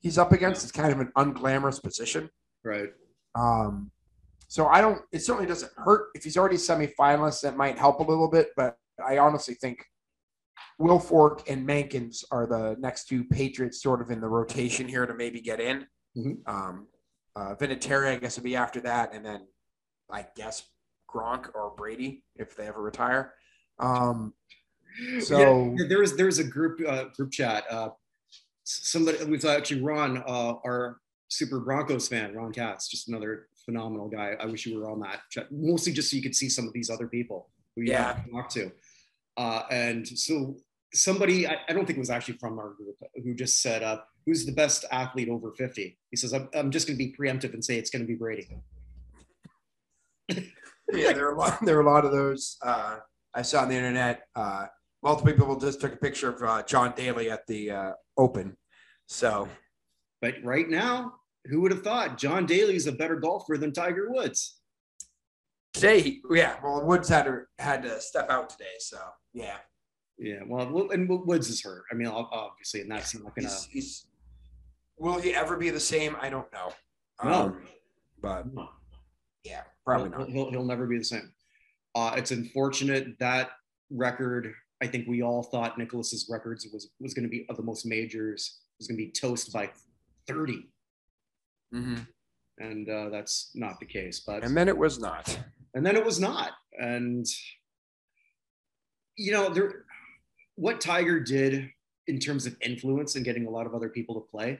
he's 0.00 0.18
up 0.18 0.32
against. 0.32 0.62
It's 0.62 0.72
kind 0.72 0.92
of 0.92 1.00
an 1.00 1.12
unglamorous 1.16 1.82
position. 1.82 2.28
Right. 2.64 2.90
Um, 3.34 3.90
so 4.48 4.66
I 4.66 4.80
don't. 4.80 5.00
It 5.12 5.20
certainly 5.20 5.46
doesn't 5.46 5.70
hurt 5.76 6.08
if 6.14 6.24
he's 6.24 6.36
already 6.36 6.56
semifinalist. 6.56 7.42
That 7.42 7.56
might 7.56 7.78
help 7.78 8.00
a 8.00 8.02
little 8.02 8.28
bit, 8.28 8.48
but 8.56 8.76
I 9.04 9.18
honestly 9.18 9.54
think 9.54 9.84
Wilfork 10.80 11.48
and 11.48 11.66
Mankins 11.66 12.24
are 12.32 12.46
the 12.46 12.76
next 12.80 13.06
two 13.06 13.24
Patriots, 13.24 13.82
sort 13.82 14.00
of 14.00 14.10
in 14.10 14.20
the 14.20 14.28
rotation 14.28 14.88
here 14.88 15.06
to 15.06 15.14
maybe 15.14 15.40
get 15.40 15.60
in. 15.60 15.86
Mhm. 16.16 16.48
Um, 16.48 16.88
uh, 17.36 17.54
Vinatieri, 17.54 18.08
I 18.08 18.16
guess, 18.16 18.36
would 18.36 18.44
be 18.44 18.56
after 18.56 18.80
that, 18.80 19.14
and 19.14 19.24
then 19.24 19.46
I 20.10 20.26
guess 20.34 20.68
Gronk 21.08 21.54
or 21.54 21.74
Brady 21.76 22.24
if 22.34 22.56
they 22.56 22.66
ever 22.66 22.82
retire. 22.82 23.34
Um, 23.78 24.34
So- 25.20 25.74
yeah, 25.78 25.86
there's 25.88 26.16
there's 26.16 26.40
a 26.40 26.44
group 26.44 26.80
uh, 26.86 27.04
group 27.16 27.30
chat. 27.30 27.64
Uh, 27.70 27.90
somebody 28.70 29.22
was 29.24 29.44
actually 29.44 29.82
Ron, 29.82 30.18
uh, 30.26 30.54
our 30.64 30.98
Super 31.28 31.60
Broncos 31.60 32.08
fan, 32.08 32.34
Ron 32.34 32.52
Katz, 32.52 32.88
just 32.88 33.08
another 33.08 33.48
phenomenal 33.64 34.08
guy. 34.08 34.34
I 34.40 34.46
wish 34.46 34.66
you 34.66 34.78
were 34.78 34.90
on 34.90 35.00
that 35.00 35.20
chat, 35.30 35.46
mostly 35.50 35.92
just 35.92 36.10
so 36.10 36.16
you 36.16 36.22
could 36.22 36.34
see 36.34 36.48
some 36.48 36.66
of 36.66 36.72
these 36.72 36.90
other 36.90 37.06
people 37.06 37.50
who 37.76 37.82
you 37.82 37.92
Yeah. 37.92 38.20
talk 38.32 38.48
to. 38.50 38.72
Uh, 39.36 39.62
and 39.70 40.06
so 40.06 40.56
somebody, 40.92 41.46
I, 41.46 41.58
I 41.68 41.72
don't 41.72 41.86
think 41.86 41.96
it 41.98 42.00
was 42.00 42.10
actually 42.10 42.38
from 42.38 42.58
our 42.58 42.70
group, 42.70 42.96
who 43.22 43.34
just 43.34 43.62
said, 43.62 43.82
uh, 43.82 44.00
"Who's 44.26 44.44
the 44.44 44.52
best 44.52 44.84
athlete 44.90 45.28
over 45.28 45.52
50?" 45.52 45.96
He 46.10 46.16
says, 46.16 46.34
"I'm, 46.34 46.48
I'm 46.52 46.70
just 46.70 46.86
going 46.86 46.98
to 46.98 47.04
be 47.04 47.14
preemptive 47.16 47.54
and 47.54 47.64
say 47.64 47.78
it's 47.78 47.90
going 47.90 48.02
to 48.02 48.08
be 48.08 48.16
Brady." 48.16 48.48
yeah, 50.28 51.12
there 51.12 51.28
are 51.28 51.34
a 51.34 51.38
lot. 51.38 51.64
There 51.64 51.78
are 51.78 51.82
a 51.82 51.90
lot 51.90 52.04
of 52.04 52.12
those. 52.12 52.56
Uh, 52.62 52.98
I 53.34 53.42
saw 53.42 53.62
on 53.62 53.68
the 53.68 53.76
internet. 53.76 54.22
Uh, 54.34 54.66
multiple 55.02 55.32
people 55.32 55.56
just 55.56 55.80
took 55.80 55.94
a 55.94 55.96
picture 55.96 56.30
of 56.34 56.42
uh, 56.42 56.62
John 56.64 56.92
Daly 56.96 57.30
at 57.30 57.46
the 57.46 57.70
uh, 57.70 57.92
Open. 58.18 58.56
So 59.10 59.48
But 60.22 60.36
right 60.44 60.68
now, 60.68 61.14
who 61.46 61.60
would 61.60 61.72
have 61.72 61.82
thought 61.82 62.16
John 62.16 62.46
Daly 62.46 62.76
is 62.76 62.86
a 62.86 62.92
better 62.92 63.16
golfer 63.16 63.58
than 63.58 63.72
Tiger 63.72 64.10
Woods? 64.10 64.60
Today, 65.74 66.18
yeah. 66.30 66.56
Well, 66.62 66.84
Woods 66.84 67.08
had 67.08 67.24
to 67.24 67.42
had 67.58 67.82
to 67.82 68.00
step 68.00 68.30
out 68.30 68.50
today, 68.50 68.76
so 68.78 68.98
yeah. 69.32 69.56
Yeah, 70.18 70.40
well, 70.46 70.90
and 70.90 71.08
Woods 71.08 71.48
is 71.48 71.62
hurt. 71.62 71.84
I 71.90 71.94
mean, 71.94 72.06
obviously, 72.08 72.82
and 72.82 72.90
that's 72.90 73.14
not 73.14 73.34
gonna. 73.34 73.48
He's, 73.48 73.64
he's, 73.64 74.06
will 74.98 75.18
he 75.18 75.34
ever 75.34 75.56
be 75.56 75.70
the 75.70 75.80
same? 75.80 76.16
I 76.20 76.28
don't 76.28 76.52
know. 76.52 76.72
No, 77.24 77.32
um, 77.32 77.62
but 78.20 78.46
yeah, 79.44 79.62
probably 79.84 80.10
he'll, 80.10 80.18
not. 80.18 80.28
He'll, 80.28 80.50
he'll 80.50 80.64
never 80.64 80.86
be 80.86 80.98
the 80.98 81.04
same. 81.04 81.32
Uh, 81.94 82.14
it's 82.16 82.32
unfortunate 82.32 83.18
that 83.18 83.50
record. 83.90 84.52
I 84.82 84.86
think 84.86 85.08
we 85.08 85.22
all 85.22 85.42
thought 85.42 85.78
Nicklaus's 85.78 86.28
records 86.30 86.68
was 86.72 86.90
was 87.00 87.14
going 87.14 87.24
to 87.24 87.30
be 87.30 87.46
of 87.48 87.56
the 87.56 87.62
most 87.62 87.86
majors 87.86 88.60
was 88.80 88.88
going 88.88 88.98
to 88.98 89.04
be 89.04 89.12
toast 89.12 89.52
by 89.52 89.70
30 90.26 90.68
mm-hmm. 91.72 91.96
and 92.58 92.88
uh, 92.88 93.08
that's 93.10 93.50
not 93.54 93.78
the 93.78 93.86
case. 93.86 94.20
But 94.26 94.42
and 94.42 94.56
then 94.56 94.68
it 94.68 94.76
was 94.76 94.98
not. 94.98 95.38
And 95.74 95.86
then 95.86 95.96
it 95.96 96.04
was 96.04 96.18
not. 96.18 96.52
And 96.80 97.26
you 99.16 99.32
know, 99.32 99.50
there 99.50 99.84
what 100.56 100.80
Tiger 100.80 101.20
did 101.20 101.70
in 102.06 102.18
terms 102.18 102.46
of 102.46 102.56
influence 102.60 103.14
and 103.16 103.24
getting 103.24 103.46
a 103.46 103.50
lot 103.50 103.66
of 103.66 103.74
other 103.74 103.88
people 103.88 104.14
to 104.14 104.20
play. 104.30 104.58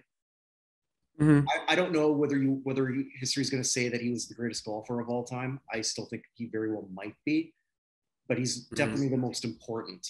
Mm-hmm. 1.20 1.46
I, 1.48 1.72
I, 1.72 1.74
don't 1.74 1.92
know 1.92 2.12
whether 2.12 2.38
you 2.38 2.60
whether 2.62 2.94
history 3.18 3.42
is 3.42 3.50
going 3.50 3.62
to 3.62 3.68
say 3.68 3.88
that 3.88 4.00
he 4.00 4.08
was 4.08 4.26
the 4.26 4.34
greatest 4.34 4.64
golfer 4.64 5.00
of 5.00 5.08
all 5.08 5.24
time. 5.24 5.60
I 5.72 5.82
still 5.82 6.06
think 6.06 6.22
he 6.34 6.46
very 6.46 6.70
well 6.70 6.88
might 6.94 7.14
be, 7.26 7.52
but 8.28 8.38
he's 8.38 8.64
mm-hmm. 8.66 8.76
definitely 8.76 9.08
the 9.08 9.18
most 9.18 9.44
important. 9.44 10.06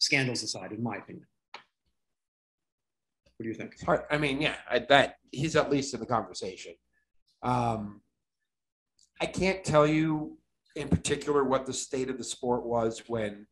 Scandals 0.00 0.42
aside, 0.42 0.72
in 0.72 0.82
my 0.82 0.96
opinion. 0.96 1.26
What 3.38 3.44
do 3.44 3.48
you 3.48 3.54
think? 3.54 3.76
I 4.10 4.18
mean, 4.18 4.40
yeah, 4.40 4.56
I, 4.68 4.80
that 4.80 5.14
he's 5.30 5.54
at 5.56 5.70
least 5.70 5.94
in 5.94 6.00
the 6.00 6.06
conversation. 6.06 6.74
Um, 7.42 8.00
I 9.20 9.26
can't 9.26 9.64
tell 9.64 9.86
you 9.86 10.38
in 10.74 10.88
particular 10.88 11.44
what 11.44 11.64
the 11.64 11.72
state 11.72 12.10
of 12.10 12.18
the 12.18 12.24
sport 12.24 12.66
was 12.66 13.02
when 13.06 13.46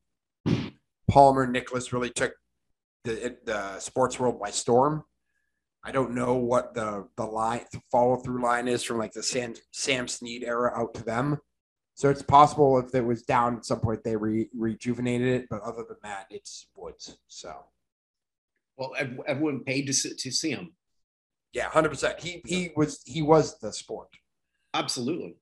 Palmer 1.09 1.47
Nicklaus 1.47 1.93
really 1.93 2.11
took 2.11 2.35
the 3.05 3.37
the 3.45 3.79
sports 3.79 4.19
world 4.19 4.41
by 4.41 4.51
storm. 4.51 5.05
I 5.85 5.93
don't 5.93 6.15
know 6.15 6.35
what 6.35 6.75
the 6.75 7.07
the 7.17 7.25
line 7.25 7.65
the 7.73 7.81
follow 7.93 8.17
through 8.17 8.43
line 8.43 8.67
is 8.67 8.83
from 8.83 8.99
like 8.99 9.13
the 9.13 9.23
Sam 9.23 9.55
Sam 9.73 10.09
Snead 10.09 10.43
era 10.43 10.73
out 10.77 10.95
to 10.95 11.05
them. 11.05 11.39
So 11.95 12.11
it's 12.11 12.23
possible 12.23 12.79
if 12.79 12.95
it 12.95 13.07
was 13.07 13.23
down 13.23 13.57
at 13.57 13.65
some 13.65 13.81
point 13.81 14.05
they 14.05 14.17
re, 14.17 14.51
rejuvenated 14.55 15.29
it, 15.29 15.47
but 15.49 15.63
other 15.63 15.83
than 15.89 15.97
that, 16.03 16.27
it's 16.29 16.67
Woods. 16.75 17.17
So, 17.27 17.65
well, 18.77 18.93
everyone 19.27 19.65
paid 19.65 19.87
to 19.87 20.15
to 20.15 20.31
see 20.31 20.51
him. 20.51 20.73
Yeah, 21.53 21.69
hundred 21.69 21.91
percent. 21.91 22.21
He 22.21 22.43
he 22.45 22.71
was 22.77 23.03
he 23.05 23.23
was 23.23 23.59
the 23.61 23.73
sport. 23.73 24.09
Absolutely, 24.75 25.37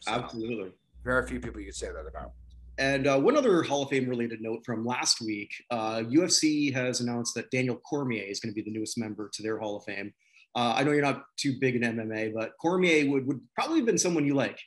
so, 0.00 0.12
absolutely. 0.12 0.72
Very 1.04 1.26
few 1.26 1.40
people 1.40 1.60
you 1.60 1.66
could 1.66 1.74
say 1.74 1.88
that 1.88 2.06
about. 2.06 2.32
And 2.78 3.06
uh, 3.06 3.18
one 3.20 3.36
other 3.36 3.62
Hall 3.62 3.82
of 3.82 3.90
Fame 3.90 4.08
related 4.08 4.40
note 4.40 4.64
from 4.64 4.84
last 4.84 5.20
week 5.20 5.52
uh, 5.70 5.98
UFC 5.98 6.72
has 6.74 7.00
announced 7.00 7.34
that 7.34 7.50
Daniel 7.50 7.76
Cormier 7.76 8.24
is 8.24 8.40
going 8.40 8.52
to 8.52 8.54
be 8.54 8.68
the 8.68 8.76
newest 8.76 8.98
member 8.98 9.30
to 9.32 9.42
their 9.42 9.58
Hall 9.58 9.76
of 9.76 9.84
Fame. 9.84 10.12
Uh, 10.56 10.74
I 10.76 10.82
know 10.82 10.92
you're 10.92 11.02
not 11.02 11.24
too 11.36 11.58
big 11.60 11.76
in 11.76 11.82
MMA, 11.82 12.32
but 12.34 12.52
Cormier 12.60 13.08
would, 13.10 13.26
would 13.26 13.40
probably 13.54 13.76
have 13.76 13.86
been 13.86 13.98
someone 13.98 14.24
you 14.24 14.34
like. 14.34 14.58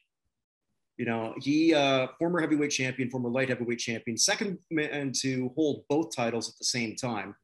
You 0.97 1.05
know, 1.05 1.33
he, 1.39 1.73
uh, 1.73 2.07
former 2.17 2.39
heavyweight 2.39 2.71
champion, 2.71 3.09
former 3.09 3.29
light 3.29 3.49
heavyweight 3.49 3.79
champion, 3.79 4.17
second 4.17 4.57
man 4.71 5.11
to 5.21 5.51
hold 5.55 5.83
both 5.89 6.15
titles 6.15 6.49
at 6.49 6.57
the 6.57 6.65
same 6.65 6.95
time. 6.95 7.35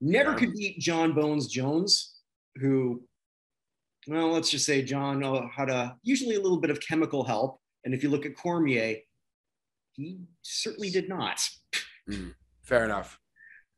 Never 0.00 0.32
yeah. 0.32 0.36
could 0.36 0.52
beat 0.52 0.78
Jon 0.78 1.12
Bones 1.12 1.48
Jones, 1.48 2.16
who, 2.56 3.02
well, 4.06 4.30
let's 4.30 4.50
just 4.50 4.66
say 4.66 4.82
John 4.82 5.24
uh, 5.24 5.48
had 5.48 5.70
a 5.70 5.96
usually 6.02 6.36
a 6.36 6.40
little 6.40 6.60
bit 6.60 6.70
of 6.70 6.80
chemical 6.80 7.24
help. 7.24 7.60
And 7.84 7.94
if 7.94 8.02
you 8.02 8.10
look 8.10 8.26
at 8.26 8.36
Cormier, 8.36 8.96
he 9.92 10.20
certainly 10.42 10.90
did 10.90 11.08
not. 11.08 11.40
Mm, 12.08 12.34
fair 12.62 12.84
enough. 12.84 13.18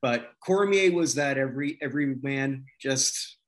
But 0.02 0.33
Cormier 0.44 0.92
was 0.92 1.14
that 1.14 1.38
every 1.38 1.78
every 1.81 2.16
man 2.22 2.64
just 2.81 3.38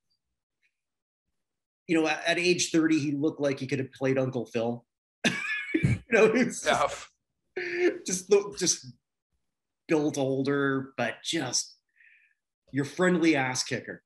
you 1.86 2.00
know 2.00 2.06
at, 2.06 2.22
at 2.26 2.38
age 2.38 2.70
30 2.70 2.98
he 2.98 3.12
looked 3.12 3.40
like 3.40 3.58
he 3.58 3.66
could 3.66 3.78
have 3.78 3.92
played 3.92 4.18
Uncle 4.18 4.46
Phil. 4.46 4.84
you 5.74 6.02
know, 6.10 6.26
it's 6.26 6.62
tough. 6.62 7.10
Just 8.06 8.32
just 8.58 8.86
built 9.88 10.18
older, 10.18 10.92
but 10.96 11.16
just 11.24 11.76
your 12.72 12.84
friendly 12.84 13.36
ass 13.36 13.62
kicker. 13.62 14.02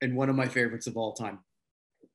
And 0.00 0.16
one 0.16 0.28
of 0.28 0.36
my 0.36 0.46
favorites 0.46 0.86
of 0.86 0.96
all 0.96 1.12
time. 1.12 1.40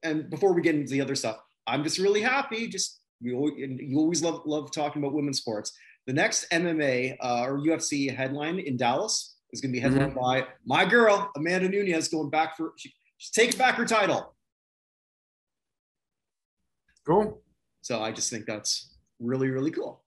And 0.03 0.29
before 0.29 0.53
we 0.53 0.61
get 0.61 0.75
into 0.75 0.91
the 0.91 1.01
other 1.01 1.15
stuff, 1.15 1.37
I'm 1.67 1.83
just 1.83 1.97
really 1.97 2.21
happy. 2.21 2.67
Just 2.67 3.01
we 3.21 3.33
always, 3.33 3.53
you 3.57 3.97
always 3.97 4.21
love 4.21 4.41
love 4.45 4.71
talking 4.71 5.01
about 5.01 5.13
women's 5.13 5.39
sports. 5.39 5.73
The 6.07 6.13
next 6.13 6.49
MMA 6.51 7.17
uh, 7.21 7.43
or 7.43 7.59
UFC 7.59 8.13
headline 8.13 8.59
in 8.59 8.77
Dallas 8.77 9.35
is 9.51 9.61
going 9.61 9.71
to 9.71 9.73
be 9.73 9.79
headlined 9.79 10.11
mm-hmm. 10.13 10.19
by 10.19 10.47
my 10.65 10.85
girl 10.85 11.31
Amanda 11.37 11.69
Nunes 11.69 12.07
going 12.09 12.29
back 12.29 12.57
for 12.57 12.73
she, 12.77 12.93
she's 13.17 13.31
taking 13.31 13.57
back 13.57 13.75
her 13.75 13.85
title. 13.85 14.35
Cool. 17.05 17.41
So 17.81 18.01
I 18.01 18.11
just 18.11 18.29
think 18.29 18.45
that's 18.45 18.95
really 19.19 19.49
really 19.49 19.71
cool, 19.71 20.03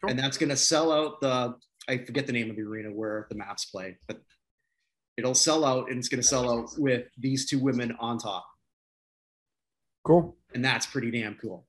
cool. 0.00 0.10
and 0.10 0.18
that's 0.18 0.36
going 0.36 0.50
to 0.50 0.56
sell 0.56 0.92
out 0.92 1.20
the 1.20 1.54
I 1.88 1.98
forget 1.98 2.26
the 2.26 2.32
name 2.32 2.50
of 2.50 2.56
the 2.56 2.62
arena 2.62 2.90
where 2.90 3.26
the 3.30 3.36
Mavs 3.36 3.70
play, 3.70 3.98
but 4.06 4.20
it'll 5.16 5.34
sell 5.34 5.64
out 5.64 5.90
and 5.90 5.98
it's 5.98 6.08
going 6.08 6.20
to 6.20 6.26
sell 6.26 6.50
out 6.50 6.70
with 6.78 7.06
these 7.18 7.46
two 7.46 7.58
women 7.58 7.96
on 8.00 8.18
top. 8.18 8.46
Cool. 10.04 10.36
And 10.54 10.64
that's 10.64 10.86
pretty 10.86 11.10
damn 11.10 11.34
cool. 11.36 11.66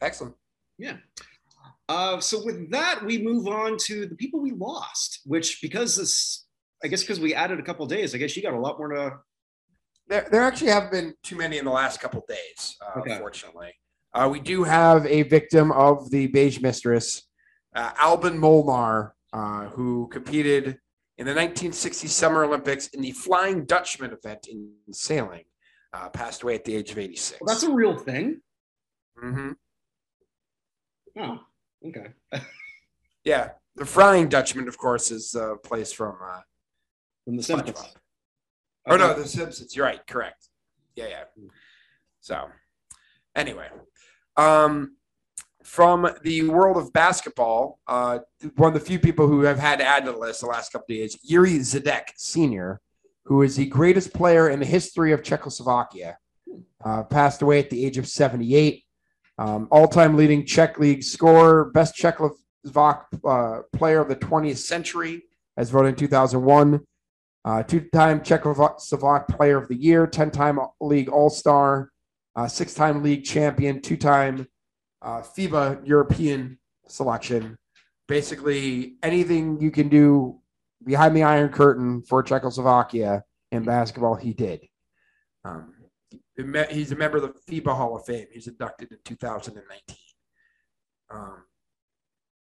Excellent. 0.00 0.34
Yeah. 0.78 0.96
Uh, 1.88 2.20
so 2.20 2.44
with 2.44 2.70
that, 2.70 3.04
we 3.04 3.18
move 3.22 3.46
on 3.46 3.76
to 3.76 4.06
the 4.06 4.16
people 4.16 4.40
we 4.40 4.52
lost, 4.52 5.20
which 5.24 5.60
because 5.60 5.96
this, 5.96 6.46
I 6.82 6.88
guess 6.88 7.02
because 7.02 7.20
we 7.20 7.34
added 7.34 7.60
a 7.60 7.62
couple 7.62 7.86
days, 7.86 8.14
I 8.14 8.18
guess 8.18 8.36
you 8.36 8.42
got 8.42 8.54
a 8.54 8.58
lot 8.58 8.78
more 8.78 8.88
to. 8.88 9.12
There, 10.08 10.26
there 10.30 10.42
actually 10.42 10.70
have 10.70 10.90
been 10.90 11.14
too 11.22 11.36
many 11.36 11.58
in 11.58 11.64
the 11.64 11.70
last 11.70 12.00
couple 12.00 12.24
days, 12.28 12.76
uh, 12.80 13.00
okay. 13.00 13.12
unfortunately. 13.12 13.72
Uh, 14.14 14.28
we 14.30 14.40
do 14.40 14.64
have 14.64 15.06
a 15.06 15.22
victim 15.22 15.70
of 15.72 16.10
the 16.10 16.26
Beige 16.26 16.60
Mistress, 16.60 17.22
uh, 17.74 17.92
Albin 17.98 18.38
Molnar, 18.38 19.14
uh, 19.32 19.66
who 19.68 20.08
competed 20.08 20.78
in 21.22 21.26
the 21.26 21.40
1960 21.40 22.08
Summer 22.08 22.42
Olympics 22.42 22.88
in 22.88 23.00
the 23.00 23.12
Flying 23.12 23.64
Dutchman 23.64 24.10
event 24.12 24.48
in 24.48 24.72
sailing. 24.90 25.44
Uh, 25.94 26.08
passed 26.08 26.42
away 26.42 26.56
at 26.56 26.64
the 26.64 26.74
age 26.74 26.90
of 26.90 26.98
86. 26.98 27.40
Well, 27.40 27.54
that's 27.54 27.62
a 27.62 27.70
real 27.70 27.96
thing. 27.96 28.40
Mm-hmm. 29.22 29.52
Oh, 31.20 31.38
okay. 31.86 32.08
yeah, 33.24 33.50
the 33.76 33.86
Flying 33.86 34.28
Dutchman, 34.28 34.66
of 34.66 34.76
course, 34.76 35.12
is 35.12 35.36
a 35.36 35.54
place 35.62 35.92
from 35.92 36.16
uh, 36.20 36.40
from 37.24 37.36
the 37.36 37.42
Simpsons. 37.44 37.94
Oh 38.88 38.96
no, 38.96 39.14
the 39.14 39.28
Simpsons. 39.28 39.76
You're 39.76 39.86
right. 39.86 40.04
Correct. 40.08 40.48
Yeah, 40.96 41.06
yeah. 41.08 41.24
So, 42.20 42.48
anyway, 43.36 43.68
um, 44.36 44.96
from 45.64 46.08
the 46.22 46.48
world 46.48 46.76
of 46.76 46.92
basketball, 46.92 47.78
uh, 47.86 48.20
one 48.56 48.74
of 48.74 48.74
the 48.74 48.84
few 48.84 48.98
people 48.98 49.26
who 49.26 49.42
have 49.42 49.58
had 49.58 49.78
to 49.78 49.84
add 49.84 50.04
to 50.04 50.12
the 50.12 50.18
list 50.18 50.40
the 50.40 50.46
last 50.46 50.72
couple 50.72 50.84
of 50.84 50.98
days, 50.98 51.18
Yuri 51.22 51.58
Zidek 51.58 52.08
Sr., 52.16 52.80
who 53.24 53.42
is 53.42 53.56
the 53.56 53.66
greatest 53.66 54.12
player 54.12 54.48
in 54.50 54.60
the 54.60 54.66
history 54.66 55.12
of 55.12 55.22
Czechoslovakia, 55.22 56.18
uh, 56.84 57.04
passed 57.04 57.42
away 57.42 57.58
at 57.60 57.70
the 57.70 57.84
age 57.84 57.98
of 57.98 58.08
78. 58.08 58.84
Um, 59.38 59.68
all-time 59.70 60.16
leading 60.16 60.44
Czech 60.44 60.78
league 60.78 61.02
scorer, 61.02 61.70
best 61.72 61.94
Czechoslovak 61.96 63.04
uh, 63.24 63.62
player 63.72 64.00
of 64.00 64.08
the 64.08 64.16
20th 64.16 64.58
century, 64.58 65.24
as 65.56 65.70
voted 65.70 65.90
in 65.90 65.96
2001. 65.96 66.80
Uh, 67.44 67.62
two-time 67.62 68.20
Czechoslovak 68.20 69.28
player 69.28 69.58
of 69.58 69.68
the 69.68 69.74
year, 69.74 70.06
10-time 70.06 70.60
league 70.80 71.08
all-star, 71.08 71.90
uh, 72.36 72.46
six-time 72.46 73.02
league 73.02 73.24
champion, 73.24 73.80
two-time 73.80 74.46
uh, 75.02 75.20
FIBA 75.20 75.86
European 75.86 76.58
selection. 76.86 77.56
Basically, 78.08 78.96
anything 79.02 79.60
you 79.60 79.70
can 79.70 79.88
do 79.88 80.40
behind 80.84 81.16
the 81.16 81.22
Iron 81.22 81.48
Curtain 81.50 82.02
for 82.02 82.22
Czechoslovakia 82.22 83.24
in 83.50 83.64
basketball, 83.64 84.14
he 84.14 84.32
did. 84.32 84.66
Um, 85.44 85.74
He's 86.70 86.92
a 86.92 86.96
member 86.96 87.18
of 87.18 87.22
the 87.24 87.60
FIBA 87.60 87.76
Hall 87.76 87.94
of 87.94 88.06
Fame. 88.06 88.26
He's 88.32 88.46
inducted 88.46 88.90
in 88.90 88.98
2019. 89.04 89.96
Um, 91.10 91.44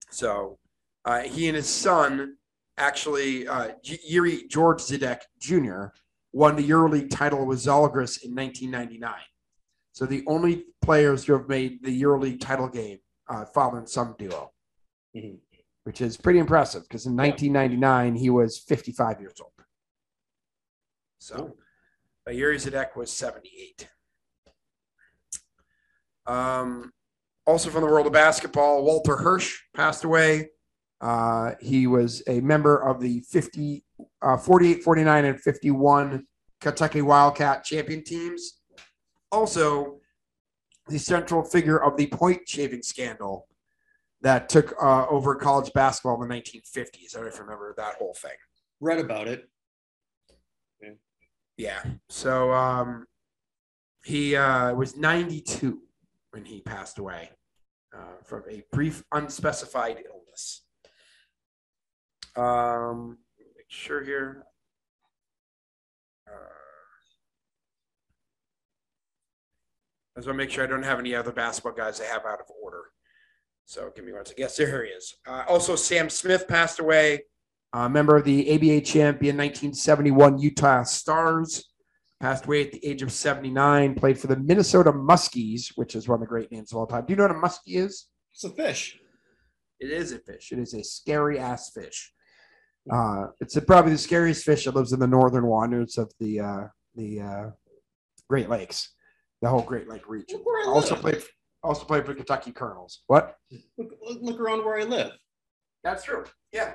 so 0.10 0.58
uh, 1.04 1.22
he 1.22 1.48
and 1.48 1.58
his 1.58 1.68
son 1.68 2.38
actually, 2.78 3.48
uh, 3.48 3.72
Yuri 3.84 4.48
George 4.48 4.80
Zidek 4.80 5.22
Jr., 5.40 5.88
won 6.32 6.56
the 6.56 6.68
EuroLeague 6.68 7.10
title 7.10 7.46
with 7.46 7.60
Zalgiris 7.60 8.24
in 8.24 8.34
1999. 8.34 9.14
So 9.94 10.06
the 10.06 10.24
only 10.28 10.66
players 10.82 11.26
who 11.26 11.34
have 11.34 11.48
made 11.48 11.84
the 11.84 12.02
EuroLeague 12.02 12.40
title 12.42 12.68
game, 12.68 13.00
uh, 13.30 13.46
and 13.56 13.88
son 13.88 14.16
duo, 14.18 14.52
mm-hmm. 15.16 15.36
which 15.84 16.02
is 16.02 16.18
pretty 16.18 16.40
impressive 16.40 16.84
because 16.84 17.06
in 17.06 17.16
1999 17.16 18.16
he 18.16 18.30
was 18.30 18.58
55 18.60 19.22
years 19.22 19.36
old. 19.42 19.52
So 21.20 21.56
Uh, 22.28 22.32
Yuri 22.32 22.58
Zidek 22.58 22.96
was 22.96 23.12
78. 23.12 23.90
Um, 26.28 26.92
also 27.48 27.70
from 27.70 27.82
the 27.82 27.88
world 27.88 28.06
of 28.06 28.14
basketball, 28.14 28.84
Walter 28.84 29.18
Hirsch 29.18 29.60
passed 29.74 30.04
away. 30.04 30.50
Uh, 31.00 31.54
he 31.60 31.88
was 31.88 32.22
a 32.28 32.42
member 32.42 32.78
of 32.78 33.02
the 33.02 33.22
50, 33.22 33.84
uh, 34.22 34.38
48, 34.38 34.84
49, 34.84 35.26
and 35.26 35.42
51 35.42 36.28
Kentucky 36.60 37.02
Wildcat 37.02 37.64
champion 37.64 38.04
teams. 38.04 38.61
Also, 39.32 40.00
the 40.88 41.00
central 41.00 41.44
figure 41.44 41.82
of 41.82 41.96
the 41.98 42.08
point 42.08 42.48
shaving 42.48 42.84
scandal 42.84 43.48
that 44.22 44.50
took 44.50 44.74
uh, 44.82 45.08
over 45.08 45.36
college 45.36 45.72
basketball 45.74 46.22
in 46.22 46.28
the 46.28 46.36
1950s. 46.36 47.16
I 47.16 47.20
don't 47.20 47.22
know 47.24 47.28
if 47.28 47.36
you 47.36 47.42
remember 47.42 47.74
that 47.78 47.96
whole 47.96 48.14
thing. 48.14 48.32
Read 48.80 49.00
about 49.00 49.28
it. 49.28 49.48
Yeah. 51.58 51.84
So 52.10 52.52
um, 52.52 53.06
he 54.04 54.36
uh, 54.36 54.74
was 54.74 54.98
92 54.98 55.80
when 56.32 56.46
he 56.46 56.62
passed 56.62 56.98
away 56.98 57.30
uh, 57.96 58.24
from 58.24 58.44
a 58.50 58.64
brief, 58.72 59.04
unspecified 59.12 60.04
illness. 60.06 60.64
Um, 62.36 63.20
make 63.56 63.66
sure 63.70 64.04
here. 64.04 64.44
Uh, 66.28 66.32
I 70.11 70.11
just 70.22 70.28
want 70.28 70.38
to 70.40 70.44
make 70.46 70.52
sure 70.52 70.64
I 70.64 70.68
don't 70.68 70.84
have 70.84 71.00
any 71.00 71.16
other 71.16 71.32
basketball 71.32 71.74
guys 71.74 72.00
I 72.00 72.06
have 72.06 72.26
out 72.28 72.40
of 72.40 72.46
order. 72.62 72.84
So 73.66 73.92
give 73.96 74.06
me 74.06 74.14
one 74.14 74.24
second. 74.24 74.40
Yes, 74.40 74.56
there 74.56 74.86
he 74.86 74.92
is. 74.92 75.16
Uh, 75.28 75.44
also, 75.48 75.76
Sam 75.76 76.12
Smith 76.12 76.48
passed 76.48 76.80
away. 76.80 77.24
Uh, 77.74 77.90
member 77.90 78.18
of 78.18 78.24
the 78.24 78.54
ABA 78.54 78.82
champion 78.82 79.36
1971 79.38 80.38
Utah 80.38 80.84
Stars. 80.84 81.72
Passed 82.20 82.46
away 82.46 82.66
at 82.66 82.72
the 82.72 82.86
age 82.86 83.02
of 83.02 83.12
79. 83.12 83.96
Played 83.96 84.20
for 84.20 84.28
the 84.28 84.38
Minnesota 84.38 84.92
Muskies, 84.92 85.72
which 85.76 85.96
is 85.96 86.08
one 86.08 86.18
of 86.18 86.20
the 86.20 86.28
great 86.28 86.52
names 86.52 86.72
of 86.72 86.78
all 86.78 86.86
time. 86.86 87.06
Do 87.08 87.14
you 87.14 87.18
know 87.18 87.24
what 87.24 87.32
a 87.32 87.40
muskie 87.40 87.78
is? 87.78 88.08
It's 88.32 88.44
a 88.44 88.50
fish. 88.50 89.00
It 89.80 89.90
is 89.90 90.12
a 90.12 90.20
fish. 90.20 90.52
It 90.52 90.60
is 90.60 90.76
a 90.76 90.84
scary 90.84 91.40
ass 91.40 91.72
fish. 91.72 92.14
Uh, 92.92 93.28
it's 93.40 93.56
a, 93.56 93.62
probably 93.62 93.94
the 93.94 93.98
scariest 93.98 94.46
fish 94.46 94.66
that 94.66 94.76
lives 94.76 94.94
in 94.94 95.00
the 95.00 95.08
northern 95.08 95.48
waters 95.48 95.98
of 95.98 96.12
the 96.20 96.40
uh, 96.40 96.64
the 96.96 97.22
uh, 97.22 97.50
Great 98.30 98.50
Lakes, 98.50 98.92
the 99.42 99.50
whole 99.50 99.62
Great 99.62 99.88
Lake 99.90 100.08
region. 100.08 100.38
Look 100.38 100.46
where 100.46 100.68
I 100.68 100.72
Also 100.72 100.96
played 100.96 101.22
also 101.64 101.86
played 101.86 102.06
for 102.06 102.14
Kentucky 102.16 102.52
Colonels. 102.52 103.02
What? 103.08 103.38
Look, 103.78 103.90
look, 104.22 104.40
around 104.40 104.66
where 104.66 104.80
I 104.80 104.84
live. 104.84 105.12
That's 105.84 106.04
true. 106.04 106.24
Yeah. 106.52 106.74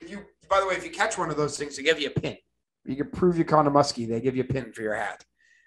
If 0.00 0.10
you, 0.10 0.24
by 0.48 0.58
the 0.60 0.66
way, 0.66 0.74
if 0.74 0.84
you 0.84 0.90
catch 0.90 1.16
one 1.16 1.30
of 1.30 1.36
those 1.36 1.56
things, 1.56 1.76
they 1.76 1.82
give 1.84 2.00
you 2.00 2.08
a 2.08 2.20
pin. 2.20 2.36
You 2.84 2.96
can 2.96 3.10
prove 3.10 3.38
you 3.38 3.44
caught 3.44 3.66
a 3.66 3.70
muskie. 3.70 4.08
They 4.08 4.20
give 4.20 4.34
you 4.36 4.42
a 4.42 4.46
pin 4.46 4.72
for 4.72 4.82
your 4.82 4.94
hat. 4.96 5.24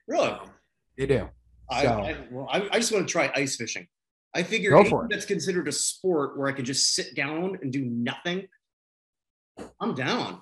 Really? 0.08 0.28
Um, 0.28 0.50
they 0.98 1.06
do. 1.06 1.30
I, 1.70 1.82
So- 1.84 1.90
I, 1.90 2.18
well, 2.30 2.48
I, 2.52 2.68
I 2.72 2.80
just 2.80 2.92
want 2.92 3.08
to 3.08 3.12
try 3.12 3.32
ice 3.36 3.56
fishing. 3.56 3.88
I 4.36 4.44
figure 4.44 4.72
Go 4.72 4.84
for 4.84 5.06
it. 5.06 5.10
that's 5.12 5.26
considered 5.26 5.68
a 5.70 5.72
sport 5.72 6.38
where 6.38 6.48
I 6.48 6.52
can 6.52 6.66
just 6.66 6.94
sit 6.94 7.16
down 7.16 7.58
and 7.62 7.72
do 7.72 7.86
nothing. 7.86 8.48
I'm 9.80 9.96
down. 9.96 10.42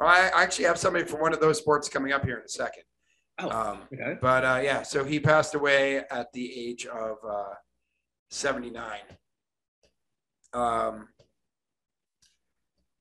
I 0.00 0.30
actually 0.34 0.66
have 0.66 0.78
somebody 0.78 1.04
from 1.04 1.20
one 1.20 1.32
of 1.32 1.40
those 1.40 1.58
sports 1.58 1.88
coming 1.88 2.12
up 2.12 2.24
here 2.24 2.36
in 2.38 2.44
a 2.44 2.48
second. 2.48 2.82
Oh, 3.40 3.50
Um, 3.50 3.80
okay. 3.92 4.18
But 4.20 4.44
uh, 4.44 4.60
yeah, 4.62 4.82
so 4.82 5.04
he 5.04 5.20
passed 5.20 5.54
away 5.54 5.98
at 6.10 6.32
the 6.32 6.68
age 6.68 6.86
of 6.86 7.16
uh, 7.28 7.54
79. 8.30 9.00
Um, 10.52 11.08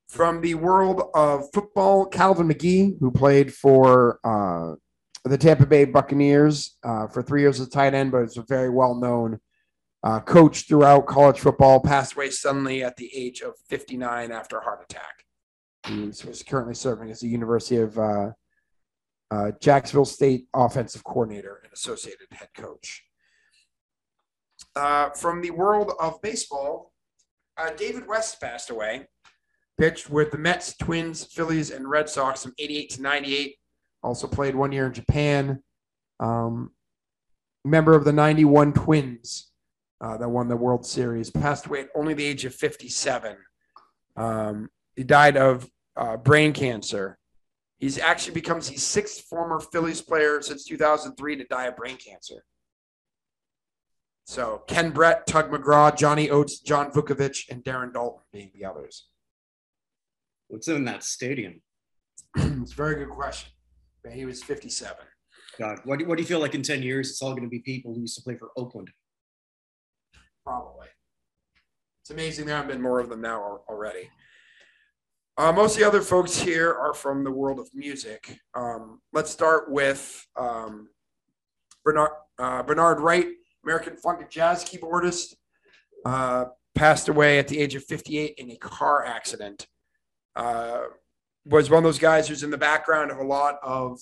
from 0.08 0.41
the 0.41 0.56
world 0.56 1.10
of 1.13 1.45
football, 1.54 2.06
Calvin 2.06 2.47
Magee, 2.47 2.95
who 3.00 3.12
played 3.12 3.54
for 3.54 4.19
uh, 4.23 4.76
the 5.26 5.38
Tampa 5.38 5.65
Bay 5.65 5.86
Buccaneers 5.86 6.78
uh, 6.84 7.08
for 7.08 7.21
three 7.21 7.41
years 7.41 7.60
as 7.60 7.67
a 7.67 7.69
tight 7.69 7.93
end, 7.93 8.12
but 8.12 8.19
is 8.23 8.38
a 8.38 8.43
very 8.43 8.69
well 8.69 8.95
known 8.95 9.39
uh, 10.04 10.19
coach 10.21 10.67
throughout 10.67 11.08
college 11.08 11.39
football, 11.39 11.82
passed 11.82 12.13
away 12.13 12.30
suddenly 12.30 12.84
at 12.84 12.95
the 12.97 13.10
age 13.13 13.41
of 13.41 13.54
59 13.69 14.32
after 14.32 14.58
a 14.58 14.63
heart 14.63 14.86
attack. 14.89 15.26
He 15.88 16.06
was, 16.08 16.23
was 16.23 16.43
currently 16.43 16.76
serving 16.76 17.10
as 17.10 17.19
the 17.19 17.28
University 17.28 17.78
of 17.78 17.97
uh, 19.32 19.52
Jacksonville 19.62 20.06
State 20.06 20.48
offensive 20.54 21.04
coordinator 21.04 21.62
and 21.63 21.74
associated 21.74 22.28
head 22.32 22.50
coach. 22.56 23.04
Uh, 24.76 25.10
from 25.10 25.42
the 25.42 25.52
world 25.52 25.92
of 26.00 26.22
baseball, 26.22 26.94
uh, 27.58 27.72
David 27.72 28.08
West 28.08 28.40
passed 28.40 28.70
away. 28.70 29.08
Pitched 29.78 30.10
with 30.10 30.32
the 30.32 30.38
Mets, 30.40 30.76
Twins, 30.78 31.24
Phillies, 31.24 31.70
and 31.70 31.88
Red 31.88 32.10
Sox 32.10 32.44
from 32.44 32.54
88 32.58 32.90
to 32.92 33.02
98. 33.02 33.56
Also 34.02 34.28
played 34.28 34.56
one 34.56 34.72
year 34.72 34.88
in 34.88 34.94
Japan. 34.94 35.62
Um, 36.20 36.72
member 37.63 37.94
of 37.94 38.04
the 38.04 38.13
91 38.13 38.74
Twins 38.74 39.52
uh, 40.02 40.18
that 40.18 40.30
won 40.30 40.48
the 40.48 40.56
World 40.56 40.86
Series. 40.86 41.30
Passed 41.30 41.68
away 41.68 41.82
at 41.82 41.90
only 41.96 42.13
the 42.13 42.26
age 42.26 42.46
of 42.46 42.56
57. 42.56 43.38
Um, 44.16 44.70
he 44.96 45.04
died 45.04 45.38
of 45.38 45.70
uh, 45.96 46.18
brain 46.18 46.54
cancer. 46.54 47.16
He's 47.78 48.00
actually 48.00 48.34
becomes 48.34 48.70
the 48.70 48.78
sixth 48.78 49.26
former 49.30 49.60
Phillies 49.60 50.02
player 50.02 50.42
since 50.42 50.66
2003 50.66 51.36
to 51.36 51.44
die 51.46 51.68
of 51.68 51.76
brain 51.76 51.98
cancer. 51.98 52.44
So 54.26 54.63
Ken 54.68 54.90
Brett, 54.92 55.28
Tug 55.28 55.52
McGraw, 55.52 55.96
Johnny 55.96 56.30
Oates, 56.30 56.60
John 56.60 56.92
Vukovic, 56.92 57.50
and 57.50 57.63
Darren 57.63 57.94
Daulton 57.94 58.22
being 58.34 58.52
the 58.54 58.66
others. 58.66 59.08
What's 60.48 60.68
in 60.68 60.86
that 60.86 61.04
stadium? 61.04 61.62
it's 62.36 62.74
a 62.74 62.76
very 62.76 62.96
good 62.96 63.10
question. 63.10 63.52
But 64.04 64.13
he 64.13 64.26
was 64.26 64.44
57. 64.44 64.96
God, 65.60 65.80
what 65.86 66.00
do, 66.00 66.06
what 66.06 66.18
do 66.18 66.24
you 66.24 66.28
feel 66.28 66.40
like 66.40 66.56
in 66.56 66.62
10 66.62 66.84
years? 66.84 67.10
It's 67.10 67.22
all 67.22 67.32
going 67.32 67.44
to 67.44 67.50
be 67.50 67.60
people 67.60 67.94
who 67.94 68.02
used 68.02 68.16
to 68.18 68.24
play 68.24 68.36
for 68.38 68.50
Oakland. 68.58 68.90
Probably. 70.46 70.88
It's 72.02 72.10
amazing 72.10 72.46
there 72.46 72.56
haven't 72.56 72.72
been 72.72 72.82
more 72.82 73.00
of 73.00 73.10
them 73.10 73.22
now 73.22 73.62
already. 73.70 74.10
Uh, 75.38 75.52
most 75.52 75.76
of 75.76 75.80
the 75.80 75.88
other 75.88 76.02
folks 76.02 76.36
here 76.36 76.73
are 76.73 76.95
from 76.95 77.23
the 77.23 77.32
world 77.32 77.60
of 77.60 77.69
music. 77.71 78.39
Um, 78.56 79.02
let's 79.13 79.30
start 79.30 79.71
with 79.71 80.26
um, 80.36 80.89
Bernard, 81.86 82.10
uh, 82.39 82.63
Bernard 82.63 83.00
Wright, 83.00 83.28
American 83.63 83.97
funk 83.97 84.21
and 84.21 84.32
jazz 84.32 84.65
keyboardist, 84.65 85.36
uh, 86.06 86.45
passed 86.73 87.08
away 87.08 87.38
at 87.38 87.47
the 87.47 87.60
age 87.60 87.76
of 87.76 87.84
58 87.84 88.34
in 88.39 88.50
a 88.50 88.56
car 88.56 89.06
accident. 89.06 89.67
Uh, 90.36 90.86
was 91.45 91.69
one 91.69 91.78
of 91.80 91.84
those 91.84 92.00
guys 92.00 92.28
who's 92.28 92.41
in 92.41 92.50
the 92.50 92.58
background 92.58 93.12
of 93.12 93.19
a 93.19 93.23
lot 93.23 93.60
of 93.62 94.00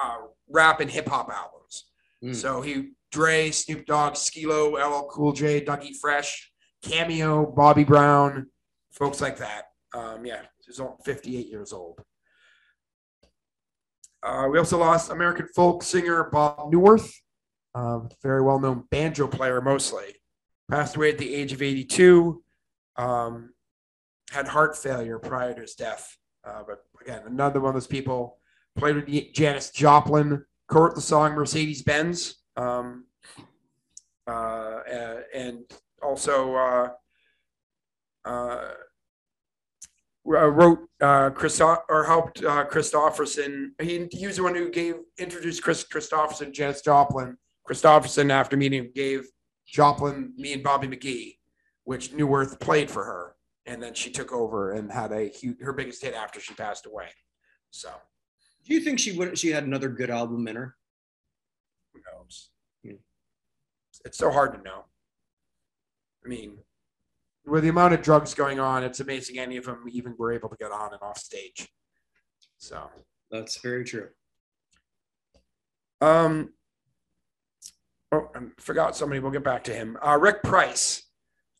uh, 0.00 0.16
rap 0.50 0.80
and 0.80 0.90
hip 0.90 1.08
hop 1.08 1.30
albums. 1.30 1.86
Mm. 2.22 2.34
So 2.34 2.60
he 2.60 2.90
Dre, 3.10 3.50
Snoop 3.50 3.86
Dogg, 3.86 4.14
Skilo, 4.14 4.74
LL 4.74 5.08
Cool 5.08 5.32
J, 5.32 5.64
Dougie 5.64 5.96
Fresh, 5.98 6.52
Cameo, 6.82 7.46
Bobby 7.46 7.84
Brown, 7.84 8.48
folks 8.90 9.20
like 9.20 9.38
that. 9.38 9.71
Um, 9.94 10.24
yeah, 10.24 10.42
he's 10.64 10.80
all 10.80 10.98
58 11.04 11.48
years 11.48 11.72
old. 11.72 12.00
Uh, 14.22 14.48
we 14.50 14.58
also 14.58 14.78
lost 14.78 15.10
American 15.10 15.48
folk 15.48 15.82
singer 15.82 16.28
Bob 16.30 16.72
Neuwirth, 16.72 17.12
um, 17.74 18.08
very 18.22 18.40
well 18.40 18.60
known 18.60 18.84
banjo 18.90 19.26
player 19.26 19.60
mostly. 19.60 20.14
Passed 20.70 20.96
away 20.96 21.10
at 21.10 21.18
the 21.18 21.34
age 21.34 21.52
of 21.52 21.60
82. 21.60 22.42
Um, 22.96 23.52
had 24.30 24.48
heart 24.48 24.76
failure 24.76 25.18
prior 25.18 25.54
to 25.54 25.60
his 25.60 25.74
death. 25.74 26.16
Uh, 26.44 26.62
but 26.66 26.84
again, 27.00 27.22
another 27.26 27.60
one 27.60 27.70
of 27.70 27.74
those 27.74 27.86
people 27.86 28.38
played 28.76 28.96
with 28.96 29.32
Janis 29.32 29.70
Joplin, 29.70 30.44
co-wrote 30.68 30.94
the 30.94 31.00
song 31.00 31.34
Mercedes 31.34 31.82
Benz, 31.82 32.36
um, 32.56 33.04
uh, 34.26 34.30
uh, 34.30 35.20
and 35.34 35.64
also 36.02 36.54
uh, 36.54 36.88
uh, 38.24 38.70
wrote 40.24 40.78
uh, 41.00 41.30
Christo- 41.30 41.82
or 41.88 42.04
helped 42.04 42.44
uh, 42.44 42.64
Kristofferson. 42.66 43.70
He, 43.80 44.06
he 44.10 44.26
was 44.26 44.36
the 44.36 44.42
one 44.42 44.54
who 44.54 44.70
gave 44.70 44.96
introduced 45.18 45.62
Kris 45.62 45.84
Kristofferson, 45.84 46.52
Janis 46.52 46.82
Joplin. 46.82 47.36
Kristofferson, 47.68 48.30
after 48.30 48.56
meeting, 48.56 48.90
gave 48.94 49.26
Joplin 49.66 50.32
me 50.36 50.52
and 50.52 50.62
Bobby 50.62 50.88
McGee, 50.88 51.36
which 51.84 52.12
Neuwirth 52.12 52.60
played 52.60 52.90
for 52.90 53.04
her, 53.04 53.34
and 53.66 53.82
then 53.82 53.94
she 53.94 54.10
took 54.10 54.32
over 54.32 54.72
and 54.72 54.90
had 54.92 55.12
a 55.12 55.28
huge, 55.28 55.56
her 55.60 55.72
biggest 55.72 56.02
hit 56.02 56.14
after 56.14 56.40
she 56.40 56.54
passed 56.54 56.86
away. 56.86 57.06
So 57.70 57.90
Do 58.64 58.74
you 58.74 58.80
think 58.80 58.98
she 58.98 59.12
would? 59.12 59.38
She 59.38 59.48
had 59.50 59.64
another 59.64 59.88
good 59.88 60.10
album 60.10 60.46
in 60.48 60.56
her. 60.56 60.76
who 61.94 62.00
knows? 62.12 62.50
Hmm. 62.84 62.96
It's 64.04 64.18
so 64.18 64.30
hard 64.30 64.54
to 64.54 64.62
know. 64.62 64.84
I 66.24 66.28
mean, 66.28 66.58
with 67.46 67.62
the 67.64 67.68
amount 67.68 67.94
of 67.94 68.02
drugs 68.02 68.34
going 68.34 68.60
on, 68.60 68.84
it's 68.84 69.00
amazing 69.00 69.38
any 69.38 69.56
of 69.56 69.64
them 69.64 69.84
even 69.90 70.14
were 70.18 70.32
able 70.32 70.48
to 70.48 70.56
get 70.56 70.70
on 70.70 70.92
and 70.92 71.02
off 71.02 71.18
stage. 71.18 71.68
So, 72.58 72.88
That's 73.30 73.60
very 73.60 73.84
true. 73.84 74.08
um, 76.00 76.52
oh, 78.12 78.28
I 78.34 78.40
forgot 78.58 78.96
somebody. 78.96 79.20
We'll 79.20 79.32
get 79.32 79.44
back 79.44 79.64
to 79.64 79.74
him. 79.74 79.96
Uh, 80.04 80.16
Rick 80.20 80.42
Price, 80.42 81.02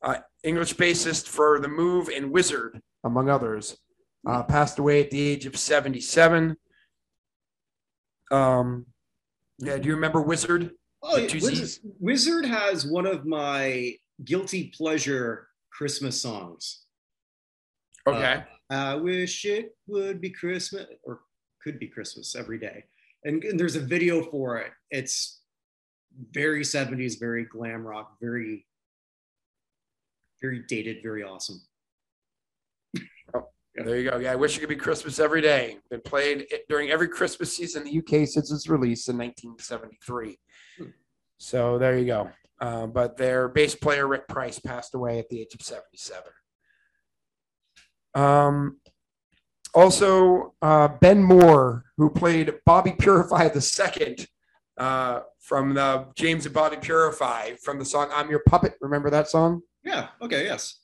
uh, 0.02 0.18
English 0.44 0.74
bassist 0.76 1.26
for 1.26 1.58
The 1.58 1.68
Move 1.68 2.08
and 2.08 2.30
Wizzard, 2.30 2.80
among 3.04 3.28
others, 3.28 3.76
uh, 4.26 4.44
passed 4.44 4.78
away 4.78 5.02
at 5.02 5.10
the 5.10 5.20
age 5.20 5.46
of 5.46 5.56
77. 5.56 6.56
Um, 8.30 8.86
yeah. 9.58 9.78
Do 9.78 9.88
you 9.88 9.94
remember 9.94 10.22
Wizzard? 10.22 10.70
Oh, 11.02 11.16
yeah, 11.16 11.32
Wizzard, 11.34 11.80
Wizzard 11.98 12.44
has 12.44 12.86
one 12.86 13.06
of 13.06 13.26
my 13.26 13.96
guilty 14.24 14.72
pleasure 14.76 15.48
Christmas 15.76 16.20
songs. 16.20 16.82
Okay. 18.06 18.44
I 18.70 18.94
wish 18.94 19.44
it 19.44 19.76
would 19.86 20.20
be 20.20 20.30
Christmas 20.30 20.86
or 21.04 21.20
could 21.62 21.78
be 21.78 21.86
Christmas 21.86 22.34
every 22.34 22.58
day. 22.58 22.84
And, 23.24 23.42
and 23.44 23.58
there's 23.58 23.76
a 23.76 23.80
video 23.80 24.22
for 24.22 24.58
it. 24.58 24.72
It's 24.90 25.40
very 26.32 26.62
70s, 26.62 27.18
very 27.20 27.44
glam 27.44 27.86
rock, 27.86 28.16
very, 28.20 28.66
very 30.40 30.64
dated, 30.68 30.98
very 31.02 31.22
awesome. 31.22 31.60
There 33.74 33.98
you 33.98 34.10
go. 34.10 34.18
Yeah, 34.18 34.32
I 34.32 34.36
wish 34.36 34.56
it 34.56 34.60
could 34.60 34.68
be 34.68 34.76
Christmas 34.76 35.18
every 35.18 35.40
day. 35.40 35.78
Been 35.90 36.02
played 36.02 36.46
it 36.50 36.66
during 36.68 36.90
every 36.90 37.08
Christmas 37.08 37.56
season 37.56 37.86
in 37.86 37.88
the 37.88 37.98
UK 37.98 38.28
since 38.28 38.52
its 38.52 38.68
release 38.68 39.08
in 39.08 39.16
1973. 39.16 40.38
Hmm. 40.76 40.84
So 41.38 41.78
there 41.78 41.96
you 41.96 42.04
go. 42.04 42.30
Uh, 42.62 42.86
but 42.86 43.16
their 43.16 43.48
bass 43.48 43.74
player 43.74 44.06
Rick 44.06 44.28
Price 44.28 44.60
passed 44.60 44.94
away 44.94 45.18
at 45.18 45.28
the 45.28 45.40
age 45.40 45.52
of 45.52 45.62
77. 45.62 46.22
Um, 48.14 48.78
also, 49.74 50.54
uh, 50.62 50.86
Ben 50.86 51.24
Moore, 51.24 51.84
who 51.96 52.08
played 52.08 52.54
Bobby 52.64 52.92
Purify 52.96 53.48
the 53.48 53.60
second 53.60 54.28
uh, 54.78 55.22
from 55.40 55.74
the 55.74 56.06
James 56.14 56.46
and 56.46 56.54
Bobby 56.54 56.76
Purify 56.76 57.54
from 57.64 57.78
the 57.80 57.84
song 57.84 58.10
"I'm 58.14 58.30
Your 58.30 58.42
Puppet." 58.48 58.74
Remember 58.80 59.10
that 59.10 59.28
song? 59.28 59.62
Yeah. 59.82 60.08
Okay. 60.22 60.44
Yes. 60.44 60.78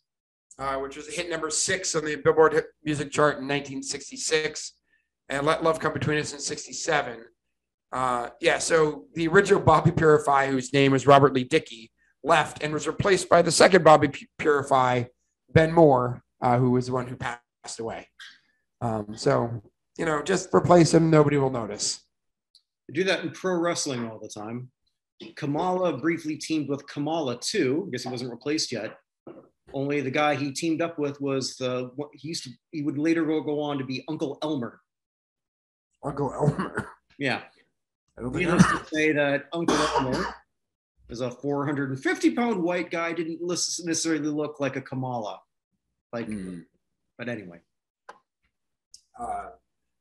uh, 0.59 0.77
which 0.79 0.97
was 0.97 1.07
a 1.07 1.13
hit 1.13 1.31
number 1.31 1.49
six 1.51 1.95
on 1.95 2.05
the 2.05 2.17
Billboard 2.17 2.55
hit 2.55 2.67
music 2.83 3.13
chart 3.13 3.35
in 3.35 3.45
1966, 3.47 4.73
and 5.29 5.47
Let 5.47 5.63
Love 5.63 5.79
Come 5.79 5.93
Between 5.93 6.19
Us 6.19 6.33
in 6.33 6.41
67. 6.41 7.25
Uh, 7.91 8.29
yeah, 8.41 8.59
so 8.59 9.05
the 9.15 9.29
original 9.29 9.61
Bobby 9.61 9.91
Purify, 9.91 10.49
whose 10.49 10.73
name 10.73 10.93
was 10.93 11.07
Robert 11.07 11.33
Lee 11.33 11.45
Dickey, 11.45 11.91
left 12.23 12.63
and 12.63 12.73
was 12.73 12.87
replaced 12.87 13.29
by 13.29 13.43
the 13.43 13.51
second 13.51 13.85
Bobby 13.85 14.09
Pu- 14.09 14.27
Purify, 14.39 15.05
Ben 15.53 15.73
Moore, 15.73 16.23
uh, 16.43 16.59
who 16.59 16.73
was 16.73 16.87
the 16.87 16.93
one 16.93 17.07
who 17.07 17.17
passed 17.17 17.81
away. 17.81 18.09
Um, 18.81 19.15
so, 19.17 19.63
you 19.97 20.05
know, 20.05 20.23
just 20.23 20.53
replace 20.55 20.93
him, 20.93 21.11
nobody 21.11 21.39
will 21.39 21.51
notice. 21.51 22.05
They 22.89 22.95
do 22.95 23.05
that 23.05 23.21
in 23.21 23.31
pro 23.31 23.59
wrestling 23.59 24.09
all 24.09 24.19
the 24.19 24.29
time. 24.29 24.71
Kamala 25.37 25.97
briefly 25.97 26.37
teamed 26.37 26.69
with 26.69 26.87
Kamala 26.87 27.39
too. 27.41 27.87
I 27.87 27.91
guess 27.91 28.05
he 28.05 28.09
wasn't 28.09 28.31
replaced 28.31 28.71
yet. 28.71 28.97
Only 29.73 30.01
the 30.01 30.11
guy 30.11 30.35
he 30.35 30.53
teamed 30.53 30.81
up 30.81 30.99
with 30.99 31.21
was 31.21 31.57
the 31.57 31.91
he 32.15 32.29
used 32.29 32.45
to. 32.45 32.51
He 32.73 32.83
would 32.83 32.99
later 32.99 33.25
go, 33.25 33.43
go 33.43 33.61
on 33.61 33.79
to 33.79 33.85
be 33.85 34.05
Uncle 34.09 34.39
Elmer. 34.43 34.81
Uncle 36.05 36.33
Elmer. 36.33 36.89
Yeah, 37.19 37.43
I 38.19 38.23
don't 38.23 38.33
think 38.33 38.47
needless 38.49 38.67
to 38.67 38.85
say 38.93 39.13
that 39.13 39.45
Uncle 39.53 39.77
Elmer 39.77 40.35
is 41.09 41.21
a 41.21 41.31
450 41.31 42.35
pound 42.35 42.63
white 42.63 42.91
guy. 42.91 43.13
Didn't 43.13 43.39
necessarily 43.43 44.27
look 44.29 44.59
like 44.61 44.77
a 44.77 44.81
Kamala. 44.81 45.41
Like, 46.13 46.27
Hmm. 46.27 46.61
but 47.17 47.29
anyway. 47.29 47.61
Uh, 49.19 49.51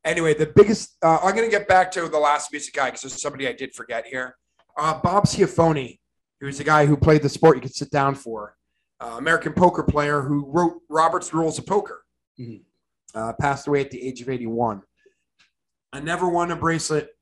anyway, 0.03 0.33
the 0.33 0.45
biggest. 0.47 0.95
Uh, 1.03 1.17
I'm 1.23 1.35
going 1.35 1.49
to 1.49 1.55
get 1.55 1.67
back 1.67 1.91
to 1.91 2.07
the 2.07 2.17
last 2.19 2.51
music 2.51 2.73
guy 2.73 2.85
because 2.85 3.01
there's 3.01 3.21
somebody 3.21 3.47
I 3.47 3.53
did 3.53 3.73
forget 3.73 4.05
here. 4.05 4.35
Uh, 4.77 4.99
Bob 4.99 5.25
Ciaffone, 5.25 5.99
who's 6.39 6.57
the 6.57 6.63
guy 6.63 6.85
who 6.85 6.95
played 6.97 7.21
the 7.23 7.29
sport 7.29 7.57
you 7.57 7.61
could 7.61 7.73
sit 7.75 7.91
down 7.91 8.15
for. 8.15 8.55
Uh, 8.99 9.15
American 9.17 9.53
poker 9.53 9.83
player 9.83 10.21
who 10.21 10.45
wrote 10.47 10.81
Robert's 10.89 11.33
Rules 11.33 11.59
of 11.59 11.65
Poker. 11.67 12.03
Mhm. 12.39 12.63
Uh, 13.13 13.33
passed 13.39 13.67
away 13.67 13.81
at 13.81 13.91
the 13.91 14.01
age 14.01 14.21
of 14.21 14.29
81. 14.29 14.81
I 15.93 15.99
never 15.99 16.27
won 16.29 16.51
a 16.51 16.55
bracelet, 16.55 17.05
in 17.05 17.16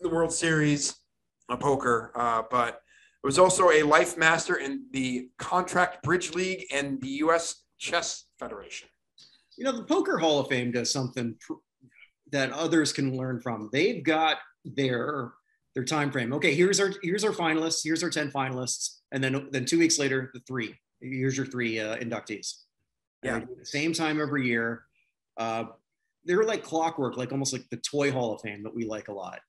the 0.00 0.08
World 0.08 0.32
Series 0.32 0.94
of 1.48 1.60
poker, 1.60 2.12
uh, 2.14 2.42
but 2.50 2.80
it 3.22 3.26
was 3.26 3.38
also 3.38 3.70
a 3.70 3.82
life 3.82 4.16
master 4.16 4.56
in 4.56 4.86
the 4.92 5.28
Contract 5.38 6.02
Bridge 6.02 6.34
League 6.34 6.66
and 6.72 7.00
the 7.00 7.08
U.S. 7.08 7.64
Chess 7.78 8.26
Federation. 8.38 8.88
You 9.56 9.64
know, 9.64 9.72
the 9.72 9.84
Poker 9.84 10.18
Hall 10.18 10.38
of 10.38 10.48
Fame 10.48 10.70
does 10.70 10.92
something 10.92 11.34
pr- 11.40 11.54
that 12.32 12.52
others 12.52 12.92
can 12.92 13.16
learn 13.16 13.40
from. 13.40 13.70
They've 13.72 14.04
got 14.04 14.38
their 14.64 15.32
their 15.74 15.84
time 15.84 16.10
frame. 16.10 16.32
Okay, 16.34 16.54
here's 16.54 16.80
our 16.80 16.92
here's 17.02 17.24
our 17.24 17.32
finalists. 17.32 17.80
Here's 17.82 18.02
our 18.02 18.10
ten 18.10 18.30
finalists, 18.30 18.98
and 19.12 19.22
then 19.22 19.48
then 19.50 19.64
two 19.64 19.78
weeks 19.78 19.98
later, 19.98 20.30
the 20.34 20.40
three. 20.46 20.74
Here's 21.00 21.36
your 21.36 21.46
three 21.46 21.78
uh, 21.80 21.96
inductees. 21.96 22.54
Yeah. 23.22 23.40
same 23.64 23.92
time 23.92 24.20
every 24.20 24.46
year. 24.46 24.84
Uh, 25.36 25.64
they're 26.24 26.44
like 26.44 26.62
clockwork, 26.62 27.16
like 27.16 27.32
almost 27.32 27.52
like 27.52 27.64
the 27.70 27.76
Toy 27.78 28.10
Hall 28.10 28.34
of 28.34 28.40
Fame 28.40 28.62
that 28.62 28.74
we 28.74 28.84
like 28.84 29.08
a 29.08 29.12
lot. 29.12 29.40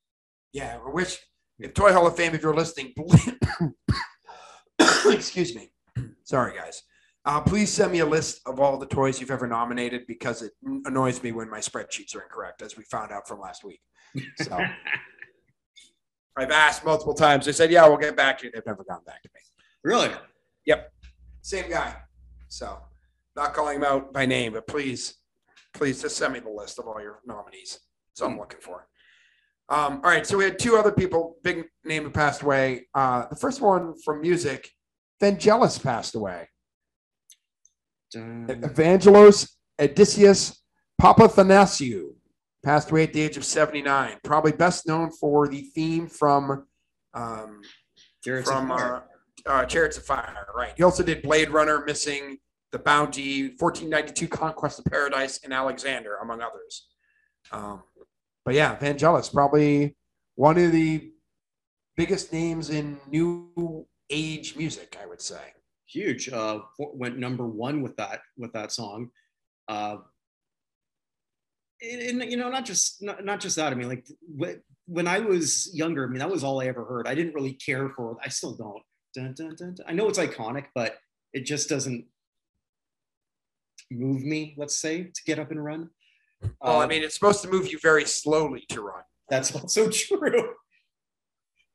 Yeah, 0.53 0.79
I 0.86 0.89
wish 0.89 1.17
if 1.60 1.73
Toy 1.73 1.91
Hall 1.91 2.07
of 2.07 2.15
Fame, 2.15 2.36
if 2.36 2.41
you're 2.41 2.55
listening, 2.55 2.93
excuse 4.79 5.55
me. 5.55 5.71
Sorry, 6.23 6.55
guys. 6.55 6.83
Uh, 7.25 7.41
please 7.41 7.69
send 7.69 7.91
me 7.91 7.99
a 7.99 8.05
list 8.05 8.39
of 8.45 8.60
all 8.60 8.77
the 8.77 8.86
toys 8.86 9.19
you've 9.19 9.31
ever 9.31 9.47
nominated 9.47 10.07
because 10.07 10.41
it 10.41 10.53
annoys 10.86 11.21
me 11.21 11.33
when 11.33 11.49
my 11.49 11.60
spreadsheets 11.60 12.15
are 12.15 12.21
incorrect, 12.21 12.62
as 12.62 12.77
we 12.77 12.83
found 12.86 13.12
out 13.12 13.27
from 13.27 13.39
last 13.39 13.65
week. 13.65 13.81
So 14.38 14.57
I've 16.38 16.51
asked 16.51 16.86
multiple 16.86 17.13
times. 17.13 17.45
They 17.45 17.51
said, 17.51 17.69
"Yeah, 17.71 17.86
we'll 17.88 17.97
get 17.97 18.15
back 18.15 18.38
to 18.39 18.45
you." 18.45 18.51
They've 18.53 18.65
never 18.65 18.83
gotten 18.83 19.03
back 19.03 19.23
to 19.23 19.29
me. 19.33 19.41
Really? 19.83 20.10
Yep. 20.65 20.93
Same 21.41 21.69
guy. 21.69 21.95
So 22.47 22.79
not 23.36 23.53
calling 23.53 23.77
him 23.77 23.83
out 23.83 24.13
by 24.13 24.25
name, 24.25 24.53
but 24.53 24.67
please, 24.67 25.15
please 25.73 26.01
just 26.01 26.15
send 26.17 26.33
me 26.33 26.39
the 26.39 26.49
list 26.49 26.79
of 26.79 26.88
all 26.88 27.01
your 27.01 27.19
nominees. 27.25 27.79
That's 28.10 28.21
all 28.21 28.29
I'm 28.29 28.39
looking 28.39 28.62
for. 28.62 28.88
Um, 29.69 29.95
all 30.03 30.10
right, 30.12 30.25
so 30.25 30.38
we 30.38 30.45
had 30.45 30.58
two 30.58 30.77
other 30.77 30.91
people, 30.91 31.36
big 31.43 31.65
name 31.84 32.03
who 32.03 32.10
passed 32.10 32.41
away. 32.41 32.88
Uh, 32.93 33.25
the 33.30 33.36
first 33.36 33.60
one 33.62 33.95
from 34.03 34.21
music, 34.21 34.69
Vangelis 35.21 35.82
passed 35.82 36.15
away. 36.15 36.47
Dun- 38.12 38.47
Evangelos 38.47 39.51
Odysseus 39.80 40.62
Papathanasiou 41.01 42.13
passed 42.63 42.91
away 42.91 43.03
at 43.03 43.13
the 43.13 43.21
age 43.21 43.36
of 43.38 43.43
79. 43.43 44.17
Probably 44.23 44.51
best 44.53 44.88
known 44.88 45.12
for 45.12 45.47
the 45.47 45.62
theme 45.75 46.08
from 46.08 46.65
um, 47.13 47.62
Jarrett's 48.23 48.49
from 48.49 48.71
a 48.71 48.77
fire. 48.77 48.95
uh, 48.95 49.49
uh, 49.49 49.65
Chariots 49.65 49.97
of 49.97 50.06
Fire, 50.06 50.47
right? 50.56 50.73
He 50.77 50.84
also 50.84 51.03
did 51.03 51.21
Blade 51.21 51.49
Runner, 51.49 51.84
Missing, 51.86 52.38
The 52.71 52.80
Bounty, 52.80 53.49
1492 53.58 54.27
Conquest 54.27 54.80
of 54.80 54.86
Paradise, 54.86 55.39
and 55.43 55.53
Alexander, 55.53 56.15
among 56.21 56.41
others. 56.41 56.88
Um, 57.51 57.84
but 58.47 58.55
yeah, 58.55 58.77
Vangelis, 58.77 59.33
probably 59.33 59.93
one 60.36 60.57
of 60.57 60.71
the 60.71 61.12
biggest 61.97 62.31
names 62.31 62.69
in 62.69 62.97
new 63.10 63.86
age 64.10 64.55
music, 64.55 64.97
I 65.01 65.05
would 65.05 65.21
say. 65.21 65.51
huge. 65.86 66.29
Uh, 66.29 66.60
went 66.79 67.17
number 67.17 67.45
one 67.45 67.81
with 67.81 67.97
that 67.97 68.21
with 68.38 68.53
that 68.53 68.71
song. 68.71 69.10
Uh, 69.67 69.97
and, 71.81 72.23
you 72.31 72.38
know, 72.38 72.49
not 72.49 72.63
just 72.63 73.03
not, 73.03 73.25
not 73.25 73.41
just 73.41 73.57
that. 73.57 73.73
I 73.73 73.75
mean, 73.75 73.89
like 73.89 74.07
when 74.86 75.07
I 75.10 75.19
was 75.19 75.69
younger, 75.73 76.05
I 76.05 76.07
mean, 76.07 76.19
that 76.19 76.31
was 76.31 76.45
all 76.45 76.62
I 76.62 76.67
ever 76.67 76.86
heard. 76.86 77.05
I 77.05 77.15
didn't 77.15 77.33
really 77.33 77.53
care 77.53 77.89
for. 77.89 78.15
I 78.23 78.29
still 78.29 78.55
don't. 78.55 78.81
Dun, 79.13 79.33
dun, 79.33 79.55
dun. 79.55 79.75
I 79.86 79.91
know 79.91 80.07
it's 80.07 80.19
iconic, 80.19 80.67
but 80.73 80.95
it 81.33 81.41
just 81.41 81.67
doesn't 81.67 82.05
move 83.91 84.23
me. 84.23 84.55
Let's 84.57 84.77
say 84.77 85.03
to 85.03 85.21
get 85.25 85.38
up 85.38 85.51
and 85.51 85.62
run. 85.62 85.89
Well, 86.41 86.80
I 86.82 86.84
Uh, 86.84 86.88
mean, 86.88 87.04
it's 87.04 87.15
supposed 87.15 87.41
to 87.43 87.50
move 87.50 87.71
you 87.71 87.80
very 87.82 88.06
slowly 88.06 88.65
to 88.69 88.82
run. 88.82 89.04
that's 89.30 89.54
also 89.56 89.89
true. 89.91 90.54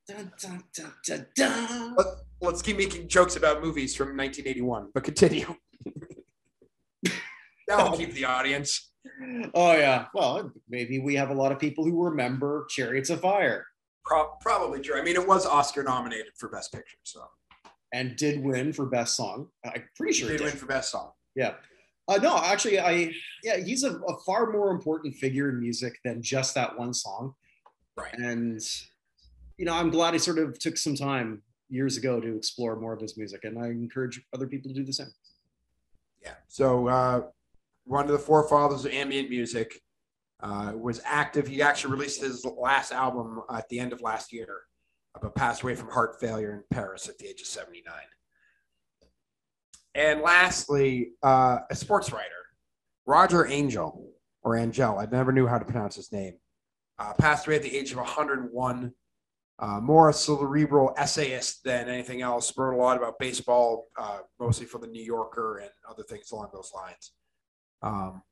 Dun, 0.08 0.32
dun, 0.40 0.64
dun, 0.74 0.92
dun, 1.06 1.26
dun. 1.36 1.94
Let, 1.96 2.06
let's 2.40 2.60
keep 2.62 2.76
making 2.76 3.08
jokes 3.08 3.36
about 3.36 3.62
movies 3.62 3.94
from 3.94 4.08
1981, 4.16 4.90
but 4.94 5.04
continue. 5.04 5.54
That'll 7.68 7.96
keep 7.96 8.12
the 8.12 8.24
audience. 8.24 8.90
Oh 9.54 9.72
yeah. 9.76 10.06
Well, 10.14 10.52
maybe 10.68 10.98
we 10.98 11.14
have 11.16 11.30
a 11.30 11.34
lot 11.34 11.52
of 11.52 11.58
people 11.58 11.84
who 11.84 12.02
remember 12.04 12.66
Chariots 12.68 13.10
of 13.10 13.20
Fire 13.20 13.66
Pro- 14.04 14.32
probably 14.40 14.80
true. 14.80 14.98
I 14.98 15.02
mean, 15.02 15.14
it 15.16 15.26
was 15.26 15.46
Oscar 15.46 15.82
nominated 15.82 16.32
for 16.36 16.48
Best 16.48 16.72
Picture, 16.72 16.98
so 17.04 17.22
and 17.94 18.16
did 18.16 18.42
win 18.42 18.72
for 18.72 18.86
best 18.86 19.16
song. 19.16 19.48
I'm 19.64 19.84
pretty 19.96 20.12
sure 20.14 20.28
he 20.28 20.34
it 20.34 20.38
did 20.38 20.44
did. 20.44 20.52
win 20.52 20.58
for 20.58 20.66
Best 20.66 20.90
Song. 20.90 21.12
Yeah. 21.36 21.54
Uh, 22.08 22.16
no, 22.16 22.36
actually, 22.38 22.80
I 22.80 23.12
yeah, 23.42 23.58
he's 23.58 23.84
a, 23.84 23.96
a 23.96 24.18
far 24.26 24.50
more 24.50 24.70
important 24.70 25.14
figure 25.14 25.50
in 25.50 25.60
music 25.60 25.98
than 26.04 26.22
just 26.22 26.54
that 26.54 26.76
one 26.78 26.92
song. 26.92 27.34
Right. 27.96 28.12
And 28.14 28.60
you 29.58 29.64
know, 29.64 29.74
I'm 29.74 29.90
glad 29.90 30.14
I 30.14 30.16
sort 30.16 30.38
of 30.38 30.58
took 30.58 30.76
some 30.76 30.96
time 30.96 31.42
years 31.68 31.96
ago 31.96 32.20
to 32.20 32.36
explore 32.36 32.76
more 32.76 32.92
of 32.92 33.00
his 33.00 33.16
music, 33.16 33.44
and 33.44 33.58
I 33.58 33.68
encourage 33.68 34.20
other 34.34 34.46
people 34.46 34.70
to 34.70 34.74
do 34.74 34.84
the 34.84 34.92
same. 34.92 35.12
Yeah. 36.22 36.34
So 36.48 36.88
uh, 36.88 37.22
one 37.84 38.04
of 38.04 38.12
the 38.12 38.18
forefathers 38.18 38.84
of 38.84 38.92
ambient 38.92 39.30
music 39.30 39.80
uh, 40.42 40.72
was 40.74 41.00
active. 41.04 41.46
He 41.46 41.62
actually 41.62 41.92
released 41.92 42.20
his 42.20 42.44
last 42.44 42.92
album 42.92 43.42
at 43.52 43.68
the 43.68 43.78
end 43.78 43.92
of 43.92 44.00
last 44.00 44.32
year, 44.32 44.62
uh, 45.14 45.20
but 45.22 45.34
passed 45.34 45.62
away 45.62 45.74
from 45.74 45.88
heart 45.88 46.20
failure 46.20 46.52
in 46.52 46.64
Paris 46.70 47.08
at 47.08 47.18
the 47.18 47.28
age 47.28 47.40
of 47.40 47.46
79. 47.46 47.94
And 49.94 50.22
lastly, 50.22 51.12
uh, 51.22 51.58
a 51.70 51.76
sports 51.76 52.12
writer, 52.12 52.30
Roger 53.06 53.46
Angell 53.46 54.12
or 54.42 54.56
Angel. 54.56 54.98
I 54.98 55.06
never 55.06 55.32
knew 55.32 55.46
how 55.46 55.58
to 55.58 55.64
pronounce 55.64 55.96
his 55.96 56.12
name. 56.12 56.34
Uh, 56.98 57.12
passed 57.14 57.46
away 57.46 57.56
at 57.56 57.62
the 57.62 57.76
age 57.76 57.92
of 57.92 57.98
101. 57.98 58.92
Uh, 59.58 59.80
more 59.80 60.08
a 60.08 60.12
cerebral 60.12 60.92
essayist 60.96 61.62
than 61.62 61.88
anything 61.88 62.22
else. 62.22 62.52
Wrote 62.56 62.74
a 62.74 62.76
lot 62.76 62.96
about 62.96 63.18
baseball, 63.18 63.88
uh, 63.96 64.18
mostly 64.40 64.66
for 64.66 64.78
the 64.78 64.86
New 64.86 65.02
Yorker 65.02 65.58
and 65.58 65.70
other 65.88 66.02
things 66.02 66.32
along 66.32 66.48
those 66.52 66.72
lines. 66.74 67.12
Um, 67.82 68.22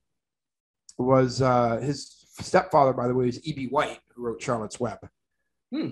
was 0.98 1.40
uh, 1.40 1.78
his 1.78 2.26
stepfather, 2.40 2.92
by 2.92 3.06
the 3.06 3.14
way, 3.14 3.28
is 3.28 3.44
E.B. 3.46 3.66
White, 3.66 4.00
who 4.14 4.24
wrote 4.24 4.42
Charlotte's 4.42 4.80
Web. 4.80 4.98
Hmm. 5.72 5.90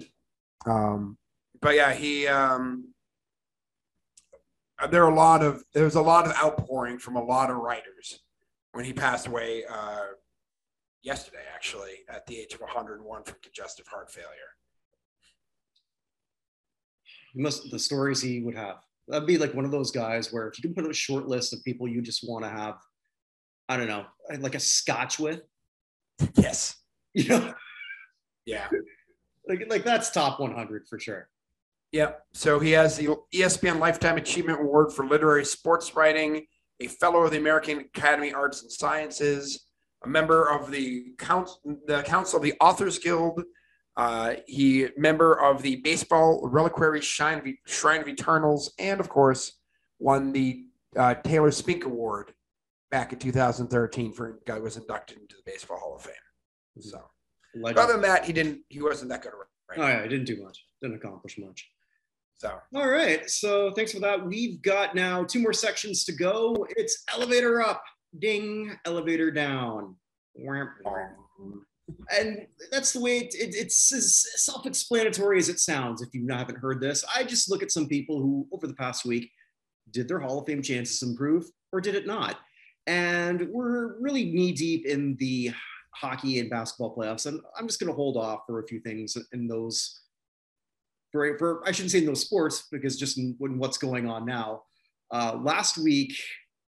Um, 0.67 1.19
but 1.61 1.75
yeah, 1.75 1.93
he 1.93 2.27
um, 2.27 2.93
there 4.87 5.05
are 5.05 5.11
a 5.11 5.15
lot 5.15 5.43
of 5.43 5.63
there 5.75 5.85
was 5.85 5.97
a 5.97 6.01
lot 6.03 6.27
of 6.27 6.33
outpouring 6.37 6.99
from 6.99 7.17
a 7.17 7.23
lot 7.25 7.51
of 7.51 7.57
writers 7.57 8.21
when 8.73 8.85
he 8.85 8.93
passed 8.93 9.27
away 9.27 9.65
uh, 9.69 10.07
yesterday, 11.03 11.43
actually, 11.55 12.05
at 12.09 12.27
the 12.27 12.39
age 12.39 12.55
of 12.55 12.61
101 12.61 13.25
from 13.25 13.37
congestive 13.43 13.87
heart 13.89 14.11
failure. 14.11 14.29
He 17.35 17.41
must 17.43 17.71
the 17.71 17.79
stories 17.79 18.21
he 18.23 18.41
would 18.41 18.55
have. 18.55 18.77
That'd 19.09 19.27
be 19.27 19.39
like 19.39 19.55
one 19.55 19.65
of 19.65 19.71
those 19.71 19.91
guys 19.91 20.33
where 20.33 20.49
if 20.49 20.59
you 20.59 20.63
can 20.63 20.75
put 20.75 20.89
a 20.91 20.95
short 20.95 21.27
list 21.29 21.53
of 21.53 21.65
people 21.65 21.89
you 21.89 22.03
just 22.03 22.29
want 22.29 22.45
to 22.45 22.51
have, 22.51 22.75
I 23.69 23.77
don't 23.77 23.89
know, 23.89 24.05
like 24.39 24.55
a 24.55 24.61
scotch 24.61 25.19
with, 25.19 25.41
Yes. 26.37 26.77
you 27.15 27.29
know, 27.29 27.55
Yeah. 28.45 28.69
like 29.49 29.65
like 29.71 29.85
that's 29.85 30.11
top 30.11 30.41
100 30.41 30.87
for 30.89 30.99
sure. 31.01 31.29
Yep. 31.93 32.23
So 32.35 32.59
he 32.59 32.73
has 32.73 32.97
the 32.97 33.17
ESPN 33.35 33.79
Lifetime 33.79 34.17
Achievement 34.17 34.61
Award 34.61 34.93
for 34.93 35.07
literary 35.07 35.45
sports 35.45 35.95
writing, 35.97 36.47
a 36.81 36.87
fellow 36.87 37.23
of 37.23 37.31
the 37.31 37.39
American 37.39 37.81
Academy 37.81 38.31
of 38.31 38.37
Arts 38.37 38.63
and 38.63 38.71
Sciences, 38.71 39.67
a 40.05 40.09
member 40.09 40.49
of 40.49 40.71
the 40.71 41.13
council, 41.19 41.61
the 41.87 42.03
Council 42.03 42.37
of 42.37 42.43
the 42.43 42.55
Authors 42.61 42.99
Guild. 42.99 43.43
Uh, 43.97 44.35
he 44.47 44.89
member 44.97 45.35
of 45.35 45.63
the 45.63 45.77
Baseball 45.77 46.47
Reliquary 46.47 47.01
Shrine 47.01 47.39
of, 47.39 47.47
Shrine 47.67 48.01
of 48.01 48.09
Eternals, 48.09 48.73
and 48.79 49.01
of 49.01 49.09
course, 49.09 49.59
won 49.99 50.33
the 50.33 50.67
uh, 50.97 51.15
Taylor 51.15 51.51
Spink 51.51 51.85
Award 51.85 52.33
back 52.91 53.13
in 53.13 53.19
2013 53.19 54.13
for 54.13 54.39
guy 54.47 54.59
was 54.59 54.77
inducted 54.77 55.19
into 55.19 55.35
the 55.37 55.43
Baseball 55.45 55.79
Hall 55.79 55.97
of 55.97 56.03
Fame. 56.03 56.15
So, 56.79 57.03
Legend. 57.57 57.79
other 57.79 57.93
than 57.95 58.03
that, 58.03 58.25
he 58.25 58.33
didn't. 58.33 58.61
He 58.69 58.81
wasn't 58.81 59.11
that 59.11 59.23
good. 59.23 59.33
at 59.33 59.79
Oh 59.79 59.89
yeah, 59.89 60.01
I 60.01 60.07
didn't 60.07 60.27
do 60.27 60.43
much. 60.43 60.65
Didn't 60.81 60.97
accomplish 60.97 61.37
much. 61.39 61.69
So. 62.39 62.57
All 62.75 62.89
right. 62.89 63.29
So 63.29 63.73
thanks 63.73 63.93
for 63.93 63.99
that. 64.01 64.25
We've 64.25 64.63
got 64.63 64.95
now 64.95 65.25
two 65.25 65.41
more 65.41 65.53
sections 65.53 66.05
to 66.05 66.13
go. 66.13 66.67
It's 66.77 67.03
elevator 67.13 67.61
up, 67.61 67.83
ding, 68.19 68.77
elevator 68.85 69.31
down. 69.33 69.97
And 72.17 72.47
that's 72.71 72.93
the 72.93 73.01
way 73.01 73.19
it, 73.19 73.35
it- 73.35 73.55
it's 73.57 73.93
as 73.93 74.25
self 74.45 74.67
explanatory 74.67 75.39
as 75.39 75.49
it 75.49 75.59
sounds 75.59 76.01
if 76.01 76.11
you 76.13 76.27
haven't 76.29 76.59
heard 76.59 76.81
this. 76.81 77.05
I 77.15 77.25
just 77.25 77.51
look 77.51 77.63
at 77.63 77.73
some 77.73 77.89
people 77.89 78.21
who, 78.21 78.47
over 78.53 78.67
the 78.69 78.75
past 78.75 79.05
week, 79.05 79.31
did 79.91 80.07
their 80.07 80.21
Hall 80.21 80.39
of 80.39 80.47
Fame 80.47 80.63
chances 80.63 81.03
improve 81.03 81.47
or 81.73 81.81
did 81.81 81.95
it 81.97 82.07
not? 82.07 82.39
And 82.87 83.49
we're 83.51 83.99
really 84.01 84.27
knee 84.27 84.53
deep 84.53 84.87
in 84.87 85.17
the 85.17 85.51
hockey 85.95 86.39
and 86.39 86.49
basketball 86.49 86.95
playoffs. 86.95 87.27
And 87.27 87.41
I'm 87.59 87.67
just 87.67 87.81
going 87.81 87.89
to 87.91 87.97
hold 87.97 88.17
off 88.17 88.41
for 88.47 88.61
a 88.61 88.67
few 88.67 88.81
things 88.81 89.17
in 89.33 89.49
those 89.49 90.03
for, 91.13 91.39
for 91.39 91.67
I 91.67 91.73
shouldn't 91.73 91.91
say 91.93 91.99
in 91.99 92.07
those 92.07 92.21
sports 92.21 92.67
because 92.71 92.97
just 92.97 93.19
in, 93.19 93.37
in 93.41 93.59
what's 93.59 93.79
going 93.79 94.09
on 94.09 94.25
now. 94.25 94.63
Uh, 95.11 95.39
last 95.43 95.79
week, 95.79 96.15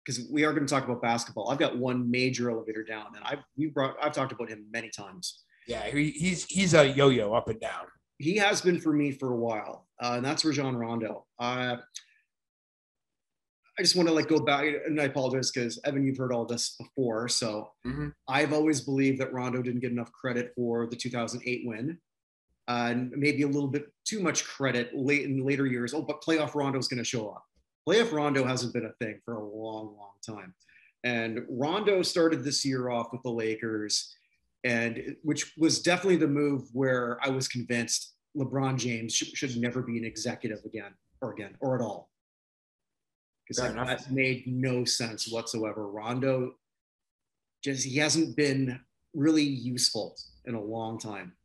because 0.06 0.28
we 0.32 0.44
are 0.46 0.54
going 0.54 0.66
to 0.66 0.72
talk 0.72 0.86
about 0.86 1.02
basketball, 1.02 1.50
I've 1.50 1.58
got 1.58 1.78
one 1.78 2.10
major 2.10 2.52
elevator 2.52 2.84
down, 2.84 3.08
and 3.16 3.24
I've 3.26 3.40
we 3.58 3.68
brought 3.68 3.96
I've 4.02 4.14
talked 4.14 4.32
about 4.32 4.50
him 4.50 4.66
many 4.72 4.90
times. 4.90 5.44
Yeah, 5.68 5.86
he, 5.88 6.12
he's 6.12 6.46
he's 6.46 6.74
a 6.74 6.88
yo-yo 6.88 7.34
up 7.34 7.50
and 7.50 7.60
down. 7.60 7.86
He 8.20 8.38
has 8.38 8.62
been 8.62 8.80
for 8.80 8.94
me 8.94 9.12
for 9.12 9.34
a 9.34 9.36
while, 9.38 9.88
uh, 10.02 10.14
and 10.18 10.26
that's 10.26 10.46
Rajon 10.46 10.76
Rondo. 10.76 11.26
Uh, 11.40 11.78
I 13.80 13.84
just 13.84 13.96
want 13.96 14.08
to 14.08 14.14
like 14.14 14.28
go 14.28 14.40
back, 14.40 14.66
and 14.86 15.00
I 15.00 15.06
apologize 15.06 15.52
because 15.52 15.80
Evan, 15.86 16.06
you've 16.06 16.18
heard 16.18 16.34
all 16.34 16.46
this 16.46 16.76
before, 16.80 17.28
so 17.28 17.72
Mhm. 17.86 18.12
I've 18.28 18.54
always 18.54 18.82
believed 18.82 19.20
that 19.20 19.34
Rondo 19.34 19.62
didn't 19.62 19.82
get 19.82 19.92
enough 19.92 20.12
credit 20.12 20.52
for 20.56 20.88
the 20.88 20.96
2008 20.96 21.62
win. 21.66 22.00
Uh, 22.68 22.90
and 22.92 23.12
maybe 23.12 23.44
a 23.44 23.48
little 23.48 23.70
bit 23.70 23.88
too 24.04 24.20
much 24.20 24.46
credit 24.46 24.92
late 24.94 25.24
in 25.24 25.46
later 25.46 25.66
years. 25.66 25.94
Oh, 25.94 26.02
but 26.02 26.22
playoff 26.22 26.54
Rondo 26.54 26.78
is 26.78 26.88
going 26.88 26.98
to 26.98 27.04
show 27.04 27.30
up. 27.30 27.46
Playoff 27.88 28.12
Rondo 28.12 28.44
hasn't 28.44 28.74
been 28.74 28.86
a 28.86 29.06
thing 29.06 29.22
for 29.24 29.36
a 29.36 29.44
long, 29.44 29.96
long 29.98 30.16
time. 30.26 30.54
And 31.04 31.46
Rondo 31.50 32.02
started 32.02 32.44
this 32.44 32.66
year 32.66 32.90
off 32.90 33.14
with 33.14 33.24
the 33.24 33.30
Lakers, 33.30 34.14
and 34.66 35.16
which 35.24 35.54
was 35.58 35.82
definitely 35.82 36.18
the 36.18 36.28
move 36.28 36.64
where 36.74 37.18
I 37.24 37.30
was 37.30 37.48
convinced 37.48 38.16
LeBron 38.36 38.78
James 38.78 39.16
should, 39.16 39.30
should 39.30 39.56
never 39.56 39.82
be 39.82 39.98
an 39.98 40.04
executive 40.04 40.60
again 40.66 40.94
or 41.22 41.32
again 41.32 41.56
or 41.62 41.76
at 41.76 41.82
all. 41.82 42.10
Because 43.48 43.64
that, 43.64 43.76
that 43.76 44.12
made 44.12 44.46
no 44.48 44.84
sense 44.84 45.32
whatsoever. 45.32 45.88
Rondo 45.88 46.56
just 47.64 47.86
he 47.86 47.98
hasn't 47.98 48.36
been 48.36 48.80
really 49.14 49.44
useful 49.44 50.18
in 50.44 50.56
a 50.56 50.62
long 50.62 51.00
time. 51.00 51.37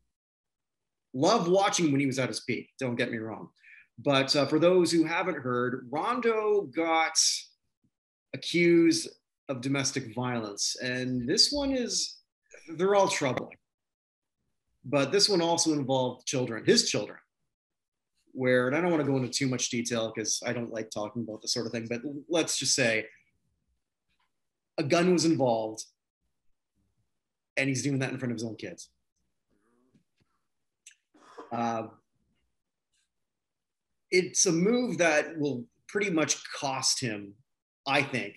Love 1.14 1.48
watching 1.48 1.90
when 1.90 2.01
he 2.01 2.07
was 2.07 2.18
at 2.18 2.29
his 2.29 2.40
peak. 2.40 2.70
Don't 2.79 2.96
get 2.96 3.11
me 3.11 3.18
wrong, 3.18 3.48
but 3.98 4.35
uh, 4.35 4.46
for 4.46 4.59
those 4.59 4.90
who 4.90 5.05
haven't 5.05 5.38
heard, 5.38 5.88
Rondo 5.90 6.62
got 6.62 7.12
accused 8.35 9.09
of 9.48 9.61
domestic 9.61 10.14
violence, 10.14 10.77
and 10.83 11.29
this 11.29 11.53
one 11.53 11.72
is 11.72 12.18
they're 12.77 12.94
all 12.94 13.09
troubling. 13.09 13.57
But 14.85 15.12
this 15.12 15.29
one 15.29 15.40
also 15.40 15.72
involved 15.72 16.27
children, 16.27 16.64
his 16.64 16.90
children, 16.90 17.18
where 18.33 18.66
and 18.66 18.77
I 18.77 18.81
don't 18.81 18.90
want 18.90 19.05
to 19.05 19.09
go 19.11 19.16
into 19.16 19.29
too 19.29 19.46
much 19.46 19.70
detail 19.70 20.12
because 20.14 20.42
I 20.44 20.53
don't 20.53 20.72
like 20.72 20.90
talking 20.90 21.22
about 21.22 21.42
this 21.42 21.53
sort 21.53 21.66
of 21.66 21.72
thing. 21.72 21.87
But 21.88 22.03
let's 22.29 22.59
just 22.59 22.75
say 22.75 23.07
a 24.79 24.83
gun 24.83 25.12
was 25.12 25.25
involved, 25.25 25.85
and 27.57 27.68
he's 27.68 27.83
doing 27.83 27.98
that 28.01 28.11
in 28.11 28.18
front 28.18 28.33
of 28.33 28.37
his 28.37 28.44
own 28.44 28.57
kids. 28.57 28.88
Uh, 31.53 31.88
it's 34.11 34.47
a 34.47 34.53
move 34.53 34.99
that 34.99 35.38
will 35.38 35.65
pretty 35.88 36.11
much 36.11 36.43
cost 36.53 37.01
him, 37.01 37.35
I 37.87 38.03
think, 38.03 38.35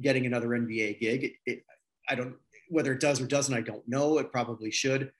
getting 0.00 0.26
another 0.26 0.48
NBA 0.48 1.00
gig. 1.00 1.24
It, 1.24 1.32
it, 1.46 1.64
I 2.08 2.14
don't 2.14 2.34
whether 2.70 2.92
it 2.92 3.00
does 3.00 3.20
or 3.20 3.26
doesn't. 3.26 3.54
I 3.54 3.60
don't 3.60 3.86
know. 3.88 4.18
It 4.18 4.30
probably 4.30 4.70
should, 4.70 5.10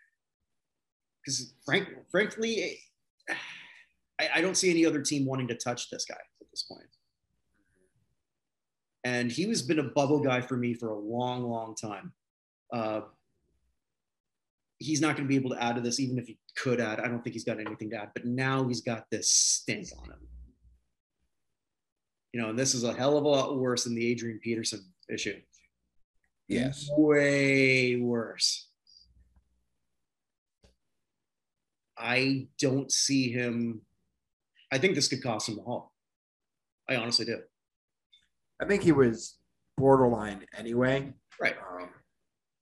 because 1.25 1.55
frank, 1.65 1.89
frankly, 2.11 2.79
I, 4.21 4.29
I 4.37 4.41
don't 4.41 4.57
see 4.57 4.71
any 4.71 4.87
other 4.87 5.03
team 5.03 5.27
wanting 5.27 5.49
to 5.49 5.57
touch 5.57 5.91
this 5.91 6.05
guy 6.05 6.15
at 6.15 6.47
this 6.51 6.63
point. 6.63 6.87
And 9.05 9.33
he 9.33 9.47
was 9.47 9.63
been 9.63 9.79
a 9.79 9.85
bubble 9.85 10.21
guy 10.21 10.41
for 10.41 10.57
me 10.57 10.75
for 10.75 10.91
a 10.91 10.99
long, 10.99 11.43
long 11.43 11.75
time. 11.75 12.13
Uh, 12.73 13.01
he's 14.79 15.01
not 15.01 15.17
going 15.17 15.27
to 15.27 15.29
be 15.29 15.37
able 15.37 15.51
to 15.51 15.63
add 15.63 15.77
to 15.77 15.81
this, 15.81 15.99
even 15.99 16.19
if 16.19 16.27
he 16.27 16.39
could 16.57 16.81
add. 16.81 17.01
I 17.01 17.09
don't 17.09 17.23
think 17.23 17.35
he's 17.35 17.45
got 17.45 17.61
anything 17.61 17.91
to 17.91 17.97
add. 17.97 18.11
But 18.15 18.25
now 18.25 18.67
he's 18.67 18.81
got 18.81 19.05
this 19.11 19.31
stink 19.31 19.89
on 19.99 20.11
him. 20.11 20.29
You 22.33 22.41
know, 22.41 22.51
and 22.51 22.59
this 22.59 22.75
is 22.75 22.85
a 22.85 22.93
hell 22.93 23.17
of 23.19 23.25
a 23.25 23.29
lot 23.29 23.59
worse 23.59 23.85
than 23.85 23.95
the 23.95 24.07
Adrian 24.07 24.39
Peterson 24.43 24.85
issue. 25.09 25.41
Yes. 26.49 26.89
Way 26.97 27.97
worse. 27.97 28.69
I 31.97 32.49
don't 32.59 32.91
see 32.91 33.31
him. 33.31 33.83
I 34.73 34.79
think 34.79 34.95
this 34.95 35.09
could 35.09 35.23
cost 35.23 35.49
him 35.49 35.57
the 35.57 35.63
Hall. 35.63 35.93
I 36.89 36.97
honestly 36.97 37.27
do. 37.27 37.39
I 38.61 38.67
think 38.67 38.83
he 38.83 38.93
was 38.93 39.37
borderline 39.77 40.45
anyway. 40.57 41.13
Right. 41.41 41.57
Um, 41.73 41.91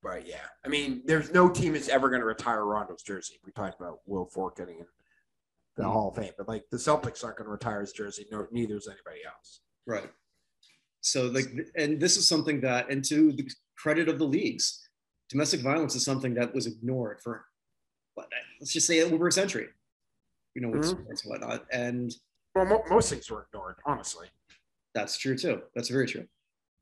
but 0.09 0.27
yeah, 0.27 0.37
I 0.65 0.69
mean, 0.69 1.03
there's 1.05 1.33
no 1.33 1.49
team 1.51 1.75
that's 1.75 1.89
ever 1.89 2.09
going 2.09 2.21
to 2.21 2.27
retire 2.27 2.65
Rondo's 2.65 3.03
jersey. 3.03 3.39
We 3.45 3.53
talked 3.53 3.79
about 3.79 4.01
Wilfork 4.09 4.57
getting 4.57 4.79
in 4.79 4.87
the 5.77 5.83
Mhm. 5.83 5.93
Hall 5.93 6.09
of 6.09 6.17
Fame, 6.17 6.33
but 6.39 6.49
like 6.49 6.69
the 6.71 6.77
Celtics 6.79 7.23
aren't 7.23 7.37
going 7.37 7.45
to 7.47 7.51
retire 7.51 7.81
his 7.81 7.93
jersey. 7.93 8.27
No, 8.31 8.47
neither 8.51 8.77
is 8.77 8.89
anybody 8.89 9.25
else. 9.25 9.61
Right. 9.87 10.11
So 11.01 11.27
like, 11.27 11.47
and 11.75 12.01
this 12.01 12.17
is 12.17 12.27
something 12.27 12.61
that, 12.63 12.91
and 12.91 13.05
to 13.07 13.33
the 13.33 13.49
credit 13.77 14.09
of 14.09 14.19
the 14.19 14.25
leagues, 14.25 14.89
domestic 15.29 15.61
violence 15.61 15.95
is 15.95 16.05
something 16.05 16.35
that 16.35 16.55
was 16.55 16.67
ignored 16.67 17.21
for, 17.23 17.45
what, 18.15 18.29
let's 18.61 18.73
just 18.73 18.87
say 18.87 19.03
over 19.03 19.29
a 19.29 19.33
century. 19.33 19.69
You 20.55 20.63
know, 20.63 20.69
Mhm. 20.71 20.85
sports 20.85 21.23
and 21.25 21.31
whatnot, 21.31 21.67
and 21.71 22.13
Well, 22.55 22.65
mo- 22.65 22.85
most 22.89 23.11
things 23.11 23.31
were 23.31 23.43
ignored, 23.43 23.77
honestly. 23.85 24.29
That's 24.95 25.17
true 25.19 25.37
too. 25.37 25.63
That's 25.75 25.89
very 25.91 26.07
true. 26.09 26.27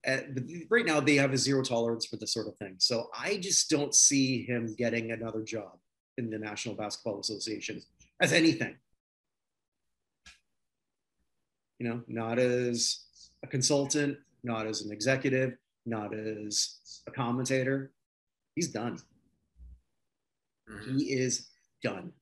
Uh, 0.06 0.18
but 0.32 0.44
right 0.70 0.86
now, 0.86 1.00
they 1.00 1.16
have 1.16 1.32
a 1.32 1.38
zero 1.38 1.62
tolerance 1.62 2.06
for 2.06 2.16
this 2.16 2.32
sort 2.32 2.46
of 2.46 2.56
thing. 2.56 2.76
So 2.78 3.08
I 3.16 3.38
just 3.38 3.68
don't 3.68 3.94
see 3.94 4.44
him 4.44 4.74
getting 4.76 5.10
another 5.10 5.42
job 5.42 5.78
in 6.16 6.30
the 6.30 6.38
National 6.38 6.74
Basketball 6.74 7.20
Association 7.20 7.82
as 8.20 8.32
anything. 8.32 8.76
You 11.78 11.88
know, 11.88 12.02
not 12.06 12.38
as 12.38 13.00
a 13.42 13.46
consultant, 13.46 14.16
not 14.42 14.66
as 14.66 14.82
an 14.82 14.92
executive, 14.92 15.56
not 15.84 16.14
as 16.14 17.02
a 17.06 17.10
commentator. 17.10 17.92
He's 18.54 18.68
done. 18.68 18.98
Mhm. 20.68 20.98
He 20.98 21.12
is 21.12 21.48
done. 21.82 22.12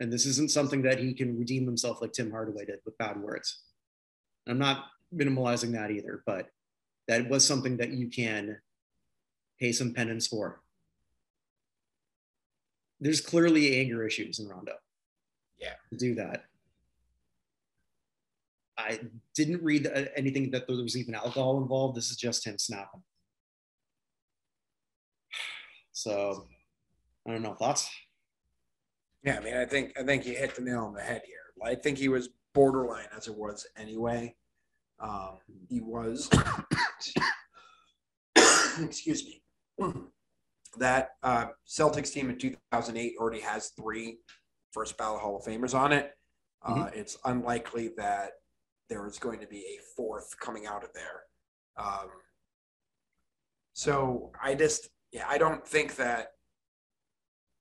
And 0.00 0.12
this 0.12 0.26
isn't 0.26 0.50
something 0.52 0.82
that 0.82 1.00
he 1.00 1.12
can 1.12 1.36
redeem 1.36 1.66
himself 1.66 2.00
like 2.00 2.12
Tim 2.12 2.30
Hardaway 2.30 2.64
did 2.64 2.80
with 2.84 2.96
bad 2.98 3.20
words. 3.20 3.64
I'm 4.46 4.58
not 4.58 4.86
minimalizing 5.14 5.72
that 5.72 5.90
either, 5.90 6.22
but 6.26 6.50
that 7.06 7.28
was 7.28 7.46
something 7.46 7.76
that 7.78 7.90
you 7.90 8.08
can 8.08 8.58
pay 9.60 9.72
some 9.72 9.94
penance 9.94 10.26
for. 10.26 10.60
There's 13.00 13.20
clearly 13.20 13.80
anger 13.80 14.06
issues 14.06 14.38
in 14.38 14.48
Rondo. 14.48 14.74
Yeah. 15.58 15.74
To 15.90 15.96
do 15.96 16.14
that. 16.16 16.44
I 18.76 19.00
didn't 19.34 19.62
read 19.62 19.90
anything 20.16 20.50
that 20.52 20.68
there 20.68 20.76
was 20.76 20.96
even 20.96 21.14
alcohol 21.14 21.60
involved. 21.60 21.96
This 21.96 22.10
is 22.10 22.16
just 22.16 22.46
him 22.46 22.58
snapping. 22.58 23.02
So, 25.92 26.46
I 27.26 27.32
don't 27.32 27.42
know. 27.42 27.54
Thoughts? 27.54 27.90
Yeah, 29.24 29.38
I 29.38 29.40
mean, 29.40 29.56
I 29.56 29.66
think 29.66 29.98
I 29.98 30.04
think 30.04 30.22
he 30.22 30.34
hit 30.34 30.54
the 30.54 30.62
nail 30.62 30.84
on 30.84 30.94
the 30.94 31.02
head 31.02 31.22
here. 31.26 31.36
I 31.64 31.74
think 31.74 31.98
he 31.98 32.08
was 32.08 32.28
borderline 32.54 33.08
as 33.16 33.26
it 33.26 33.34
was 33.34 33.66
anyway. 33.76 34.36
Um, 35.00 35.38
he 35.68 35.80
was, 35.80 36.28
excuse 38.82 39.24
me, 39.24 39.42
that 40.78 41.10
uh, 41.22 41.46
Celtics 41.66 42.12
team 42.12 42.30
in 42.30 42.38
2008 42.38 43.14
already 43.18 43.40
has 43.40 43.70
three 43.80 44.18
first 44.72 44.96
ballot 44.98 45.20
Hall 45.20 45.36
of 45.36 45.44
Famers 45.44 45.74
on 45.78 45.92
it. 45.92 46.12
Uh, 46.62 46.90
It's 46.92 47.16
unlikely 47.24 47.90
that 47.96 48.32
there 48.88 49.06
is 49.06 49.18
going 49.18 49.40
to 49.40 49.46
be 49.46 49.58
a 49.58 49.78
fourth 49.96 50.34
coming 50.40 50.66
out 50.66 50.82
of 50.82 50.90
there. 50.92 51.22
Um, 51.76 52.08
so 53.72 54.32
I 54.42 54.54
just, 54.54 54.88
yeah, 55.12 55.24
I 55.28 55.38
don't 55.38 55.66
think 55.66 55.96
that, 55.96 56.28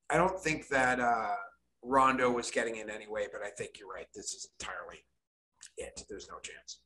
I 0.10 0.18
don't 0.18 0.40
think 0.40 0.70
that 0.70 1.00
uh, 1.00 1.36
Rondo 1.84 2.32
was 2.32 2.50
getting 2.50 2.78
in 2.78 2.90
anyway, 2.90 3.28
but 3.32 3.42
I 3.44 3.50
think 3.50 3.78
you're 3.80 3.90
right. 3.90 4.08
This 4.16 4.34
is 4.34 4.48
entirely 4.60 5.06
it. 5.78 6.04
There's 6.10 6.28
no 6.28 6.40
chance. 6.40 6.80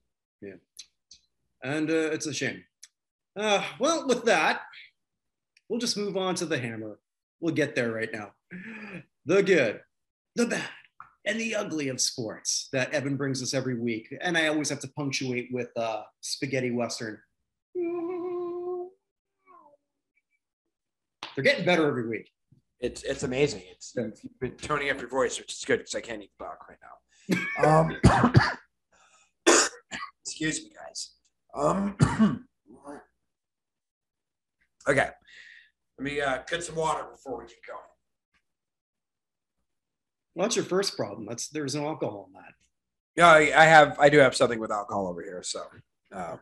And 1.63 1.89
uh, 1.89 2.11
it's 2.11 2.27
a 2.27 2.33
shame. 2.33 2.63
Uh, 3.37 3.63
well, 3.79 4.07
with 4.07 4.25
that, 4.25 4.61
we'll 5.69 5.79
just 5.79 5.97
move 5.97 6.17
on 6.17 6.35
to 6.35 6.45
the 6.45 6.57
hammer. 6.57 6.99
We'll 7.39 7.53
get 7.53 7.75
there 7.75 7.91
right 7.91 8.09
now. 8.11 8.31
The 9.25 9.41
good, 9.43 9.81
the 10.35 10.47
bad, 10.47 10.67
and 11.25 11.39
the 11.39 11.55
ugly 11.55 11.87
of 11.87 12.01
sports 12.01 12.69
that 12.73 12.91
Evan 12.91 13.15
brings 13.15 13.41
us 13.41 13.53
every 13.53 13.79
week. 13.79 14.13
And 14.21 14.37
I 14.37 14.47
always 14.47 14.69
have 14.69 14.79
to 14.79 14.87
punctuate 14.89 15.49
with 15.51 15.69
uh, 15.77 16.03
spaghetti 16.21 16.71
western. 16.71 17.19
They're 21.35 21.43
getting 21.43 21.65
better 21.65 21.87
every 21.87 22.07
week. 22.07 22.29
It's 22.81 23.03
it's 23.03 23.23
amazing. 23.23 23.61
It's 23.71 23.93
you've 23.95 24.39
been 24.39 24.51
toning 24.57 24.89
up 24.89 24.99
your 24.99 25.09
voice, 25.09 25.39
which 25.39 25.53
is 25.53 25.63
good 25.63 25.77
because 25.77 25.95
I 25.95 26.01
can't 26.01 26.17
even 26.17 26.29
talk 26.39 26.67
right 26.67 26.77
now. 26.81 26.87
Um, 27.63 27.95
excuse 30.31 30.63
me, 30.63 30.71
guys. 30.73 31.15
Um, 31.53 31.97
okay, 34.87 35.09
let 35.97 36.03
me 36.03 36.21
uh, 36.21 36.39
get 36.49 36.63
some 36.63 36.75
water 36.75 37.03
before 37.11 37.39
we 37.39 37.45
get 37.47 37.57
going. 37.67 37.79
Well, 40.33 40.45
that's 40.45 40.55
your 40.55 40.63
first 40.63 40.95
problem. 40.95 41.25
That's 41.27 41.49
there's 41.49 41.75
no 41.75 41.85
alcohol 41.87 42.29
in 42.29 42.33
that. 42.33 42.53
Yeah, 43.17 43.27
I, 43.27 43.61
I 43.61 43.65
have. 43.65 43.99
I 43.99 44.07
do 44.07 44.19
have 44.19 44.35
something 44.35 44.59
with 44.59 44.71
alcohol 44.71 45.07
over 45.07 45.21
here, 45.21 45.43
so 45.43 45.63
uh, 46.15 46.37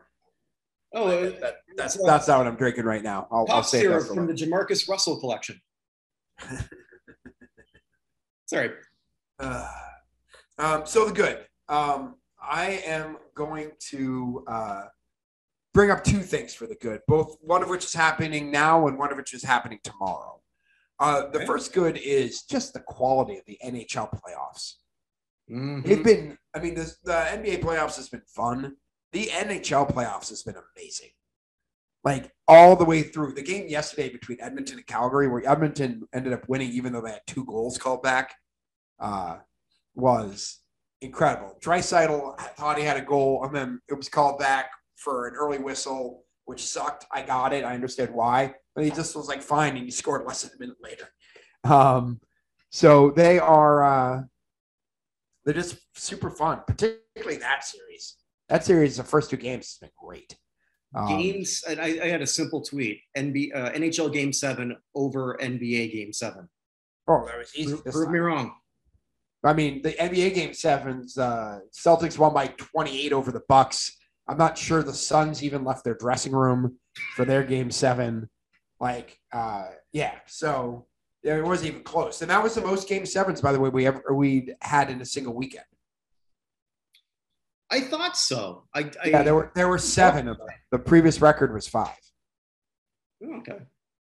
Oh, 0.92 1.06
uh, 1.06 1.30
that, 1.40 1.56
that's 1.76 1.96
that's 2.04 2.26
not 2.26 2.38
what 2.38 2.46
I'm 2.48 2.56
drinking 2.56 2.84
right 2.84 3.02
now. 3.02 3.28
I'll, 3.30 3.46
I'll 3.48 3.62
say 3.62 3.80
syrup 3.80 4.08
from 4.08 4.26
the 4.26 4.32
JaMarcus 4.32 4.88
Russell 4.88 5.20
collection. 5.20 5.60
Sorry. 8.46 8.70
Uh, 9.38 9.70
um, 10.58 10.86
so 10.86 11.06
the 11.06 11.12
good. 11.12 11.46
Um, 11.68 12.16
I 12.42 12.82
am 12.86 13.16
going 13.34 13.70
to 13.90 14.44
uh, 14.46 14.84
bring 15.74 15.90
up 15.90 16.02
two 16.04 16.20
things 16.20 16.54
for 16.54 16.66
the 16.66 16.74
good, 16.76 17.00
both 17.06 17.36
one 17.40 17.62
of 17.62 17.68
which 17.68 17.84
is 17.84 17.92
happening 17.94 18.50
now 18.50 18.86
and 18.88 18.98
one 18.98 19.10
of 19.12 19.16
which 19.18 19.34
is 19.34 19.42
happening 19.44 19.78
tomorrow. 19.84 20.40
Uh, 20.98 21.28
the 21.30 21.38
Okay. 21.38 21.46
first 21.46 21.72
good 21.72 21.98
is 21.98 22.42
just 22.42 22.72
the 22.74 22.80
quality 22.80 23.38
of 23.38 23.44
the 23.46 23.58
NHL 23.64 24.08
playoffs. 24.10 24.74
Mhm. 25.50 25.84
They've 25.84 26.04
been, 26.04 26.38
I 26.54 26.60
mean, 26.60 26.74
the, 26.74 26.94
the 27.04 27.12
NBA 27.12 27.62
playoffs 27.62 27.96
has 27.96 28.08
been 28.08 28.22
fun. 28.26 28.76
The 29.12 29.26
NHL 29.28 29.86
playoffs 29.90 30.28
has 30.28 30.42
been 30.42 30.56
amazing. 30.76 31.10
Like 32.04 32.32
all 32.48 32.76
the 32.76 32.84
way 32.84 33.02
through. 33.02 33.34
The 33.34 33.42
game 33.42 33.68
yesterday 33.68 34.08
between 34.08 34.40
Edmonton 34.40 34.78
and 34.78 34.86
Calgary, 34.86 35.28
where 35.28 35.46
Edmonton 35.46 36.08
ended 36.14 36.32
up 36.32 36.48
winning, 36.48 36.70
even 36.70 36.92
though 36.92 37.00
they 37.02 37.10
had 37.10 37.26
two 37.26 37.44
goals 37.44 37.76
called 37.76 38.02
back, 38.02 38.34
uh, 39.00 39.38
was 39.94 40.59
incredible. 41.00 41.56
Draisaitl 41.60 42.38
thought 42.56 42.78
he 42.78 42.84
had 42.84 42.96
a 42.96 43.02
goal, 43.02 43.44
and 43.44 43.54
then 43.54 43.80
it 43.88 43.94
was 43.94 44.08
called 44.08 44.38
back 44.38 44.70
for 44.96 45.28
an 45.28 45.34
early 45.34 45.58
whistle, 45.58 46.24
which 46.44 46.66
sucked. 46.66 47.06
I 47.12 47.22
got 47.22 47.52
it. 47.52 47.64
I 47.64 47.74
understood 47.74 48.10
why, 48.10 48.54
but 48.74 48.84
he 48.84 48.90
just 48.90 49.16
was 49.16 49.28
like 49.28 49.42
fine, 49.42 49.76
and 49.76 49.84
he 49.84 49.90
scored 49.90 50.26
less 50.26 50.42
than 50.42 50.52
a 50.56 50.60
minute 50.60 50.76
later. 50.82 51.08
Um, 51.64 52.20
so 52.70 53.10
they 53.10 53.38
are. 53.38 53.82
Uh, 53.82 54.22
they're 55.44 55.54
just 55.54 55.78
super 55.94 56.30
fun, 56.30 56.60
particularly 56.66 57.38
that 57.38 57.64
series. 57.64 58.16
That 58.48 58.64
series, 58.64 58.96
the 58.96 59.04
first 59.04 59.30
two 59.30 59.36
games, 59.36 59.66
has 59.66 59.78
been 59.78 59.90
great. 59.98 60.36
Um, 60.94 61.06
Games, 61.06 61.62
and 61.68 61.80
I, 61.80 62.00
I 62.02 62.08
had 62.08 62.20
a 62.20 62.26
simple 62.26 62.62
tweet: 62.62 63.00
NB, 63.16 63.54
uh, 63.54 63.70
NHL 63.70 64.12
Game 64.12 64.32
Seven 64.32 64.76
over 64.94 65.38
NBA 65.40 65.92
Game 65.92 66.12
Seven. 66.12 66.48
Oh, 67.06 67.24
that 67.26 67.38
was 67.38 67.54
easy. 67.54 67.76
Prove, 67.76 67.84
prove 67.84 68.10
me 68.10 68.18
wrong. 68.18 68.52
I 69.42 69.54
mean, 69.54 69.82
the 69.82 69.92
NBA 69.92 70.34
game 70.34 70.52
sevens, 70.52 71.16
uh, 71.16 71.60
Celtics 71.72 72.18
won 72.18 72.34
by 72.34 72.48
28 72.48 73.12
over 73.12 73.32
the 73.32 73.42
Bucks. 73.48 73.96
I'm 74.28 74.36
not 74.36 74.58
sure 74.58 74.82
the 74.82 74.92
Suns 74.92 75.42
even 75.42 75.64
left 75.64 75.82
their 75.82 75.94
dressing 75.94 76.32
room 76.32 76.76
for 77.16 77.24
their 77.24 77.42
game 77.42 77.70
seven. 77.70 78.28
Like, 78.78 79.18
uh, 79.32 79.68
yeah, 79.92 80.14
so 80.26 80.86
yeah, 81.22 81.36
it 81.36 81.44
wasn't 81.44 81.70
even 81.70 81.82
close. 81.82 82.22
And 82.22 82.30
that 82.30 82.42
was 82.42 82.54
the 82.54 82.60
most 82.60 82.88
game 82.88 83.06
sevens, 83.06 83.40
by 83.40 83.52
the 83.52 83.60
way, 83.60 83.70
we 83.70 83.86
ever 83.86 84.02
we 84.14 84.54
had 84.62 84.90
in 84.90 85.00
a 85.00 85.04
single 85.04 85.34
weekend. 85.34 85.64
I 87.70 87.80
thought 87.80 88.16
so. 88.16 88.64
I, 88.74 88.90
I 89.02 89.08
Yeah, 89.08 89.22
there 89.22 89.34
were 89.34 89.52
there 89.54 89.68
were 89.68 89.78
seven 89.78 90.28
of 90.28 90.38
them. 90.38 90.48
The 90.70 90.78
previous 90.78 91.20
record 91.20 91.52
was 91.52 91.68
five. 91.68 91.88
Oh, 93.22 93.36
okay. 93.38 93.58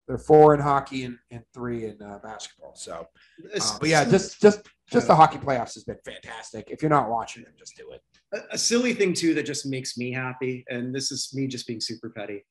There 0.07 0.15
are 0.15 0.19
four 0.19 0.55
in 0.55 0.59
hockey 0.59 1.03
and, 1.03 1.19
and 1.29 1.43
three 1.53 1.85
in 1.85 2.01
uh, 2.01 2.19
basketball. 2.23 2.73
So, 2.75 3.07
uh, 3.55 3.77
but 3.79 3.89
yeah, 3.89 4.05
just 4.05 4.41
just 4.41 4.61
just 4.89 5.07
the 5.07 5.15
hockey 5.15 5.37
playoffs 5.37 5.73
has 5.75 5.83
been 5.83 5.97
fantastic. 6.03 6.69
If 6.69 6.81
you're 6.81 6.89
not 6.89 7.09
watching 7.09 7.43
them, 7.43 7.53
just 7.57 7.75
do 7.75 7.91
it. 7.91 8.01
a, 8.33 8.55
a 8.55 8.57
silly 8.57 8.93
thing 8.93 9.13
too 9.13 9.33
that 9.35 9.45
just 9.45 9.65
makes 9.65 9.97
me 9.97 10.11
happy, 10.11 10.65
and 10.69 10.93
this 10.93 11.11
is 11.11 11.31
me 11.33 11.47
just 11.47 11.67
being 11.67 11.81
super 11.81 12.09
petty. 12.09 12.45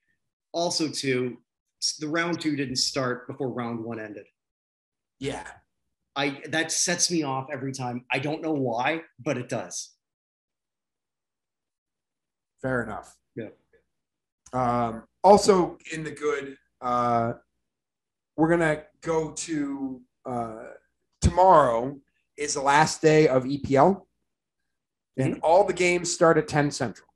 Also, 0.53 0.89
too, 0.89 1.39
the 2.01 2.09
round 2.09 2.41
two 2.41 2.57
didn't 2.57 2.77
start 2.77 3.27
before 3.27 3.51
round 3.51 3.85
one 3.85 4.01
ended. 4.01 4.27
Yeah, 5.19 5.47
I 6.17 6.43
that 6.49 6.73
sets 6.73 7.11
me 7.11 7.23
off 7.23 7.49
every 7.53 7.73
time. 7.73 8.05
I 8.11 8.19
don't 8.19 8.43
know 8.43 8.53
why, 8.53 9.03
but 9.19 9.37
it 9.37 9.49
does. 9.49 9.95
Fair 12.63 12.83
enough. 12.83 13.15
Yeah. 13.37 13.49
Um, 14.53 15.05
also, 15.23 15.79
in 15.93 16.03
the 16.03 16.11
good, 16.11 16.57
uh, 16.81 17.35
we're 18.37 18.49
gonna 18.49 18.83
go 19.03 19.33
to 19.33 20.01
uh, 20.25 20.65
tomorrow 21.21 21.99
is 22.39 22.55
the 22.55 22.63
last 22.63 23.03
day 23.03 23.29
of 23.29 23.45
EPL, 23.45 24.03
and 25.17 25.41
all 25.43 25.65
the 25.65 25.73
games 25.73 26.13
start 26.13 26.39
at 26.39 26.49
ten 26.49 26.71
central. 26.71 27.09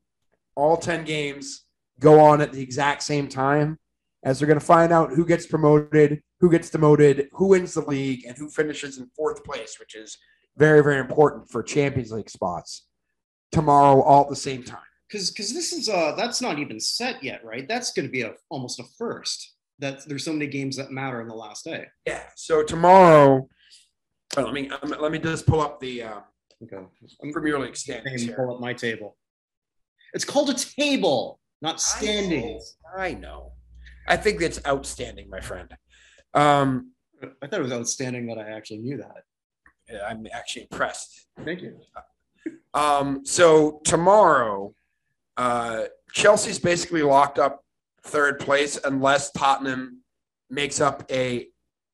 All 0.57 0.77
ten 0.77 1.05
games 1.05 1.65
go 2.01 2.21
on 2.21 2.41
at 2.41 2.53
the 2.53 2.61
exact 2.61 3.03
same 3.03 3.29
time, 3.29 3.79
as 4.25 4.39
they're 4.39 4.49
gonna 4.49 4.61
find 4.61 4.93
out 4.93 5.13
who 5.13 5.25
gets 5.25 5.47
promoted, 5.47 6.21
who 6.41 6.51
gets 6.51 6.71
demoted, 6.71 7.29
who 7.33 7.49
wins 7.49 7.75
the 7.75 7.83
league, 7.83 8.25
and 8.27 8.37
who 8.37 8.49
finishes 8.51 8.99
in 8.99 9.09
fourth 9.17 9.45
place, 9.45 9.77
which 9.79 9.95
is 9.95 10.19
very 10.57 10.83
very 10.83 10.99
important 10.99 11.49
for 11.49 11.63
Champions 11.63 12.13
League 12.13 12.31
spots. 12.31 12.87
Tomorrow, 13.53 14.03
all 14.03 14.23
at 14.25 14.31
the 14.31 14.37
same 14.37 14.63
time. 14.63 14.81
because 15.09 15.31
because 15.31 15.53
this 15.53 15.73
is 15.73 15.89
uh 15.89 16.15
that's 16.17 16.41
not 16.41 16.59
even 16.59 16.81
set 16.81 17.23
yet, 17.23 17.45
right? 17.45 17.69
That's 17.69 17.93
going 17.93 18.07
to 18.07 18.13
be 18.13 18.23
a 18.23 18.33
almost 18.51 18.81
a 18.81 18.85
first. 18.99 19.55
That 19.79 20.07
there's 20.07 20.25
so 20.25 20.33
many 20.33 20.47
games 20.47 20.77
that 20.77 20.91
matter 20.91 21.21
in 21.21 21.29
the 21.29 21.35
last 21.35 21.65
day. 21.65 21.87
Yeah. 22.07 22.23
So 22.37 22.63
tomorrow, 22.63 23.49
oh, 24.37 24.43
let 24.43 24.55
me 24.55 24.71
um, 24.71 24.95
let 25.01 25.13
me 25.13 25.19
just 25.19 25.47
pull 25.47 25.61
up 25.61 25.81
the 25.81 26.03
uh, 26.03 26.21
Okay, 26.63 26.85
I'm 27.23 27.33
Premier 27.33 27.59
League 27.59 27.77
standings 27.77 28.23
here. 28.23 28.37
pull 28.37 28.55
up 28.55 28.61
my 28.61 28.73
table. 28.73 29.17
It's 30.15 30.25
called 30.25 30.51
a 30.51 30.55
table, 30.55 31.41
not 31.61 31.81
standings. 31.81 32.77
I 32.97 33.15
know. 33.15 33.53
I 34.07 34.17
think 34.17 34.39
that's 34.41 34.61
outstanding, 34.67 35.29
my 35.29 35.41
friend. 35.41 35.75
Um, 36.35 36.93
I 37.43 37.47
thought 37.47 37.61
it 37.61 37.63
was 37.63 37.73
outstanding 37.73 38.27
that 38.27 38.39
I 38.39 38.51
actually 38.51 38.79
knew 38.79 38.99
that. 38.99 39.25
I'm 40.07 40.27
actually 40.33 40.63
impressed. 40.63 41.27
Thank 41.45 41.63
you. 41.63 41.79
Um, 42.75 43.25
so 43.25 43.81
tomorrow, 43.85 44.75
uh, 45.37 45.85
Chelsea's 46.13 46.59
basically 46.59 47.03
locked 47.03 47.39
up 47.39 47.65
third 48.05 48.39
place 48.39 48.79
unless 48.85 49.31
Tottenham 49.33 50.03
makes 50.51 50.81
up 50.81 51.11
a 51.11 51.49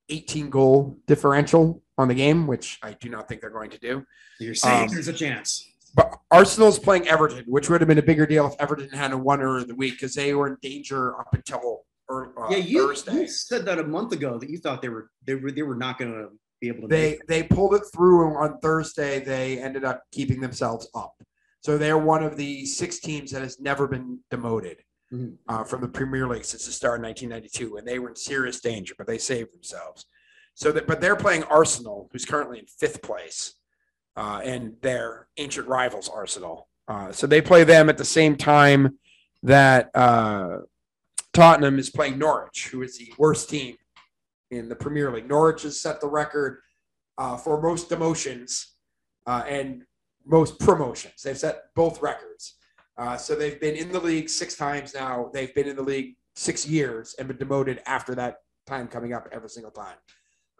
18 0.09 0.51
goal 0.51 0.99
differential 1.07 1.83
on 1.99 2.09
the 2.09 2.15
game, 2.15 2.47
which 2.47 2.79
I 2.83 2.93
do 2.93 3.09
not 3.11 3.29
think 3.29 3.41
they're 3.41 3.51
going 3.51 3.71
to 3.71 3.79
do. 3.79 4.05
You're 4.39 4.55
saying 4.55 4.85
Um, 4.85 4.89
there's 4.89 5.09
a 5.09 5.13
chance. 5.13 5.69
But 5.95 6.15
Arsenal's 6.31 6.79
playing 6.79 7.09
Everton, 7.09 7.45
which 7.47 7.69
would 7.69 7.81
have 7.81 7.89
been 7.89 7.99
a 7.99 8.03
bigger 8.03 8.27
deal 8.27 8.47
if 8.47 8.55
Everton 8.61 8.89
had 8.91 9.13
a 9.13 9.19
won 9.19 9.43
earlier 9.43 9.63
in 9.63 9.69
the 9.69 9.75
week 9.75 9.95
because 9.95 10.15
they 10.15 10.33
were 10.35 10.47
in 10.47 10.57
danger 10.63 11.19
up 11.19 11.35
until 11.35 11.85
or, 12.11 12.33
uh, 12.43 12.51
yeah, 12.51 12.57
you, 12.57 12.89
Thursday. 12.89 13.21
you 13.23 13.29
said 13.29 13.67
that 13.67 13.79
a 13.79 13.85
month 13.85 14.13
ago 14.13 14.39
that 14.39 14.49
you 14.49 14.57
thought 14.59 14.81
they 14.81 14.89
were 14.89 15.11
they 15.27 15.35
were 15.35 15.51
they 15.51 15.61
were 15.63 15.75
not 15.75 15.99
going 15.99 16.11
to 16.13 16.29
be 16.59 16.69
able 16.69 16.83
to. 16.83 16.87
They 16.89 17.11
make 17.11 17.27
they 17.27 17.43
pulled 17.43 17.75
it 17.75 17.83
through 17.93 18.29
and 18.29 18.37
on 18.37 18.61
Thursday. 18.61 19.19
They 19.21 19.59
ended 19.61 19.85
up 19.85 20.03
keeping 20.13 20.41
themselves 20.41 20.89
up. 20.95 21.13
So 21.61 21.77
they're 21.77 21.99
one 21.99 22.23
of 22.23 22.37
the 22.39 22.65
six 22.65 22.99
teams 23.01 23.31
that 23.33 23.43
has 23.43 23.61
never 23.61 23.87
been 23.89 24.21
demoted 24.31 24.79
Mhm. 25.13 25.37
uh, 25.49 25.65
from 25.65 25.81
the 25.83 25.89
Premier 25.89 26.27
League 26.27 26.45
since 26.47 26.65
the 26.65 26.73
start 26.73 27.01
of 27.01 27.03
1992, 27.05 27.77
and 27.77 27.87
they 27.87 27.99
were 27.99 28.09
in 28.11 28.17
serious 28.17 28.61
danger, 28.61 28.95
but 28.97 29.07
they 29.07 29.19
saved 29.19 29.53
themselves. 29.53 30.07
So 30.59 30.73
that, 30.73 30.89
but 30.89 31.01
they're 31.01 31.15
playing 31.15 31.45
Arsenal, 31.45 32.09
who's 32.11 32.25
currently 32.25 32.59
in 32.59 32.67
fifth 32.67 33.01
place, 33.01 33.55
uh, 34.17 34.41
and 34.43 34.75
their 34.83 35.29
ancient 35.37 35.69
rivals 35.69 36.09
Arsenal. 36.09 36.67
Uh, 36.89 37.13
so 37.13 37.29
they 37.29 37.41
play 37.41 37.63
them 37.63 37.89
at 37.89 37.97
the 37.97 38.05
same 38.05 38.35
time 38.35 38.99
that 39.45 39.89
uh, 39.95 40.57
Tottenham 41.33 41.79
is 41.79 41.91
playing 41.91 42.19
Norwich, 42.19 42.71
who 42.73 42.83
is 42.83 42.99
the 42.99 43.15
worst 43.19 43.49
team 43.49 43.77
in 44.51 44.69
the 44.69 44.75
Premier 44.75 45.13
League. 45.13 45.29
Norwich 45.29 45.63
has 45.63 45.81
set 45.81 46.01
the 46.01 46.09
record 46.09 46.59
uh, 47.19 47.37
for 47.37 47.63
most 47.63 47.89
demotions 47.89 48.65
uh, 49.29 49.45
and 49.47 49.85
most 50.27 50.59
promotions. 50.59 51.23
They've 51.23 51.39
set 51.39 51.73
both 51.77 52.03
records. 52.03 52.57
Uh, 52.97 53.17
so 53.17 53.37
they've 53.37 53.61
been 53.61 53.77
in 53.77 53.93
the 53.93 54.01
league 54.01 54.29
six 54.29 54.57
times 54.57 54.93
now. 54.93 55.31
They've 55.33 55.55
been 55.55 55.69
in 55.69 55.77
the 55.77 55.83
league 55.83 56.17
six 56.35 56.67
years 56.67 57.15
and 57.17 57.29
been 57.29 57.37
demoted 57.37 57.81
after 57.87 58.17
that 58.17 58.39
time 58.67 58.89
coming 58.89 59.13
up 59.13 59.29
every 59.31 59.51
single 59.51 59.71
time. 59.71 59.95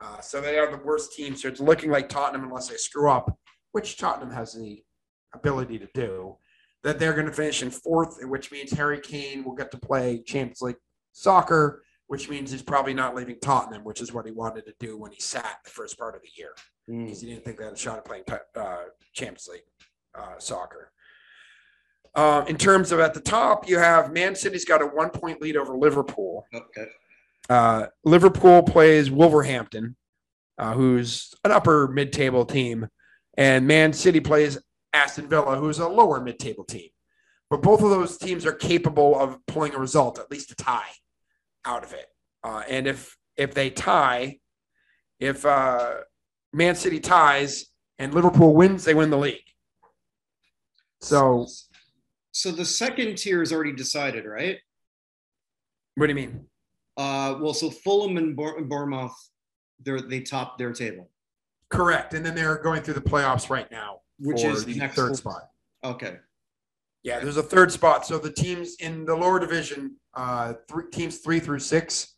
Uh, 0.01 0.21
so 0.21 0.41
they 0.41 0.59
are 0.59 0.71
the 0.71 0.83
worst 0.85 1.13
team. 1.13 1.35
So 1.37 1.49
it's 1.49 1.61
looking 1.61 1.91
like 1.91 2.09
Tottenham, 2.09 2.45
unless 2.45 2.69
they 2.69 2.77
screw 2.77 3.11
up, 3.11 3.37
which 3.73 3.97
Tottenham 3.99 4.31
has 4.33 4.55
the 4.55 4.83
ability 5.35 5.79
to 5.81 5.89
do, 5.95 6.37
that 6.85 6.99
they're 6.99 7.13
going 7.15 7.27
to 7.27 7.33
finish 7.33 7.63
in 7.63 7.71
fourth, 7.71 8.19
which 8.23 8.53
means 8.53 8.71
Harry 8.73 9.01
Kane 9.01 9.45
will 9.45 9.55
get 9.55 9.71
to 9.73 9.79
play 9.79 10.23
Champions 10.25 10.63
League 10.63 10.77
soccer, 11.13 11.83
which 12.07 12.29
means 12.31 12.51
he's 12.53 12.63
probably 12.63 12.95
not 12.95 13.15
leaving 13.17 13.39
Tottenham, 13.41 13.83
which 13.85 14.01
is 14.01 14.13
what 14.13 14.25
he 14.25 14.31
wanted 14.33 14.65
to 14.67 14.75
do 14.79 14.97
when 14.97 15.11
he 15.11 15.21
sat 15.21 15.59
the 15.65 15.71
first 15.71 15.99
part 15.99 16.15
of 16.15 16.23
the 16.23 16.29
year 16.37 16.53
Mm. 16.89 17.05
because 17.05 17.21
he 17.21 17.29
didn't 17.29 17.45
think 17.45 17.59
they 17.59 17.65
had 17.65 17.75
a 17.75 17.77
shot 17.77 17.99
at 17.99 18.05
playing 18.07 18.25
uh, 18.57 18.85
Champions 19.13 19.47
League 19.53 19.61
uh, 20.15 20.39
soccer. 20.39 20.91
Uh, 22.15 22.43
in 22.49 22.57
terms 22.57 22.93
of 22.93 22.99
at 22.99 23.13
the 23.13 23.21
top, 23.21 23.69
you 23.69 23.79
have 23.79 24.11
Man 24.11 24.35
City's 24.35 24.65
got 24.65 24.81
a 24.81 24.87
one 24.87 25.11
point 25.11 25.43
lead 25.43 25.59
over 25.59 25.77
Liverpool. 25.77 26.47
Okay. 26.55 26.87
Uh, 27.49 27.87
Liverpool 28.05 28.63
plays 28.63 29.11
Wolverhampton, 29.11 29.97
uh, 30.59 30.75
who's 30.75 31.35
an 31.45 31.53
upper 31.53 31.89
mid 31.89 32.13
table 32.13 32.45
team, 32.45 32.89
and 33.37 33.67
Man 33.67 33.93
City 33.93 34.21
plays 34.21 34.59
Aston 34.93 35.29
Villa, 35.29 35.57
who's 35.57 35.79
a 35.79 35.89
lower 35.89 36.21
mid 36.21 36.39
table 36.39 36.65
team. 36.65 36.89
But 37.51 37.63
both 37.63 37.83
of 37.83 37.91
those 37.91 38.19
teams 38.19 38.45
are 38.45 38.53
capable 38.53 39.19
of 39.19 39.39
pulling 39.47 39.75
a 39.75 39.79
result, 39.79 40.19
at 40.19 40.31
least 40.31 40.53
a 40.53 40.57
tie, 40.57 40.91
out 41.65 41.85
of 41.85 41.93
it. 41.93 42.07
Uh, 42.45 42.63
and 42.69 42.87
if 42.87 43.17
if 43.37 43.55
they 43.55 43.71
tie, 43.71 44.39
if 45.19 45.47
uh, 45.47 45.95
Man 46.53 46.75
City 46.75 47.01
ties 47.01 47.67
and 47.99 48.13
Liverpool 48.15 48.55
wins, 48.55 48.85
they 48.85 48.95
win 48.95 49.11
the 49.11 49.19
league. 49.19 49.41
So, 51.01 51.47
so 52.33 52.51
the 52.51 52.65
second 52.65 53.17
tier 53.17 53.41
is 53.43 53.53
already 53.53 53.73
decided, 53.73 54.25
right? 54.25 54.59
what 55.95 56.07
do 56.07 56.13
you 56.13 56.15
mean? 56.15 56.47
Uh, 56.99 57.39
well, 57.41 57.55
so 57.55 57.71
Fulham 57.71 58.19
and 58.19 58.37
Bour- 58.37 58.61
Bournemouth, 58.63 59.15
they're 59.81 60.01
they 60.01 60.21
top 60.21 60.59
their 60.59 60.73
table, 60.73 61.09
Correct. 61.71 62.15
And 62.15 62.25
then 62.25 62.35
they're 62.35 62.57
going 62.57 62.83
through 62.83 62.95
the 62.95 63.01
playoffs 63.01 63.51
right 63.51 63.71
now, 63.71 64.01
which 64.19 64.43
is 64.43 64.65
the 64.65 64.75
next 64.75 64.97
third 64.97 65.17
spot. 65.17 65.49
Okay. 65.85 66.17
Yeah, 67.03 67.21
there's 67.21 67.37
a 67.37 67.43
third 67.43 67.71
spot. 67.71 68.07
So 68.07 68.19
the 68.19 68.33
teams 68.33 68.77
in 68.81 69.05
the 69.05 69.15
lower 69.15 69.39
division, 69.39 69.97
uh, 70.15 70.55
three, 70.69 70.85
teams 70.91 71.19
three 71.19 71.41
through 71.41 71.61
six, 71.61 72.15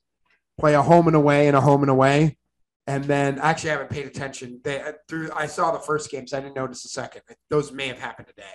play 0.58 0.74
a 0.74 0.82
home 0.82 1.06
and 1.06 1.16
away 1.16 1.48
and 1.48 1.56
a 1.56 1.60
home 1.60 1.82
and 1.82 1.90
away. 1.90 2.38
And 2.86 3.04
then 3.04 3.38
actually, 3.38 3.70
I 3.70 3.72
haven't 3.74 3.90
paid 3.90 4.06
attention. 4.06 4.60
They 4.64 4.80
uh, 4.80 4.92
through. 5.08 5.30
I 5.34 5.46
saw 5.46 5.70
the 5.72 5.78
first 5.80 6.10
games. 6.10 6.32
I 6.32 6.40
didn't 6.40 6.56
notice 6.56 6.82
the 6.82 6.88
second. 6.88 7.22
Those 7.50 7.72
may 7.72 7.88
have 7.88 7.98
happened 7.98 8.28
today. 8.28 8.46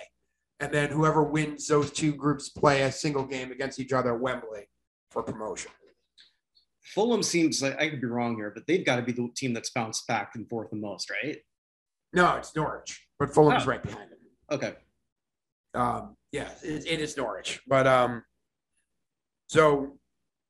And 0.58 0.72
then 0.72 0.90
whoever 0.90 1.22
wins 1.22 1.68
those 1.68 1.90
two 1.90 2.14
groups 2.14 2.48
play 2.48 2.82
a 2.82 2.92
single 2.92 3.24
game 3.24 3.52
against 3.52 3.78
each 3.78 3.92
other 3.92 4.14
at 4.14 4.20
Wembley 4.20 4.68
for 5.10 5.22
promotion. 5.22 5.70
Fulham 6.94 7.22
seems 7.22 7.62
like 7.62 7.78
I 7.80 7.88
could 7.88 8.00
be 8.00 8.06
wrong 8.06 8.36
here, 8.36 8.50
but 8.54 8.66
they've 8.66 8.84
got 8.84 8.96
to 8.96 9.02
be 9.02 9.12
the 9.12 9.28
team 9.36 9.52
that's 9.52 9.70
bounced 9.70 10.06
back 10.06 10.32
and 10.34 10.48
forth 10.48 10.70
the 10.70 10.76
most, 10.76 11.10
right? 11.10 11.36
No, 12.12 12.36
it's 12.36 12.54
Norwich, 12.54 13.06
but 13.18 13.34
Fulham's 13.34 13.64
Oh. 13.64 13.70
right 13.70 13.82
behind 13.82 14.10
them. 14.10 14.18
Okay. 14.50 14.74
Um, 15.74 16.16
yeah, 16.32 16.48
it, 16.62 16.86
it 16.86 17.00
is 17.00 17.16
Norwich, 17.16 17.60
but 17.66 17.86
um, 17.86 18.22
so 19.48 19.98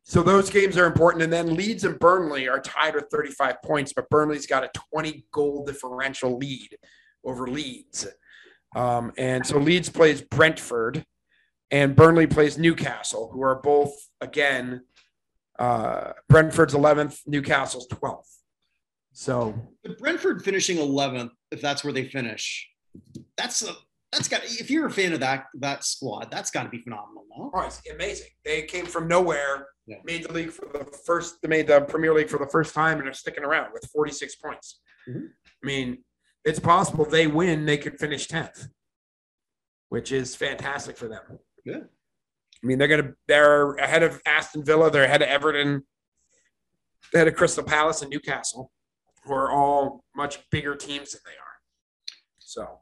so 0.04 0.22
those 0.22 0.50
games 0.50 0.76
are 0.76 0.86
important, 0.86 1.24
and 1.24 1.32
then 1.32 1.56
Leeds 1.56 1.82
and 1.82 1.98
Burnley 1.98 2.48
are 2.48 2.60
tied 2.60 2.94
with 2.94 3.06
35 3.10 3.60
points, 3.64 3.92
but 3.92 4.08
Burnley's 4.08 4.46
got 4.46 4.62
a 4.62 4.70
20 4.92 5.26
goal 5.32 5.64
differential 5.64 6.36
lead 6.38 6.76
over 7.24 7.48
Leeds, 7.48 8.06
um, 8.76 9.10
and 9.18 9.44
so 9.44 9.58
Leeds 9.58 9.88
plays 9.88 10.22
Brentford, 10.22 11.04
and 11.72 11.96
Burnley 11.96 12.28
plays 12.28 12.56
Newcastle, 12.56 13.30
who 13.32 13.42
are 13.42 13.60
both 13.60 13.92
again 14.20 14.82
uh, 15.58 16.12
Brentford's 16.28 16.74
11th, 16.74 17.20
Newcastle's 17.26 17.86
12th. 17.88 18.24
So 19.12 19.54
But 19.82 19.98
Brentford 19.98 20.44
finishing 20.44 20.76
11th, 20.76 21.30
if 21.50 21.60
that's 21.62 21.82
where 21.84 21.92
they 21.92 22.08
finish, 22.08 22.68
that's 23.36 23.62
a 23.62 23.72
that's 24.12 24.28
got. 24.28 24.42
If 24.44 24.70
you're 24.70 24.86
a 24.86 24.90
fan 24.90 25.12
of 25.12 25.20
that 25.20 25.46
that 25.54 25.84
squad, 25.84 26.30
that's 26.30 26.50
got 26.50 26.62
to 26.64 26.68
be 26.68 26.80
phenomenal, 26.82 27.24
no? 27.36 27.50
Oh, 27.54 27.60
it's 27.62 27.80
amazing. 27.92 28.28
They 28.44 28.62
came 28.62 28.86
from 28.86 29.08
nowhere, 29.08 29.66
Yeah. 29.86 29.96
made 30.04 30.24
the 30.24 30.32
league 30.32 30.50
for 30.50 30.66
the 30.66 30.84
first, 31.06 31.40
they 31.42 31.48
made 31.48 31.66
the 31.66 31.80
Premier 31.82 32.12
League 32.14 32.28
for 32.30 32.38
the 32.38 32.46
first 32.46 32.74
time, 32.74 32.98
and 32.98 33.08
are 33.08 33.12
sticking 33.14 33.44
around 33.44 33.72
with 33.72 33.84
46 33.92 34.36
points. 34.36 34.80
Mhm. 35.08 35.28
I 35.62 35.66
mean, 35.66 36.04
it's 36.44 36.60
possible 36.60 37.04
they 37.04 37.26
win, 37.26 37.64
they 37.66 37.78
could 37.78 37.98
finish 37.98 38.26
10th, 38.28 38.68
which 39.88 40.12
is 40.12 40.34
fantastic 40.36 40.96
for 40.96 41.08
them. 41.08 41.38
Yeah. 41.64 41.84
I 42.66 42.68
mean, 42.68 42.78
they're 42.78 42.88
gonna 42.88 43.12
they're 43.28 43.74
ahead 43.74 44.02
of 44.02 44.20
Aston 44.26 44.64
Villa, 44.64 44.90
they're 44.90 45.04
ahead 45.04 45.22
of 45.22 45.28
Everton, 45.28 45.84
they're 47.12 47.22
ahead 47.22 47.32
of 47.32 47.36
Crystal 47.36 47.62
Palace 47.62 48.02
and 48.02 48.10
Newcastle, 48.10 48.72
who 49.22 49.34
are 49.34 49.52
all 49.52 50.02
much 50.16 50.40
bigger 50.50 50.74
teams 50.74 51.12
than 51.12 51.20
they 51.24 51.30
are. 51.30 51.60
So 52.40 52.80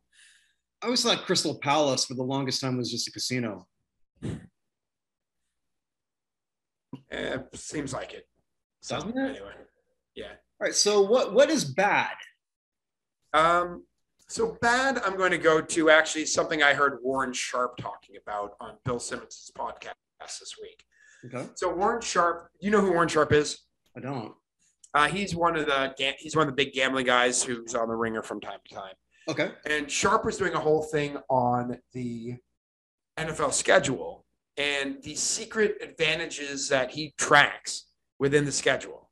I 0.81 0.87
always 0.87 1.03
thought 1.03 1.27
Crystal 1.27 1.59
Palace 1.59 2.07
for 2.07 2.15
the 2.15 2.23
longest 2.23 2.63
time 2.63 2.79
was 2.79 2.91
just 2.91 3.09
a 3.09 3.13
casino. 3.13 3.67
eh, 7.11 7.37
seems 7.53 7.93
like 7.93 8.15
it. 8.15 8.27
Doesn't 8.89 9.11
it? 9.11 9.37
anyway. 9.37 9.53
Yeah. 10.15 10.29
All 10.29 10.63
right. 10.63 10.75
So 10.75 11.03
what 11.03 11.35
what 11.35 11.51
is 11.51 11.67
bad? 11.67 12.15
Um, 13.35 13.85
so 14.29 14.57
bad, 14.61 14.99
I'm 15.05 15.17
going 15.17 15.31
to 15.31 15.39
go 15.39 15.61
to 15.61 15.91
actually 15.91 16.27
something 16.27 16.63
I 16.63 16.75
heard 16.75 16.99
Warren 17.03 17.33
Sharp 17.33 17.77
talking 17.77 18.17
about 18.21 18.53
on 18.61 18.77
Bill 18.85 18.99
Simmons' 18.99 19.51
podcast 19.57 19.93
this 20.21 20.55
week. 20.61 20.85
Okay. 21.27 21.47
So 21.55 21.75
Warren 21.75 22.01
Sharp, 22.01 22.49
you 22.61 22.71
know 22.71 22.81
who 22.81 22.93
Warren 22.93 23.09
Sharp 23.09 23.33
is? 23.33 23.61
I 23.97 24.01
don't. 24.01 24.33
Uh, 24.93 25.09
he's 25.09 25.35
one 25.35 25.57
of 25.57 25.67
the 25.67 25.95
he's 26.19 26.37
one 26.37 26.49
of 26.49 26.55
the 26.55 26.65
big 26.65 26.73
gambling 26.73 27.07
guys 27.07 27.43
who's 27.43 27.75
on 27.75 27.89
the 27.89 27.97
ringer 27.97 28.23
from 28.23 28.41
time 28.41 28.61
to 28.69 28.75
time. 28.75 28.95
Okay. 29.29 29.51
And 29.69 29.91
Sharp 29.91 30.25
was 30.25 30.37
doing 30.37 30.53
a 30.55 30.61
whole 30.61 30.83
thing 30.83 31.17
on 31.29 31.79
the 31.93 32.35
NFL 33.19 33.53
schedule 33.53 34.25
and 34.57 35.03
the 35.03 35.15
secret 35.15 35.79
advantages 35.83 36.69
that 36.69 36.91
he 36.91 37.15
tracks 37.19 37.87
within 38.19 38.45
the 38.45 38.53
schedule. 38.53 39.11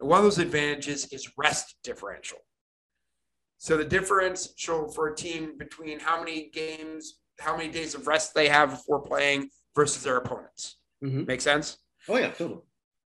And 0.00 0.08
one 0.08 0.18
of 0.18 0.24
those 0.24 0.38
advantages 0.38 1.06
is 1.12 1.32
rest 1.38 1.76
differential. 1.82 2.38
So 3.62 3.76
the 3.76 3.84
difference 3.84 4.54
for 4.92 5.06
a 5.06 5.14
team 5.14 5.56
between 5.56 6.00
how 6.00 6.18
many 6.18 6.50
games, 6.50 7.20
how 7.38 7.56
many 7.56 7.70
days 7.70 7.94
of 7.94 8.08
rest 8.08 8.34
they 8.34 8.48
have 8.48 8.70
before 8.70 9.00
playing 9.00 9.50
versus 9.76 10.02
their 10.02 10.16
opponents. 10.16 10.80
Mhm. 11.00 11.28
Make 11.28 11.40
sense? 11.40 11.78
Oh 12.08 12.16
yeah, 12.16 12.32
totally. 12.32 12.62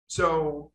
So 0.06 0.72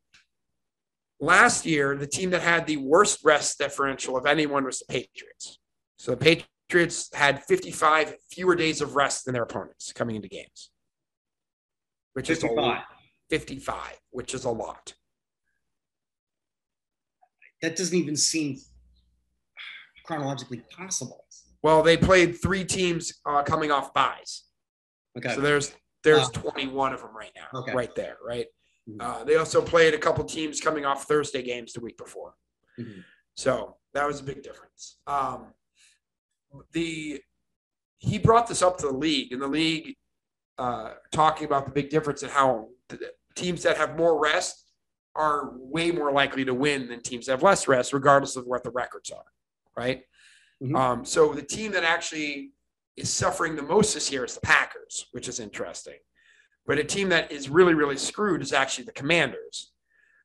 last 1.22 1.66
year, 1.66 1.96
the 1.96 2.08
team 2.08 2.30
that 2.32 2.42
had 2.42 2.68
the 2.68 2.76
worst 2.76 3.24
rest 3.24 3.58
differential 3.58 4.18
of 4.18 4.26
anyone 4.26 4.66
was 4.66 4.80
the 4.80 4.86
Patriots. 4.90 5.60
So 5.98 6.14
the 6.14 6.44
Patriots 6.70 7.10
had 7.14 7.46
55 7.46 8.18
fewer 8.30 8.56
days 8.56 8.82
of 8.82 8.98
rest 8.98 9.24
than 9.24 9.34
their 9.34 9.44
opponents 9.44 9.94
coming 9.94 10.18
into 10.18 10.28
games, 10.28 10.72
which 12.12 12.30
is 12.30 12.44
a 12.44 12.48
lot. 12.48 12.84
55, 13.30 13.98
which 14.10 14.34
is 14.34 14.44
a 14.44 14.52
lot. 14.52 14.94
That 17.62 17.78
doesn't 17.78 17.98
even 17.98 18.18
seem 18.18 18.58
chronologically 20.14 20.64
possible. 20.76 21.24
Well, 21.62 21.84
they 21.84 21.95
played 21.95 22.41
three 22.41 22.66
teams 22.66 23.14
uh, 23.28 23.43
coming 23.43 23.70
off 23.70 23.93
buys. 23.93 24.43
Okay. 25.18 25.36
So 25.36 25.41
there's 25.41 25.72
there's 26.03 26.28
Ah. 26.30 26.41
21 26.41 26.93
of 26.93 27.01
them 27.01 27.16
right 27.16 27.32
now, 27.36 27.60
Okay. 27.60 27.74
right 27.74 27.93
there, 27.93 28.18
right? 28.26 28.47
Mhm. 28.89 29.01
Uh, 29.01 29.24
they 29.26 29.36
also 29.36 29.62
played 29.62 29.93
a 29.93 29.97
couple 29.99 30.24
teams 30.24 30.62
coming 30.62 30.86
off 30.86 31.03
Thursday 31.03 31.43
games 31.43 31.74
the 31.74 31.82
week 31.82 31.97
before. 31.97 32.36
Mhm. 32.80 33.03
So 33.36 33.78
that 33.93 34.07
was 34.07 34.22
a 34.22 34.24
big 34.24 34.41
difference. 34.41 34.97
Um, 35.05 35.53
the 36.72 37.22
he 37.99 38.18
brought 38.18 38.47
this 38.47 38.62
up 38.62 38.78
to 38.80 38.88
the 38.88 38.93
league, 38.93 39.32
and 39.34 39.41
the 39.41 39.47
league 39.47 39.95
uh, 40.57 40.93
talking 41.12 41.45
about 41.45 41.66
the 41.66 41.72
big 41.72 41.89
difference 41.89 42.24
in 42.24 42.30
how 42.30 42.70
teams 43.36 43.62
that 43.64 43.78
have 43.78 43.95
more 43.97 44.18
rest 44.20 44.66
are 45.16 45.51
way 45.57 45.91
more 45.91 46.12
likely 46.12 46.43
to 46.45 46.53
win 46.53 46.88
than 46.88 47.01
teams 47.01 47.26
that 47.26 47.34
have 47.34 47.43
less 47.43 47.68
rest, 47.68 47.93
regardless 47.93 48.36
of 48.38 48.45
what 48.45 48.64
the 48.64 48.70
records 48.72 49.10
are. 49.12 49.32
Right. 49.80 50.04
Mhm. 50.62 50.76
Um, 50.76 51.06
so 51.06 51.34
the 51.34 51.42
team 51.42 51.72
that 51.72 51.86
actually 51.86 52.52
is 52.98 53.10
suffering 53.12 53.56
the 53.56 53.62
most 53.62 53.94
this 53.94 54.12
year 54.12 54.26
is 54.26 54.36
the 54.36 54.42
Packers, 54.42 55.08
which 55.14 55.30
is 55.30 55.40
interesting. 55.40 56.00
But 56.66 56.80
a 56.80 56.84
team 56.84 57.08
that 57.10 57.32
is 57.32 57.48
really, 57.50 57.74
really 57.74 57.96
screwed 57.96 58.42
is 58.42 58.52
actually 58.52 58.84
the 58.84 58.92
Commanders, 58.92 59.72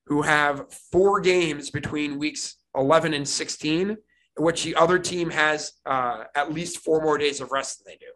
who 0.06 0.22
have 0.22 0.72
four 0.90 1.20
games 1.20 1.70
between 1.70 2.18
weeks 2.18 2.56
11 2.74 3.14
and 3.14 3.28
16, 3.28 3.90
in 3.90 3.96
which 4.44 4.64
the 4.64 4.74
other 4.74 4.98
team 4.98 5.30
has 5.30 5.74
uh, 5.86 6.24
at 6.34 6.52
least 6.52 6.78
four 6.78 7.00
more 7.00 7.16
days 7.16 7.40
of 7.40 7.52
rest 7.52 7.78
than 7.78 7.92
they 7.92 7.96
do. 7.96 8.12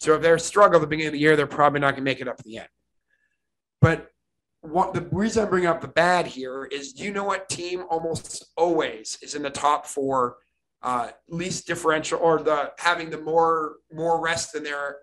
So 0.00 0.16
if 0.16 0.22
they're 0.22 0.38
struggling 0.38 0.80
at 0.80 0.80
the 0.80 0.88
beginning 0.88 1.08
of 1.08 1.12
the 1.12 1.20
year, 1.20 1.36
they're 1.36 1.46
probably 1.46 1.78
not 1.78 1.92
going 1.92 2.04
to 2.04 2.10
make 2.10 2.20
it 2.20 2.26
up 2.26 2.40
at 2.40 2.44
the 2.44 2.58
end. 2.58 2.68
But 3.80 4.10
what 4.62 4.92
the 4.94 5.02
reason 5.12 5.44
I 5.44 5.48
bring 5.48 5.66
up 5.66 5.80
the 5.80 5.88
bad 5.88 6.26
here 6.26 6.64
is 6.64 6.92
do 6.92 7.04
you 7.04 7.12
know 7.12 7.24
what 7.24 7.48
team 7.48 7.84
almost 7.90 8.46
always 8.56 9.18
is 9.22 9.34
in 9.34 9.42
the 9.42 9.50
top 9.50 9.86
four 9.86 10.38
uh, 10.82 11.10
least 11.28 11.66
differential 11.66 12.18
or 12.20 12.42
the 12.42 12.72
having 12.78 13.10
the 13.10 13.20
more 13.20 13.76
more 13.92 14.20
rest 14.20 14.52
than 14.52 14.62
their 14.64 14.98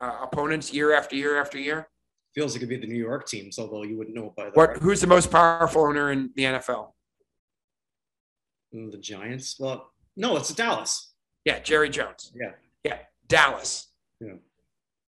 uh, 0.00 0.18
opponents 0.22 0.72
year 0.72 0.92
after 0.94 1.16
year 1.16 1.40
after 1.40 1.58
year? 1.58 1.88
Feels 2.34 2.52
like 2.52 2.58
it'd 2.62 2.68
be 2.68 2.76
the 2.76 2.86
New 2.92 2.98
York 3.02 3.26
teams, 3.26 3.58
although 3.58 3.82
you 3.82 3.96
wouldn't 3.96 4.14
know 4.14 4.26
it 4.26 4.36
by 4.36 4.44
the 4.44 4.50
What 4.52 4.68
record. 4.70 4.82
who's 4.82 5.00
the 5.00 5.06
most 5.06 5.30
powerful 5.30 5.82
owner 5.82 6.12
in 6.12 6.30
the 6.36 6.44
NFL? 6.44 6.92
Mm, 8.74 8.90
the 8.92 8.98
Giants. 8.98 9.56
Well, 9.58 9.90
no, 10.16 10.36
it's 10.36 10.52
Dallas. 10.54 11.14
Yeah, 11.44 11.58
Jerry 11.60 11.88
Jones. 11.88 12.32
Yeah. 12.38 12.52
Yeah, 12.84 12.98
Dallas. 13.26 13.88
Yeah. 14.20 14.34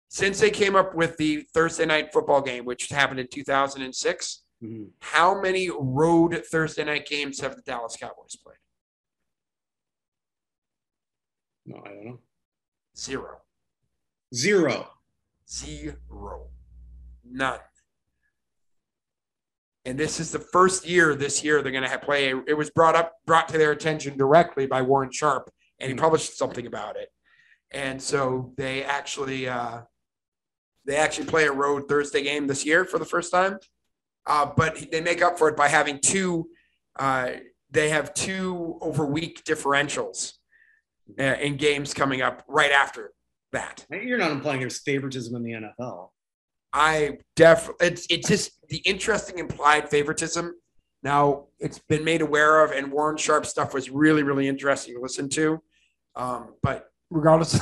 Since 0.08 0.40
they 0.40 0.50
came 0.50 0.76
up 0.76 0.94
with 0.94 1.16
the 1.16 1.42
Thursday 1.52 1.84
night 1.84 2.12
football 2.12 2.40
game, 2.40 2.64
which 2.64 2.88
happened 2.88 3.20
in 3.20 3.28
2006, 3.28 4.44
Mhm. 4.62 4.92
how 5.00 5.40
many 5.40 5.68
road 5.70 6.44
Thursday 6.46 6.84
night 6.84 7.06
games 7.06 7.40
have 7.40 7.56
the 7.56 7.62
Dallas 7.62 7.96
Cowboys 7.96 8.36
played? 8.36 8.58
No, 11.66 11.82
I 11.84 11.88
don't 11.88 12.04
know. 12.04 12.20
Zero. 12.96 13.42
Zero. 14.34 14.92
Zero. 15.48 16.50
None. 17.24 17.60
And 19.84 19.98
this 19.98 20.18
is 20.18 20.32
the 20.32 20.38
first 20.40 20.86
year 20.86 21.14
this 21.14 21.44
year 21.44 21.62
they're 21.62 21.72
going 21.72 21.88
to 21.88 21.98
play. 21.98 22.30
It 22.46 22.56
was 22.56 22.70
brought 22.70 22.96
up, 22.96 23.14
brought 23.24 23.48
to 23.48 23.58
their 23.58 23.72
attention 23.72 24.16
directly 24.16 24.66
by 24.66 24.82
Warren 24.82 25.12
Sharp, 25.12 25.52
and 25.78 25.90
he 25.90 25.96
Mhm. 25.96 26.00
published 26.00 26.36
something 26.36 26.66
about 26.66 26.96
it. 26.96 27.12
And 27.70 28.02
so 28.02 28.54
they 28.56 28.82
actually, 28.84 29.48
uh, 29.48 29.82
they 30.86 30.96
actually 30.96 31.26
play 31.26 31.44
a 31.46 31.52
road 31.52 31.88
Thursday 31.88 32.22
game 32.22 32.46
this 32.46 32.64
year 32.64 32.84
for 32.84 32.98
the 32.98 33.04
first 33.04 33.32
time. 33.32 33.58
Uh, 34.26 34.50
but 34.56 34.90
they 34.90 35.00
make 35.00 35.22
up 35.22 35.38
for 35.38 35.48
it 35.48 35.56
by 35.56 35.68
having 35.68 36.00
two. 36.00 36.48
Uh, 36.98 37.32
they 37.70 37.90
have 37.90 38.14
two 38.14 38.78
over 38.80 39.04
week 39.04 39.44
differentials 39.44 40.32
uh, 41.18 41.22
in 41.22 41.56
games 41.56 41.94
coming 41.94 42.22
up 42.22 42.42
right 42.48 42.72
after 42.72 43.12
that. 43.52 43.84
You're 43.90 44.18
not 44.18 44.30
implying 44.30 44.60
there's 44.60 44.80
favoritism 44.80 45.34
in 45.36 45.42
the 45.42 45.52
NFL. 45.52 46.10
I 46.72 47.18
definitely 47.36 47.86
it's 47.86 48.06
it's 48.10 48.28
just 48.28 48.52
the 48.68 48.78
interesting 48.78 49.38
implied 49.38 49.88
favoritism. 49.88 50.54
Now 51.02 51.46
it's 51.58 51.78
been 51.78 52.04
made 52.04 52.22
aware 52.22 52.64
of, 52.64 52.72
and 52.72 52.90
Warren 52.90 53.16
Sharp 53.16 53.46
stuff 53.46 53.74
was 53.74 53.90
really 53.90 54.22
really 54.22 54.48
interesting 54.48 54.94
to 54.94 55.00
listen 55.00 55.28
to. 55.30 55.62
Um, 56.16 56.54
but 56.62 56.86
regardless, 57.10 57.58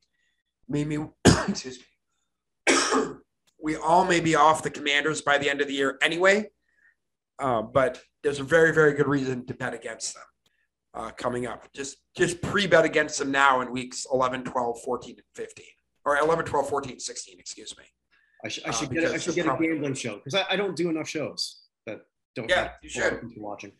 made 0.68 0.88
me 0.88 0.98
excuse 1.48 1.78
me. 1.78 1.84
We 3.62 3.76
all 3.76 4.04
may 4.04 4.20
be 4.20 4.34
off 4.34 4.62
the 4.62 4.70
Commanders 4.70 5.22
by 5.22 5.38
the 5.38 5.48
end 5.48 5.60
of 5.60 5.68
the 5.68 5.74
year 5.74 5.98
anyway. 6.02 6.50
Uh, 7.38 7.62
but 7.62 8.02
there's 8.22 8.40
a 8.40 8.44
very 8.44 8.72
very 8.72 8.92
good 8.94 9.06
reason 9.08 9.46
to 9.46 9.54
bet 9.54 9.74
against 9.74 10.14
them 10.14 10.22
uh, 10.94 11.10
coming 11.12 11.46
up. 11.46 11.66
Just 11.72 11.96
just 12.16 12.42
pre-bet 12.42 12.84
against 12.84 13.18
them 13.18 13.30
now 13.30 13.60
in 13.62 13.72
weeks 13.72 14.06
11, 14.12 14.44
12, 14.44 14.82
14, 14.84 15.14
and 15.16 15.22
15. 15.34 15.64
Or 16.04 16.18
11, 16.18 16.44
12, 16.44 16.68
14, 16.68 16.98
16, 16.98 17.38
excuse 17.38 17.76
me. 17.78 17.84
I 18.44 18.48
should, 18.48 18.66
I 18.66 18.70
Uh, 18.70 18.72
should 18.72 18.90
get, 18.90 19.04
a, 19.04 19.14
I 19.14 19.18
should 19.18 19.34
get 19.36 19.46
a 19.46 19.56
gambling 19.60 19.94
show 19.94 20.16
because 20.16 20.34
I, 20.34 20.44
I 20.50 20.56
don't 20.56 20.74
do 20.76 20.90
enough 20.90 21.08
shows 21.08 21.62
that 21.86 22.00
don't 22.34 22.50
Yeah, 22.50 22.72
you 22.82 22.90
a 23.00 23.04
lot 23.04 23.12
of 23.12 23.18
should. 23.20 23.30
watching. 23.40 23.72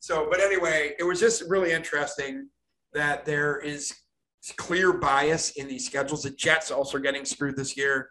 So, 0.00 0.28
but 0.30 0.40
anyway, 0.40 0.94
it 0.98 1.04
was 1.04 1.18
just 1.20 1.42
really 1.48 1.72
interesting 1.72 2.48
that 2.92 3.24
there 3.24 3.58
is 3.60 3.94
clear 4.58 4.92
bias 4.92 5.52
in 5.52 5.66
these 5.68 5.86
schedules. 5.86 6.24
The 6.24 6.30
Jets 6.30 6.70
also 6.70 6.98
getting 6.98 7.24
screwed 7.24 7.56
this 7.56 7.76
year. 7.76 8.10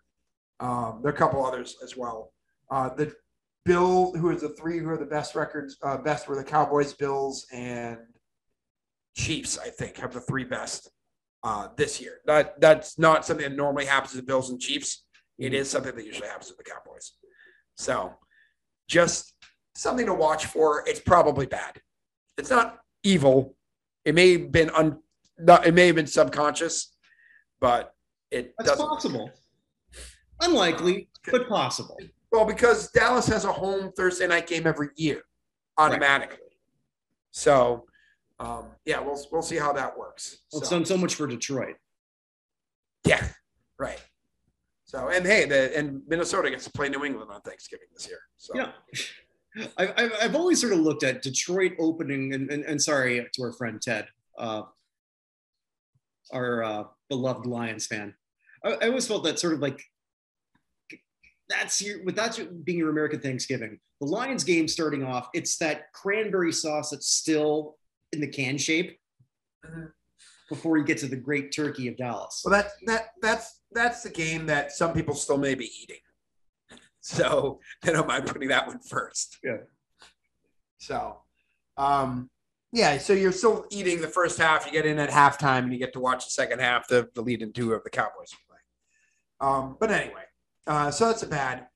Um, 0.61 0.99
there 1.01 1.11
are 1.11 1.15
a 1.15 1.17
couple 1.17 1.45
others 1.45 1.77
as 1.83 1.97
well. 1.97 2.31
Uh, 2.69 2.93
the 2.93 3.13
Bill, 3.65 4.13
who 4.13 4.31
is 4.31 4.41
the 4.41 4.49
three 4.49 4.79
who 4.79 4.89
are 4.89 4.97
the 4.97 5.05
best 5.05 5.35
records, 5.35 5.77
uh, 5.83 5.97
best 5.97 6.27
were 6.27 6.35
the 6.35 6.43
Cowboys, 6.43 6.93
Bills, 6.93 7.45
and 7.51 7.97
Chiefs. 9.15 9.57
I 9.59 9.69
think 9.69 9.97
have 9.97 10.13
the 10.13 10.21
three 10.21 10.45
best 10.45 10.89
uh, 11.43 11.67
this 11.75 11.99
year. 11.99 12.19
That 12.25 12.59
that's 12.61 12.97
not 12.97 13.25
something 13.25 13.47
that 13.47 13.55
normally 13.55 13.85
happens 13.85 14.11
to 14.11 14.17
the 14.17 14.23
Bills 14.23 14.49
and 14.49 14.59
Chiefs. 14.59 15.03
It 15.37 15.53
is 15.53 15.69
something 15.69 15.95
that 15.95 16.05
usually 16.05 16.27
happens 16.27 16.47
to 16.49 16.55
the 16.57 16.63
Cowboys. 16.63 17.13
So, 17.77 18.13
just 18.87 19.33
something 19.75 20.05
to 20.05 20.13
watch 20.13 20.45
for. 20.45 20.83
It's 20.87 20.99
probably 20.99 21.45
bad. 21.45 21.81
It's 22.37 22.49
not 22.49 22.79
evil. 23.03 23.55
It 24.05 24.15
may 24.15 24.33
have 24.33 24.51
been 24.51 24.69
un, 24.71 24.99
not, 25.37 25.65
it 25.65 25.73
may 25.73 25.87
have 25.87 25.95
been 25.95 26.07
subconscious, 26.07 26.95
but 27.59 27.93
it 28.31 28.53
That's 28.57 28.75
possible. 28.75 29.31
Unlikely, 30.41 31.07
but 31.31 31.47
possible. 31.47 31.97
Well, 32.31 32.45
because 32.45 32.89
Dallas 32.91 33.27
has 33.27 33.45
a 33.45 33.51
home 33.51 33.91
Thursday 33.95 34.27
night 34.27 34.47
game 34.47 34.65
every 34.65 34.89
year, 34.95 35.21
automatically. 35.77 36.37
So, 37.31 37.85
um, 38.39 38.67
yeah, 38.85 38.99
we'll 38.99 39.23
we'll 39.31 39.41
see 39.41 39.57
how 39.57 39.71
that 39.73 39.97
works. 39.97 40.39
Well, 40.51 40.61
it's 40.61 40.69
So- 40.69 40.75
done 40.77 40.85
so 40.85 40.97
much 40.97 41.15
for 41.15 41.27
Detroit. 41.27 41.75
yeah, 43.05 43.27
right. 43.77 44.01
So, 44.85 45.07
and 45.07 45.25
hey, 45.25 45.45
the 45.45 45.77
and 45.77 46.01
Minnesota 46.07 46.49
gets 46.49 46.65
to 46.65 46.71
play 46.71 46.89
New 46.89 47.05
England 47.05 47.31
on 47.31 47.41
Thanksgiving 47.41 47.87
this 47.93 48.07
year. 48.07 48.19
So, 48.37 48.53
Yeah. 48.55 48.71
I've, 49.77 49.93
I've, 49.97 50.11
I've 50.21 50.35
always 50.35 50.61
sort 50.61 50.71
of 50.71 50.79
looked 50.79 51.03
at 51.03 51.21
Detroit 51.21 51.73
opening, 51.77 52.33
and, 52.33 52.49
and, 52.49 52.63
and 52.63 52.81
sorry 52.81 53.27
to 53.33 53.41
our 53.43 53.51
friend 53.51 53.81
Ted, 53.81 54.07
uh, 54.37 54.61
our 56.31 56.63
uh, 56.63 56.83
beloved 57.09 57.45
Lions 57.45 57.85
fan. 57.85 58.13
I, 58.63 58.71
I 58.81 58.87
always 58.87 59.07
felt 59.07 59.23
that 59.25 59.39
sort 59.39 59.53
of 59.53 59.59
like 59.59 59.83
that's 61.51 61.81
your 61.81 62.03
with 62.03 62.15
that's 62.15 62.39
being 62.39 62.77
your 62.79 62.89
American 62.89 63.19
Thanksgiving. 63.19 63.79
The 63.99 64.07
Lions 64.07 64.43
game 64.43 64.67
starting 64.67 65.03
off, 65.03 65.29
it's 65.33 65.57
that 65.57 65.91
cranberry 65.93 66.51
sauce 66.53 66.89
that's 66.91 67.07
still 67.07 67.77
in 68.13 68.21
the 68.21 68.27
can 68.27 68.57
shape 68.57 68.97
Mhm. 69.65 69.91
before 70.49 70.77
you 70.77 70.83
get 70.83 70.97
to 70.99 71.07
the 71.07 71.15
great 71.15 71.51
turkey 71.53 71.87
of 71.87 71.97
Dallas. 71.97 72.41
Well, 72.43 72.51
that 72.53 72.71
that 72.87 73.09
that's 73.21 73.61
that's 73.71 74.01
the 74.03 74.09
game 74.09 74.47
that 74.47 74.71
some 74.71 74.93
people 74.93 75.13
still 75.13 75.37
may 75.37 75.53
be 75.55 75.69
eating. 75.81 75.99
So 77.01 77.59
I 77.83 77.91
don't 77.91 78.07
mind 78.07 78.27
putting 78.27 78.49
that 78.49 78.67
one 78.67 78.79
first. 78.79 79.37
Yeah. 79.43 79.57
So, 80.79 81.21
um, 81.77 82.29
yeah. 82.71 82.97
So 82.97 83.13
you're 83.13 83.31
still 83.31 83.65
eating 83.71 84.01
the 84.01 84.07
first 84.07 84.37
half. 84.39 84.65
You 84.65 84.71
get 84.71 84.85
in 84.85 84.99
at 84.99 85.09
halftime, 85.09 85.63
and 85.63 85.73
you 85.73 85.79
get 85.79 85.93
to 85.93 85.99
watch 85.99 86.25
the 86.25 86.31
second 86.31 86.59
half, 86.59 86.87
the 86.87 87.09
the 87.15 87.21
lead 87.21 87.41
and 87.41 87.53
two 87.53 87.73
of 87.73 87.83
the 87.83 87.89
Cowboys 87.89 88.31
play. 88.47 88.57
Um, 89.39 89.77
but 89.79 89.89
anyway, 89.91 90.23
uh, 90.67 90.91
so 90.91 91.07
that's 91.07 91.23
a 91.23 91.27
bad. 91.27 91.67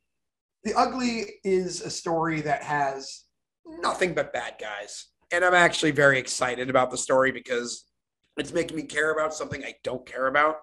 The 0.64 0.74
ugly 0.74 1.26
is 1.44 1.82
a 1.82 1.90
story 1.90 2.42
that 2.42 2.64
has 2.64 3.24
nothing 3.66 4.14
but 4.14 4.34
bad 4.34 4.56
guys, 4.60 5.08
and 5.32 5.44
I'm 5.44 5.54
actually 5.54 5.92
very 5.92 6.20
excited 6.20 6.70
about 6.70 6.92
the 6.92 6.98
story 6.98 7.32
because 7.32 7.86
it's 8.38 8.54
making 8.54 8.78
me 8.78 8.84
care 8.84 9.12
about 9.12 9.34
something 9.34 9.64
I 9.64 9.76
don't 9.84 10.06
care 10.06 10.28
about. 10.28 10.58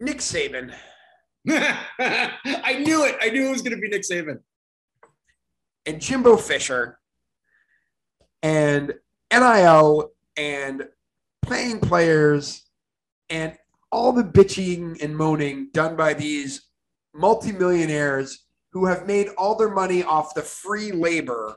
Nick 0.00 0.18
Saban. 0.18 0.74
I 1.48 2.82
knew 2.84 3.04
it. 3.04 3.16
I 3.20 3.30
knew 3.30 3.48
it 3.48 3.50
was 3.50 3.62
going 3.62 3.76
to 3.76 3.80
be 3.80 3.88
Nick 3.88 4.02
Saban. 4.02 4.40
and 5.86 6.00
Jimbo 6.00 6.36
Fisher 6.36 6.98
and 8.42 8.94
NIL 9.32 10.10
and 10.36 10.88
playing 11.42 11.80
players 11.80 12.64
and 13.28 13.56
all 13.92 14.12
the 14.12 14.22
bitching 14.24 15.02
and 15.02 15.16
moaning 15.16 15.68
done 15.72 15.96
by 15.96 16.14
these 16.14 16.68
multimillionaires 17.14 18.46
who 18.72 18.86
have 18.86 19.06
made 19.06 19.28
all 19.36 19.56
their 19.56 19.70
money 19.70 20.02
off 20.04 20.34
the 20.34 20.42
free 20.42 20.92
labor 20.92 21.56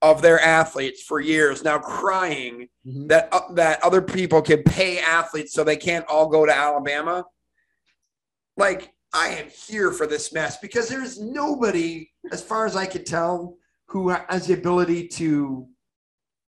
of 0.00 0.22
their 0.22 0.40
athletes 0.40 1.02
for 1.02 1.20
years 1.20 1.62
now 1.64 1.78
crying 1.78 2.68
Mhm. 2.86 3.08
that 3.08 3.28
uh, 3.32 3.52
that 3.54 3.82
other 3.82 4.02
people 4.02 4.42
can 4.42 4.62
pay 4.62 4.98
athletes 4.98 5.52
so 5.52 5.64
they 5.64 5.76
can't 5.76 6.06
all 6.06 6.28
go 6.28 6.44
to 6.44 6.54
Alabama 6.54 7.24
like 8.56 8.92
I 9.12 9.28
am 9.28 9.48
here 9.48 9.92
for 9.92 10.06
this 10.06 10.32
mess 10.32 10.58
because 10.58 10.88
there 10.88 11.02
is 11.02 11.20
nobody, 11.20 12.10
as 12.32 12.42
far 12.42 12.66
as 12.66 12.74
I 12.74 12.84
can 12.86 13.04
tell, 13.04 13.56
who 13.86 14.08
has 14.08 14.48
the 14.48 14.54
ability 14.54 15.06
to 15.08 15.68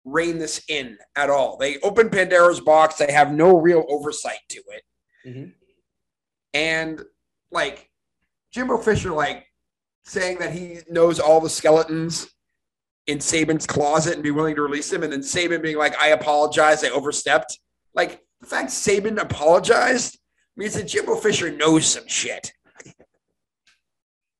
rein 0.05 0.37
this 0.37 0.63
in 0.69 0.97
at 1.15 1.29
all. 1.29 1.57
They 1.57 1.79
open 1.79 2.09
Pandora's 2.09 2.61
box. 2.61 2.95
They 2.95 3.11
have 3.11 3.33
no 3.33 3.59
real 3.59 3.83
oversight 3.89 4.39
to 4.49 4.61
it. 4.69 4.83
Mm-hmm. 5.27 5.49
And 6.53 7.03
like 7.51 7.89
Jimbo 8.51 8.77
Fisher, 8.77 9.11
like 9.11 9.45
saying 10.05 10.37
that 10.37 10.53
he 10.53 10.79
knows 10.89 11.19
all 11.19 11.41
the 11.41 11.49
skeletons 11.49 12.27
in 13.07 13.17
Saban's 13.17 13.67
closet 13.67 14.13
and 14.13 14.23
be 14.23 14.31
willing 14.31 14.55
to 14.55 14.61
release 14.61 14.89
them, 14.89 15.03
and 15.03 15.11
then 15.11 15.21
Saban 15.21 15.61
being 15.61 15.77
like, 15.77 15.99
"I 15.99 16.09
apologize, 16.09 16.83
I 16.83 16.89
overstepped." 16.89 17.59
Like 17.93 18.21
the 18.41 18.47
fact 18.47 18.69
Saban 18.69 19.19
apologized 19.19 20.17
means 20.55 20.75
that 20.75 20.87
Jimbo 20.87 21.15
Fisher 21.15 21.51
knows 21.51 21.85
some 21.85 22.07
shit. 22.07 22.53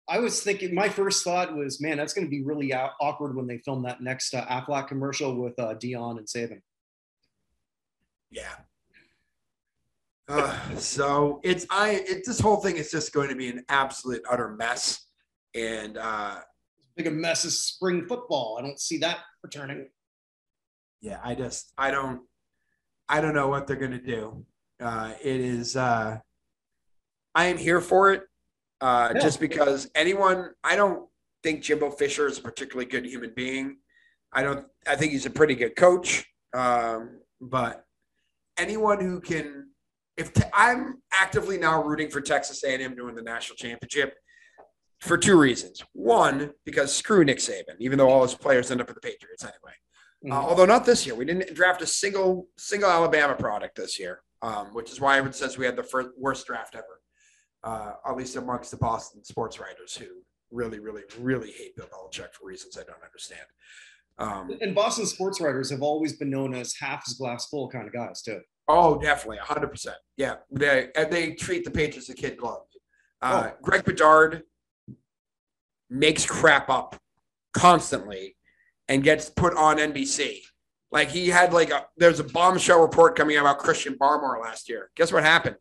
I 0.08 0.20
was 0.20 0.42
thinking, 0.42 0.76
my 0.76 0.88
first 0.88 1.24
thought 1.24 1.56
was, 1.56 1.82
man, 1.82 1.98
that's 1.98 2.14
going 2.14 2.28
to 2.28 2.32
be 2.32 2.44
really 2.44 2.74
awkward 2.74 3.36
when 3.36 3.48
they 3.48 3.58
film 3.60 3.84
that 3.84 4.02
next 4.02 4.34
uh, 4.36 4.46
Aflac 4.46 4.88
commercial 4.88 5.36
with 5.36 5.58
uh, 5.58 5.74
Deion 5.76 6.18
and 6.18 6.28
Saban. 6.28 6.62
Yeah. 8.30 8.54
Uh, 10.28 10.76
so 10.76 11.40
it's 11.44 11.66
I 11.70 12.04
it, 12.08 12.24
this 12.26 12.40
whole 12.40 12.58
thing 12.58 12.78
is 12.78 12.90
just 12.90 13.14
going 13.14 13.30
to 13.30 13.36
be 13.36 13.48
an 13.50 13.64
absolute 13.70 14.24
utter 14.30 14.50
mess, 14.50 15.06
and 15.54 15.98
uh, 15.98 16.38
big 16.96 17.06
a 17.06 17.12
mess 17.12 17.46
as 17.46 17.60
spring 17.60 18.08
football. 18.08 18.58
I 18.60 18.64
don't 18.64 18.80
see 18.80 18.98
that 19.00 19.20
returning. 19.44 19.88
Yeah, 21.02 21.20
I 21.24 21.36
just 21.36 21.72
I 21.78 21.92
don't 21.92 22.22
I 23.08 23.22
don't 23.22 23.36
know 23.36 23.50
what 23.50 23.68
they're 23.68 23.76
going 23.76 23.92
to 23.92 24.00
do. 24.00 24.46
Uh, 24.80 25.14
it 25.24 25.40
is 25.40 25.76
uh, 25.76 26.18
I 27.36 27.46
am 27.46 27.58
here 27.58 27.80
for 27.80 28.12
it 28.12 28.24
uh, 28.82 29.12
yeah. 29.14 29.22
just 29.22 29.40
because 29.40 29.90
anyone, 29.96 30.52
I 30.64 30.76
don't 30.76 31.08
think 31.44 31.62
Jimbo 31.62 31.92
Fisher 31.92 32.28
is 32.28 32.40
a 32.40 32.42
particularly 32.42 32.90
good 32.90 33.06
human 33.06 33.32
being. 33.36 33.78
I 34.34 34.44
don't, 34.44 34.66
I 34.88 34.96
think 34.96 35.12
he's 35.12 35.26
a 35.26 35.30
pretty 35.30 35.56
good 35.56 35.76
coach. 35.76 36.26
Um, 36.54 37.20
but 37.40 37.86
anyone 38.58 39.00
who 39.00 39.20
can, 39.20 39.70
if 40.18 40.34
te- 40.34 40.44
I'm 40.54 41.02
actively 41.14 41.58
now 41.58 41.84
rooting 41.84 42.10
for 42.10 42.22
Texas 42.22 42.64
A&M 42.64 42.96
to 42.96 43.06
win 43.06 43.16
the 43.16 43.22
national 43.22 43.58
championship 43.58 44.16
for 45.02 45.18
two 45.18 45.38
reasons. 45.38 45.84
One, 45.94 46.52
because 46.66 46.94
screw 46.94 47.24
Nick 47.24 47.38
Saban, 47.38 47.76
even 47.80 47.98
though 47.98 48.10
all 48.10 48.24
his 48.24 48.34
players 48.34 48.72
end 48.72 48.82
up 48.82 48.88
with 48.88 48.96
the 48.96 49.02
Patriots 49.02 49.44
anyway. 49.44 49.76
Mm-hmm. 50.26 50.32
Uh, 50.32 50.50
although 50.50 50.66
not 50.66 50.86
this 50.86 51.06
year, 51.06 51.16
we 51.16 51.26
didn't 51.26 51.54
draft 51.54 51.82
a 51.82 51.88
single 51.88 52.48
single 52.58 52.90
Alabama 52.90 53.36
product 53.36 53.76
this 53.76 54.00
year, 54.00 54.22
um, 54.42 54.68
which 54.74 54.92
is 54.92 55.00
why 55.00 55.18
everyone 55.18 55.34
says 55.34 55.58
we 55.58 55.66
had 55.66 55.76
the 55.76 55.84
first, 55.84 56.10
worst 56.18 56.48
draft 56.48 56.76
ever 56.76 56.95
uh, 57.66 57.94
at 58.08 58.16
least 58.16 58.36
amongst 58.36 58.72
the 58.72 58.78
Boston 58.78 59.24
sports 59.26 59.60
writers 59.60 59.96
who 59.96 60.06
really, 60.52 60.80
really, 60.80 61.02
really 61.20 61.52
hate 61.52 61.76
Bill 61.76 61.88
Belichick 61.88 62.34
for 62.34 62.48
reasons 62.48 62.78
I 62.78 62.84
don't 62.84 63.04
understand. 63.04 63.42
Um, 64.18 64.58
and 64.62 64.74
Boston 64.74 65.06
sports 65.08 65.42
writers 65.42 65.70
have 65.72 65.82
always 65.82 66.14
been 66.14 66.30
known 66.30 66.54
as 66.54 66.74
half 66.80 67.04
as 67.06 67.16
glass 67.16 67.48
full 67.48 67.68
kind 67.68 67.88
of 67.88 67.94
guys 67.94 68.22
too. 68.22 68.40
Oh, 68.68 68.98
definitely, 68.98 69.38
hundred 69.38 69.68
percent. 69.68 69.98
Yeah, 70.16 70.36
they 70.52 70.90
they 71.10 71.34
treat 71.34 71.66
the 71.66 71.72
Patriots 71.72 72.10
a 72.10 72.14
kid 72.14 72.38
glove. 72.38 72.62
Uh, 73.22 73.50
oh. 73.50 73.58
Greg 73.62 73.84
Bedard 73.84 74.44
makes 75.90 76.26
crap 76.26 76.70
up 76.70 76.96
constantly 77.54 78.36
and 78.88 79.04
gets 79.04 79.30
put 79.30 79.56
on 79.56 79.78
NBC. 79.78 80.40
Like 80.92 81.10
he 81.10 81.28
had 81.28 81.52
like 81.52 81.72
a 81.72 81.86
there's 81.98 82.20
a 82.20 82.24
bombshell 82.24 82.82
report 82.82 83.18
coming 83.18 83.36
out 83.38 83.42
about 83.42 83.60
Christian 83.60 83.98
Barmore 84.00 84.42
last 84.42 84.70
year. 84.70 84.92
Guess 84.96 85.12
what 85.12 85.24
happened? 85.24 85.58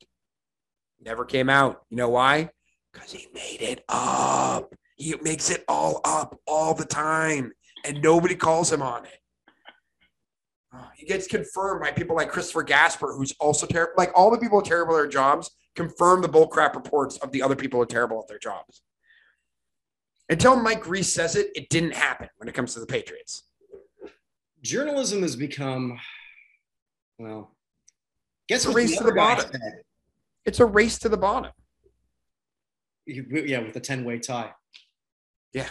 Never 1.04 1.24
came 1.24 1.50
out. 1.50 1.82
You 1.90 1.98
know 1.98 2.08
why? 2.08 2.50
Because 2.92 3.12
he 3.12 3.26
made 3.34 3.60
it 3.60 3.84
up. 3.88 4.74
He 4.96 5.14
makes 5.22 5.50
it 5.50 5.64
all 5.68 6.00
up 6.04 6.38
all 6.46 6.74
the 6.74 6.84
time, 6.84 7.52
and 7.84 8.00
nobody 8.00 8.34
calls 8.34 8.72
him 8.72 8.80
on 8.80 9.04
it. 9.04 9.18
Uh, 10.72 10.88
he 10.96 11.06
gets 11.06 11.26
confirmed 11.26 11.80
by 11.82 11.90
people 11.90 12.16
like 12.16 12.30
Christopher 12.30 12.62
Gasper, 12.62 13.12
who's 13.12 13.32
also 13.38 13.66
terrible. 13.66 13.92
Like 13.96 14.12
all 14.14 14.30
the 14.30 14.38
people 14.38 14.58
are 14.58 14.62
terrible 14.62 14.94
at 14.94 14.98
their 15.02 15.08
jobs, 15.08 15.50
confirm 15.76 16.22
the 16.22 16.28
bullcrap 16.28 16.74
reports 16.74 17.16
of 17.18 17.32
the 17.32 17.42
other 17.42 17.56
people 17.56 17.78
who 17.78 17.82
are 17.82 17.86
terrible 17.86 18.20
at 18.20 18.28
their 18.28 18.38
jobs. 18.38 18.82
Until 20.28 20.56
Mike 20.56 20.88
Reiss 20.88 21.12
says 21.12 21.36
it, 21.36 21.48
it 21.54 21.68
didn't 21.68 21.94
happen 21.94 22.28
when 22.38 22.48
it 22.48 22.54
comes 22.54 22.74
to 22.74 22.80
the 22.80 22.86
Patriots. 22.86 23.44
Journalism 24.62 25.22
has 25.22 25.36
become, 25.36 25.98
well, 27.18 27.54
guess 28.48 28.64
a 28.64 28.70
race 28.70 28.96
to 28.96 29.04
the 29.04 29.12
bottom. 29.12 29.50
Said, 29.50 29.60
it's 30.44 30.60
a 30.60 30.66
race 30.66 30.98
to 31.00 31.08
the 31.08 31.16
bottom. 31.16 31.52
Yeah, 33.06 33.60
with 33.60 33.76
a 33.76 33.80
10 33.80 34.04
way 34.04 34.18
tie. 34.18 34.52
Yeah. 35.52 35.68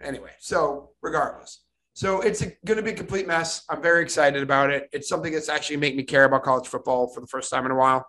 Anyway, 0.00 0.30
so 0.38 0.90
regardless. 1.02 1.62
So 1.94 2.20
it's 2.20 2.42
going 2.64 2.76
to 2.76 2.82
be 2.82 2.90
a 2.90 2.94
complete 2.94 3.26
mess. 3.26 3.64
I'm 3.68 3.80
very 3.80 4.02
excited 4.02 4.42
about 4.42 4.70
it. 4.70 4.88
It's 4.92 5.08
something 5.08 5.32
that's 5.32 5.48
actually 5.48 5.76
making 5.76 5.98
me 5.98 6.02
care 6.02 6.24
about 6.24 6.42
college 6.42 6.66
football 6.66 7.08
for 7.08 7.20
the 7.20 7.26
first 7.26 7.50
time 7.50 7.64
in 7.66 7.70
a 7.70 7.76
while. 7.76 8.06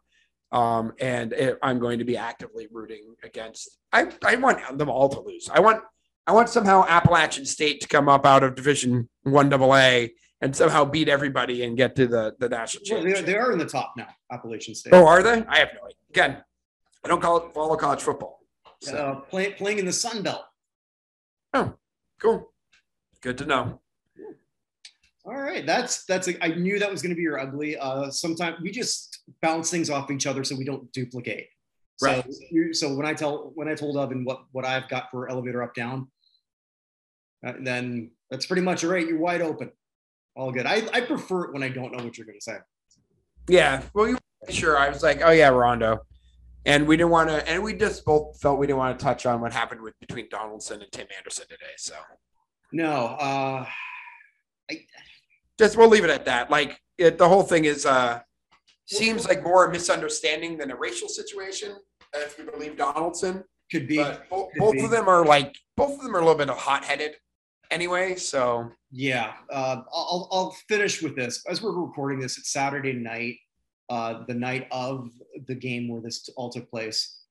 Um, 0.51 0.93
and 0.99 1.33
it, 1.33 1.59
I'm 1.61 1.79
going 1.79 1.99
to 1.99 2.05
be 2.05 2.17
actively 2.17 2.67
rooting 2.71 3.15
against. 3.23 3.77
I, 3.91 4.11
I 4.23 4.37
want 4.37 4.77
them 4.77 4.89
all 4.89 5.09
to 5.09 5.19
lose. 5.19 5.49
I 5.53 5.59
want 5.59 5.83
I 6.27 6.31
want 6.31 6.49
somehow 6.49 6.85
Appalachian 6.87 7.45
State 7.45 7.81
to 7.81 7.87
come 7.87 8.09
up 8.09 8.25
out 8.25 8.43
of 8.43 8.55
Division 8.55 9.09
One 9.23 9.53
AA 9.53 10.07
and 10.41 10.55
somehow 10.55 10.85
beat 10.85 11.09
everybody 11.09 11.63
and 11.63 11.77
get 11.77 11.95
to 11.95 12.07
the, 12.07 12.35
the 12.39 12.49
national 12.49 12.83
championship. 12.83 13.25
Well, 13.25 13.25
they, 13.25 13.37
are 13.37 13.51
in 13.51 13.57
the 13.57 13.65
top 13.65 13.93
now, 13.97 14.07
Appalachian 14.31 14.75
State. 14.75 14.93
Oh, 14.93 15.05
are 15.05 15.23
they? 15.23 15.43
I 15.47 15.59
have 15.59 15.69
no 15.73 15.85
idea. 15.85 15.97
Again, 16.09 16.43
I 17.03 17.07
don't 17.07 17.21
call 17.21 17.37
it, 17.37 17.53
follow 17.53 17.75
college 17.75 18.01
football. 18.01 18.39
So. 18.81 18.95
Uh, 18.95 19.15
play, 19.21 19.53
playing 19.53 19.79
in 19.79 19.85
the 19.85 19.93
Sun 19.93 20.23
Belt. 20.23 20.43
Oh, 21.53 21.73
cool. 22.21 22.51
Good 23.21 23.37
to 23.39 23.45
know. 23.45 23.79
All 25.27 25.41
right, 25.41 25.65
that's 25.65 26.05
that's. 26.05 26.27
A, 26.27 26.43
I 26.43 26.49
knew 26.49 26.77
that 26.77 26.91
was 26.91 27.01
going 27.01 27.09
to 27.09 27.15
be 27.15 27.23
your 27.23 27.39
ugly. 27.39 27.75
Uh, 27.75 28.11
sometimes 28.11 28.61
we 28.61 28.69
just 28.69 29.23
bounce 29.41 29.71
things 29.71 29.89
off 29.89 30.11
each 30.11 30.27
other 30.27 30.43
so 30.43 30.55
we 30.55 30.65
don't 30.65 30.91
duplicate. 30.91 31.47
Right. 31.99 32.23
So, 32.31 32.71
so 32.73 32.95
when 32.95 33.07
I 33.07 33.15
tell 33.15 33.51
when 33.55 33.67
I 33.67 33.73
told 33.73 33.97
Evan 33.97 34.23
what 34.23 34.43
what 34.51 34.65
I've 34.65 34.87
got 34.87 35.09
for 35.09 35.27
elevator 35.27 35.63
up 35.63 35.73
down, 35.73 36.11
uh, 37.43 37.53
then 37.59 38.11
that's 38.29 38.45
pretty 38.45 38.61
much 38.61 38.83
all 38.83 38.91
right. 38.91 39.07
You're 39.07 39.17
wide 39.17 39.41
open 39.41 39.71
all 40.35 40.51
good. 40.51 40.65
I, 40.65 40.83
I 40.93 41.01
prefer 41.01 41.45
it 41.45 41.53
when 41.53 41.63
I 41.63 41.69
don't 41.69 41.95
know 41.95 42.03
what 42.03 42.17
you're 42.17 42.27
going 42.27 42.39
to 42.39 42.43
say. 42.43 42.57
Yeah. 43.47 43.81
Well, 43.93 44.09
you 44.09 44.17
sure. 44.49 44.77
I 44.77 44.89
was 44.89 45.03
like, 45.03 45.21
oh 45.23 45.31
yeah, 45.31 45.49
Rondo. 45.49 45.99
And 46.65 46.87
we 46.87 46.97
didn't 46.97 47.11
want 47.11 47.29
to, 47.29 47.47
and 47.47 47.61
we 47.61 47.73
just 47.73 48.03
both 48.05 48.39
felt 48.41 48.57
we 48.57 48.65
didn't 48.65 48.79
want 48.79 48.97
to 48.97 49.03
touch 49.03 49.25
on 49.27 49.39
what 49.39 49.53
happened 49.53 49.81
with 49.81 49.93
between 49.99 50.27
Donaldson 50.29 50.81
and 50.81 50.91
Tim 50.91 51.07
Anderson 51.15 51.45
today. 51.47 51.73
So, 51.77 51.93
no, 52.71 52.91
uh, 53.19 53.67
I 54.71 54.79
just 55.59 55.77
we'll 55.77 55.89
leave 55.89 56.03
it 56.03 56.09
at 56.09 56.25
that. 56.25 56.49
Like 56.49 56.81
it, 56.97 57.19
the 57.19 57.29
whole 57.29 57.43
thing 57.43 57.65
is, 57.65 57.85
uh, 57.85 58.21
seems 58.87 59.27
like 59.27 59.43
more 59.43 59.65
a 59.65 59.71
misunderstanding 59.71 60.57
than 60.57 60.71
a 60.71 60.75
racial 60.75 61.07
situation, 61.07 61.75
if 62.15 62.37
you 62.39 62.49
believe 62.49 62.77
Donaldson. 62.77 63.43
Could 63.71 63.87
be. 63.87 63.97
But 63.97 64.27
both, 64.29 64.49
both 64.57 64.73
be. 64.73 64.83
of 64.83 64.89
them 64.89 65.07
are 65.07 65.23
like 65.23 65.55
both 65.77 65.93
of 65.93 66.01
them 66.01 66.15
are 66.15 66.19
a 66.19 66.23
little 66.23 66.37
bit 66.37 66.49
of 66.49 66.57
hot 66.57 66.83
headed 66.83 67.15
anyway. 67.71 68.15
So 68.15 68.71
yeah, 68.91 69.33
uh, 69.51 69.81
I'll 69.93 70.27
I'll 70.31 70.55
finish 70.67 71.01
with 71.01 71.15
this 71.15 71.43
as 71.47 71.61
we're 71.61 71.71
recording 71.71 72.19
this. 72.19 72.37
It's 72.37 72.51
Saturday 72.51 72.93
night, 72.93 73.37
uh, 73.89 74.23
the 74.27 74.33
night 74.33 74.67
of 74.71 75.09
the 75.47 75.55
game 75.55 75.87
where 75.87 76.01
this 76.01 76.29
all 76.35 76.49
took 76.49 76.69
place. 76.69 77.21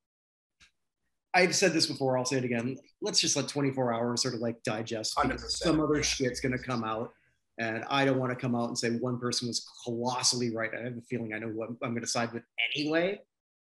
I've 1.33 1.55
said 1.55 1.73
this 1.73 1.87
before. 1.87 2.17
I'll 2.17 2.25
say 2.25 2.37
it 2.37 2.45
again. 2.45 2.77
Let's 3.03 3.21
just 3.21 3.35
let 3.35 3.49
24 3.49 3.93
hours 3.93 4.23
sort 4.23 4.35
of 4.35 4.41
like 4.41 4.63
digest. 4.63 5.15
Some 5.49 5.81
other 5.81 6.03
shit's 6.03 6.41
gonna 6.41 6.59
come 6.59 6.85
out, 6.85 7.13
and 7.59 7.85
I 7.89 8.05
don't 8.05 8.19
want 8.19 8.31
to 8.31 8.37
come 8.37 8.55
out 8.55 8.69
and 8.69 8.79
say 8.79 8.91
one 8.91 9.19
person 9.19 9.49
was 9.49 9.69
colossally 9.85 10.55
right. 10.55 10.71
I 10.79 10.85
have 10.85 10.97
a 10.97 11.03
feeling 11.03 11.35
I 11.35 11.39
know 11.39 11.49
what 11.49 11.69
I'm, 11.69 11.79
I'm 11.83 11.91
going 11.91 12.03
to 12.03 12.07
side 12.09 12.33
with 12.33 12.43
anyway. 12.75 13.21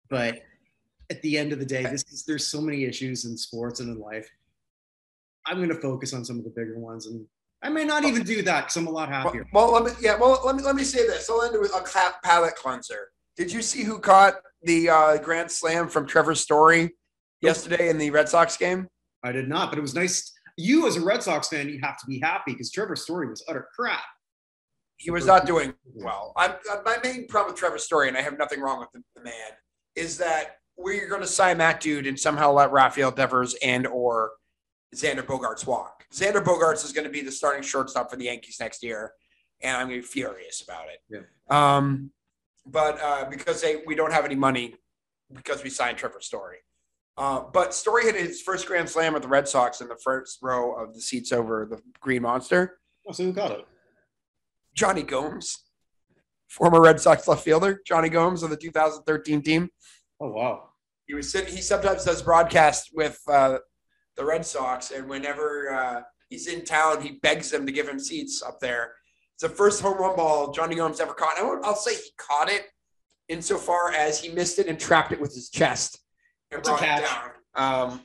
But 0.09 0.43
at 1.11 1.21
the 1.23 1.39
end 1.39 1.53
of 1.53 1.59
the 1.59 1.67
day, 1.67 1.83
this 1.83 2.05
is, 2.13 2.25
there's 2.25 2.47
so 2.47 2.61
many 2.61 2.85
issues 2.85 3.25
in 3.25 3.37
sports 3.37 3.81
and 3.81 3.89
in 3.89 4.01
life 4.01 4.29
I'm 5.47 5.57
going 5.57 5.69
to 5.69 5.75
focus 5.75 6.13
on 6.13 6.25
some 6.25 6.39
of 6.39 6.45
the 6.45 6.51
bigger 6.51 6.79
ones, 6.79 7.07
and 7.07 7.25
I 7.63 7.69
may 7.69 7.85
not 7.85 8.05
even 8.05 8.23
do 8.23 8.43
that 8.43 8.63
because 8.63 8.77
I'm 8.77 8.87
a 8.87 8.91
lot 8.91 9.09
happier. 9.09 9.47
Well, 9.53 9.73
well, 9.73 9.83
let 9.83 9.93
me 9.93 9.99
yeah. 10.03 10.17
Well, 10.17 10.41
let 10.45 10.57
me 10.57 10.63
let 10.63 10.77
me 10.77 10.85
say 10.85 11.07
this. 11.07 11.29
I'll 11.29 11.43
end 11.43 11.55
it 11.55 11.61
with 11.61 11.75
a 11.75 11.83
palate 12.23 12.57
cleanser. 12.57 13.09
Did 13.37 13.53
you 13.53 13.63
see 13.63 13.83
who 13.83 13.99
caught 13.99 14.35
the 14.63 14.91
uh, 14.91 15.19
grand 15.19 15.51
slam 15.51 15.89
from 15.89 16.07
Trevor 16.07 16.35
Story 16.35 16.97
yesterday 17.41 17.89
in 17.89 17.99
the 17.99 18.11
Red 18.11 18.29
Sox 18.29 18.57
game? 18.57 18.89
I 19.23 19.33
did 19.33 19.49
not, 19.49 19.71
but 19.71 19.79
it 19.79 19.83
was 19.83 19.95
nice. 19.95 20.33
You, 20.57 20.87
as 20.87 20.97
a 20.97 21.01
Red 21.01 21.23
Sox 21.23 21.49
fan, 21.49 21.69
you 21.69 21.81
have 21.83 21.99
to 21.99 22.07
be 22.07 22.19
happy 22.21 22.53
because 22.53 22.71
Trevor 22.71 22.97
Story 22.97 23.29
was 23.29 23.43
utter 23.49 23.69
crap. 23.75 24.05
He 24.97 25.11
was 25.11 25.25
not 25.25 25.47
doing 25.47 25.73
well. 25.95 26.35
I'm, 26.37 26.53
uh, 26.71 26.77
my 26.85 26.99
main 27.03 27.27
problem 27.27 27.53
with 27.53 27.59
Trevor 27.59 27.79
Story, 27.79 28.09
and 28.09 28.17
I 28.17 28.21
have 28.21 28.37
nothing 28.37 28.61
wrong 28.61 28.81
with 28.81 28.91
the, 28.93 29.03
the 29.17 29.25
man, 29.25 29.53
is 29.97 30.19
that 30.19 30.57
we're 30.77 31.09
going 31.09 31.23
to 31.23 31.27
sign 31.27 31.57
that 31.59 31.81
dude 31.81 32.07
and 32.07 32.19
somehow 32.19 32.53
let 32.53 32.73
Rafael 32.73 33.11
Devers 33.11 33.55
and 33.63 33.87
or 33.87 34.33
Xander 34.95 35.23
Bogaerts 35.23 35.67
walk. 35.67 36.05
Xander 36.13 36.43
Bogarts 36.43 36.85
is 36.85 36.93
going 36.93 37.05
to 37.05 37.11
be 37.11 37.23
the 37.23 37.33
starting 37.33 37.63
shortstop 37.63 38.11
for 38.11 38.17
the 38.17 38.25
Yankees 38.25 38.59
next 38.61 38.83
year, 38.83 39.13
and 39.63 39.77
I'm 39.77 39.89
going 39.89 40.01
to 40.01 40.07
be 40.07 40.09
furious 40.09 40.63
about 40.63 40.87
it. 40.89 41.01
Yeah. 41.09 41.77
Um, 41.77 42.11
but 42.67 43.01
uh, 43.01 43.27
because 43.31 43.61
they 43.61 43.83
we 43.87 43.95
don't 43.95 44.13
have 44.13 44.25
any 44.25 44.35
money 44.35 44.75
because 45.33 45.63
we 45.63 45.71
signed 45.71 45.97
Trevor 45.97 46.21
Story. 46.21 46.59
Uh, 47.17 47.41
but 47.53 47.75
Story 47.75 48.05
hit 48.05 48.15
his 48.15 48.41
first 48.41 48.67
Grand 48.67 48.89
Slam 48.89 49.13
with 49.13 49.23
the 49.23 49.29
Red 49.29 49.47
Sox 49.47 49.81
in 49.81 49.89
the 49.89 49.99
first 50.03 50.39
row 50.43 50.75
of 50.75 50.95
the 50.95 51.01
seats 51.01 51.33
over 51.33 51.67
the 51.69 51.81
Green 52.01 52.23
Monster. 52.23 52.79
Oh, 53.07 53.13
so 53.13 53.25
who 53.25 53.33
got 53.33 53.51
it? 53.53 53.67
Jonny 54.75 55.03
Gomes, 55.03 55.65
former 56.49 56.81
Red 56.81 57.01
Sox 57.01 57.27
left 57.29 57.45
fielder, 57.45 57.81
Jonny 57.87 58.09
Gomes 58.09 58.43
of 58.43 58.51
the 58.51 58.57
2013 58.57 59.43
team. 59.43 59.69
Oh 60.21 60.31
wow. 60.31 60.71
He 61.07 61.15
was 61.15 61.31
sitting, 61.31 61.55
he 61.55 61.61
sometimes 61.61 62.05
does 62.05 62.23
broadcast 62.23 62.91
with 62.95 63.21
uh, 63.29 63.59
the 64.21 64.27
Red 64.27 64.45
Sox, 64.45 64.91
and 64.91 65.09
whenever 65.09 65.73
uh, 65.73 66.03
he's 66.29 66.47
in 66.47 66.63
town, 66.63 67.01
he 67.01 67.13
begs 67.23 67.51
them 67.51 67.65
to 67.65 67.73
give 67.73 67.89
him 67.89 67.99
seats 67.99 68.43
up 68.43 68.61
there. 68.61 68.93
It's 69.35 69.43
the 69.43 69.49
first 69.49 69.81
home 69.81 69.97
run 69.97 70.15
ball 70.15 70.53
Jonny 70.53 70.75
Gomes 70.77 71.01
ever 71.01 71.15
caught. 71.15 71.37
Won't, 71.39 71.65
I'll 71.65 71.75
say 71.75 71.95
he 71.95 72.11
caught 72.19 72.51
it 72.51 72.67
insofar 73.31 73.93
as 73.93 74.21
he 74.21 74.29
missed 74.29 74.59
it 74.59 74.67
and 74.67 74.79
trapped 74.79 75.13
it 75.13 75.21
with 75.21 75.35
his 75.35 75.49
chest 75.49 76.01
and 76.51 76.63
brought 76.63 76.83
it 76.83 77.03
down. 77.03 77.31
Um, 77.55 78.01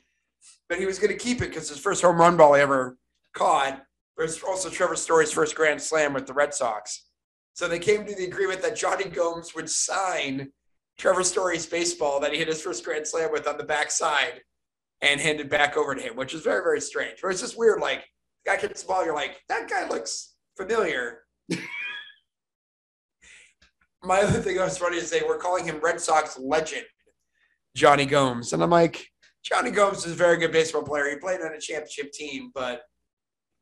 but 0.70 0.80
he 0.80 0.86
was 0.86 1.00
going 1.00 1.12
to 1.12 1.18
keep 1.18 1.42
it 1.42 1.50
because 1.50 1.68
his 1.68 1.80
first 1.80 2.02
home 2.02 2.18
run 2.18 2.38
ball 2.38 2.54
he 2.54 2.62
ever 2.62 2.98
caught 3.34 3.84
was 4.18 4.42
also 4.42 4.70
Trevor 4.70 4.96
Story's 4.96 5.34
first 5.34 5.54
Grand 5.54 5.82
Slam 5.82 6.14
with 6.14 6.28
the 6.28 6.34
Red 6.34 6.54
Sox. 6.54 7.10
So 7.56 7.68
they 7.68 7.80
came 7.80 8.06
to 8.06 8.16
the 8.16 8.24
agreement 8.24 8.62
that 8.62 8.78
Jonny 8.78 9.10
Gomes 9.10 9.54
would 9.54 9.70
sign 9.70 10.54
Trevor 10.98 11.24
Story's 11.26 11.66
baseball 11.66 12.22
that 12.22 12.32
he 12.32 12.38
hit 12.38 12.48
his 12.48 12.62
first 12.62 12.86
Grand 12.86 13.06
Slam 13.06 13.34
with 13.34 13.48
on 13.48 13.58
the 13.58 13.66
backside 13.66 14.40
and 15.02 15.20
hand 15.20 15.40
it 15.40 15.50
back 15.50 15.78
over 15.78 15.96
to 15.96 16.02
him, 16.02 16.16
which 16.16 16.34
is 16.34 16.42
very, 16.42 16.64
very 16.64 16.82
strange. 16.82 17.20
But 17.22 17.30
it's 17.30 17.42
just 17.42 17.58
weird. 17.58 17.82
Like, 17.82 18.06
guy 18.46 18.58
gets 18.58 18.82
the 18.82 18.88
ball, 18.88 19.06
you're 19.06 19.16
like, 19.16 19.42
that 19.50 19.70
guy 19.70 19.88
looks 19.88 20.36
familiar. 20.56 21.20
My 24.04 24.22
other 24.22 24.40
thing 24.40 24.56
that 24.58 24.66
was 24.66 24.78
funny 24.78 24.98
is 24.98 25.10
they 25.10 25.22
were 25.28 25.38
calling 25.38 25.66
him 25.66 25.80
Red 25.82 26.00
Sox 26.00 26.38
legend, 26.40 26.86
Jonny 27.76 28.06
Gomes. 28.06 28.54
And 28.54 28.62
I'm 28.62 28.70
like, 28.70 29.08
Jonny 29.44 29.72
Gomes 29.72 30.06
is 30.06 30.14
a 30.14 30.16
very 30.16 30.38
good 30.38 30.52
baseball 30.52 30.84
player. 30.84 31.10
He 31.10 31.16
played 31.18 31.42
on 31.42 31.54
a 31.54 31.60
championship 31.60 32.12
team, 32.12 32.52
but 32.54 32.84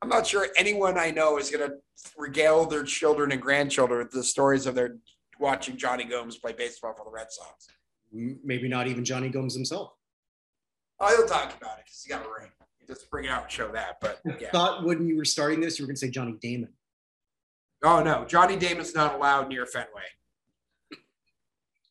I'm 0.02 0.10
not 0.10 0.28
sure 0.28 0.48
anyone 0.58 0.98
I 0.98 1.12
know 1.12 1.38
is 1.38 1.50
going 1.50 1.70
to 1.70 1.76
regale 2.18 2.66
their 2.66 2.84
children 2.84 3.32
and 3.32 3.42
grandchildren 3.42 4.00
with 4.00 4.12
the 4.12 4.24
stories 4.24 4.66
of 4.66 4.76
their 4.76 4.98
watching 5.40 5.78
Jonny 5.78 6.04
Gomes 6.04 6.38
play 6.38 6.54
baseball 6.54 6.94
for 6.98 7.06
the 7.06 7.12
Red 7.12 7.28
Sox. 7.32 7.68
Maybe 8.12 8.68
not 8.68 8.88
even 8.88 9.06
Jonny 9.06 9.30
Gomes 9.30 9.56
himself. 9.56 9.92
Oh, 11.00 11.16
he'll 11.16 11.28
talk 11.28 11.56
about 11.58 11.80
it 11.80 11.86
because 11.86 12.02
he 12.04 12.10
got 12.10 12.26
a 12.26 12.30
ring. 12.30 12.50
He 12.80 12.86
just 12.88 13.10
bring 13.10 13.26
it 13.26 13.30
out 13.32 13.44
and 13.44 13.52
show 13.52 13.72
that. 13.72 13.98
But 14.02 14.20
yeah. 14.40 14.52
Thought 14.52 14.84
when 14.84 15.08
you 15.08 15.16
were 15.18 15.26
starting 15.26 15.60
this, 15.62 15.80
you 15.80 15.84
were 15.84 15.88
going 15.88 15.96
to 15.96 16.00
say 16.00 16.10
Johnny 16.10 16.36
Damon. 16.42 16.70
Oh 17.84 18.02
no, 18.02 18.26
Johnny 18.26 18.56
Damon's 18.56 18.96
not 18.96 19.16
allowed 19.16 19.50
near 19.50 19.66
Fenway. 19.66 20.04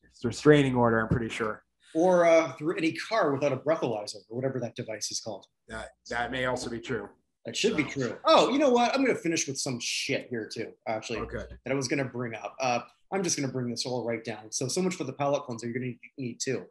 It's 0.03 0.23
a 0.23 0.27
restraining 0.27 0.75
order, 0.75 0.99
I'm 1.01 1.09
pretty 1.09 1.29
sure. 1.29 1.63
Or 1.95 2.25
uh, 2.25 2.53
through 2.53 2.77
any 2.77 2.93
car 2.93 3.31
without 3.33 3.51
a 3.51 3.57
breathalyzer 3.57 4.15
or 4.29 4.35
whatever 4.35 4.59
that 4.59 4.75
device 4.75 5.11
is 5.11 5.19
called. 5.19 5.45
That 5.67 5.89
that 6.09 6.31
may 6.31 6.45
also 6.45 6.69
be 6.69 6.79
true. 6.79 7.09
That 7.45 7.55
should 7.55 7.75
be 7.77 7.83
true. 7.83 8.15
Oh, 8.25 8.49
you 8.49 8.57
know 8.57 8.69
what? 8.69 8.93
I'm 8.95 9.03
going 9.03 9.15
to 9.15 9.21
finish 9.21 9.47
with 9.47 9.59
some 9.59 9.77
shit 9.81 10.27
here 10.29 10.49
too, 10.51 10.71
actually, 10.87 11.19
Okay. 11.19 11.43
that 11.65 11.71
I 11.71 11.75
was 11.75 11.87
going 11.89 11.99
to 12.03 12.05
bring 12.09 12.33
up. 12.35 12.55
Uh, 12.59 12.79
I'm 13.11 13.21
just 13.21 13.37
going 13.37 13.47
to 13.47 13.53
bring 13.53 13.69
this 13.69 13.85
all 13.85 14.05
right 14.07 14.23
down. 14.23 14.49
So, 14.51 14.67
so 14.69 14.81
much 14.81 14.95
for 14.95 15.03
the 15.03 15.11
palate 15.13 15.43
cleanser. 15.43 15.67
You're 15.67 15.77
going 15.79 15.99
to 16.01 16.21
need 16.21 16.39
two. 16.39 16.63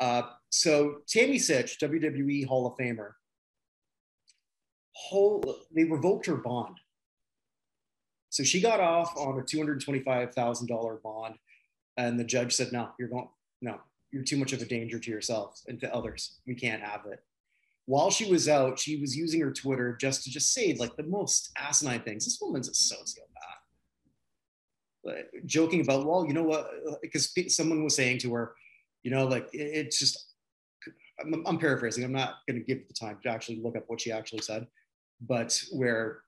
Uh, 0.00 0.22
so, 0.48 1.02
Tammy 1.06 1.36
Sytch, 1.36 1.78
WWE 1.78 2.46
Hall 2.46 2.66
of 2.66 2.76
Famer, 2.78 3.12
whole, 4.92 5.42
they 5.74 5.84
revoked 5.84 6.26
her 6.26 6.36
bond. 6.36 6.76
So 8.30 8.42
she 8.42 8.60
got 8.60 8.80
off 8.80 9.12
on 9.16 9.38
a 9.38 9.42
$225,000 9.42 11.02
bond, 11.02 11.34
and 11.96 12.18
the 12.18 12.24
judge 12.24 12.54
said, 12.54 12.72
"No, 12.72 12.90
you're 12.98 13.08
going, 13.08 13.28
no, 13.60 13.80
you're 14.12 14.22
too 14.22 14.36
much 14.36 14.52
of 14.52 14.62
a 14.62 14.64
danger 14.64 14.98
to 14.98 15.10
yourself 15.10 15.60
and 15.66 15.80
to 15.80 15.94
others. 15.94 16.38
We 16.46 16.54
can't 16.54 16.82
have 16.82 17.06
it." 17.06 17.22
while 17.90 18.08
she 18.08 18.30
was 18.30 18.48
out, 18.48 18.78
she 18.78 19.00
was 19.00 19.16
using 19.16 19.40
her 19.40 19.50
Twitter 19.52 19.96
just 20.00 20.22
to 20.22 20.30
just 20.30 20.54
say 20.54 20.76
like 20.78 20.94
the 20.94 21.02
most 21.02 21.50
asinine 21.56 22.02
things. 22.02 22.24
This 22.24 22.38
woman's 22.40 22.68
a 22.68 22.72
sociopath. 22.72 23.26
Joking 25.44 25.80
about, 25.80 26.06
well, 26.06 26.24
you 26.24 26.32
know 26.32 26.44
what? 26.44 26.70
Because 27.02 27.34
someone 27.48 27.82
was 27.82 27.96
saying 27.96 28.18
to 28.18 28.32
her, 28.34 28.54
you 29.02 29.10
know, 29.10 29.26
like 29.26 29.48
it- 29.52 29.58
it's 29.86 29.98
just. 29.98 30.26
I'm, 31.22 31.42
I'm 31.46 31.58
paraphrasing. 31.58 32.02
I'm 32.02 32.12
not 32.12 32.36
going 32.48 32.58
to 32.58 32.64
give 32.64 32.88
the 32.88 32.94
time 32.94 33.18
to 33.24 33.28
actually 33.28 33.60
look 33.60 33.76
up 33.76 33.84
what 33.88 34.00
she 34.00 34.10
actually 34.10 34.40
said, 34.40 34.66
but 35.20 35.62
where 35.70 36.22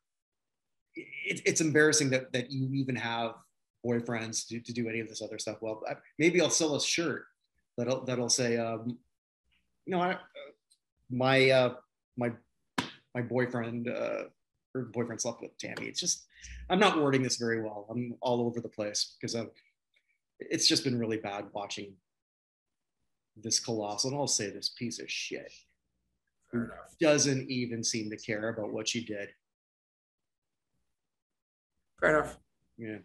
it, 0.94 1.40
it's 1.46 1.62
embarrassing 1.62 2.10
that 2.10 2.30
that 2.34 2.50
you 2.50 2.68
even 2.74 2.96
have 2.96 3.32
boyfriends 3.86 4.46
to, 4.48 4.60
to 4.60 4.72
do 4.72 4.88
any 4.90 5.00
of 5.00 5.08
this 5.08 5.22
other 5.22 5.38
stuff. 5.38 5.56
Well, 5.62 5.82
maybe 6.18 6.40
I'll 6.42 6.50
sell 6.50 6.74
a 6.76 6.80
shirt 6.80 7.24
that'll 7.78 8.04
that'll 8.04 8.28
say, 8.28 8.58
um, 8.58 8.98
you 9.86 9.92
know, 9.96 10.00
I, 10.02 10.18
my 11.10 11.50
uh 11.50 11.74
my 12.18 12.32
my 13.14 13.22
boyfriend 13.22 13.88
uh 13.88 14.24
her 14.74 14.82
boyfriend 14.92 15.20
slept 15.22 15.40
with 15.40 15.56
Tammy. 15.58 15.86
It's 15.86 16.00
just 16.00 16.26
I'm 16.68 16.78
not 16.78 17.00
wording 17.00 17.22
this 17.22 17.36
very 17.36 17.62
well. 17.62 17.86
I'm 17.90 18.14
all 18.20 18.42
over 18.42 18.60
the 18.60 18.68
place 18.68 19.16
because 19.18 19.34
I've 19.34 19.50
it's 20.38 20.66
just 20.66 20.84
been 20.84 20.98
really 20.98 21.16
bad 21.18 21.46
watching 21.52 21.94
this 23.36 23.58
colossal 23.60 24.10
and 24.10 24.18
I'll 24.18 24.26
say 24.26 24.50
this 24.50 24.68
piece 24.68 24.98
of 25.00 25.10
shit 25.10 25.50
enough. 26.52 26.96
doesn't 27.00 27.50
even 27.50 27.82
seem 27.82 28.10
to 28.10 28.16
care 28.16 28.48
about 28.50 28.72
what 28.72 28.88
she 28.88 29.04
did. 29.04 29.28
Fair 32.00 32.18
enough. 32.18 32.36
Yeah. 32.78 32.98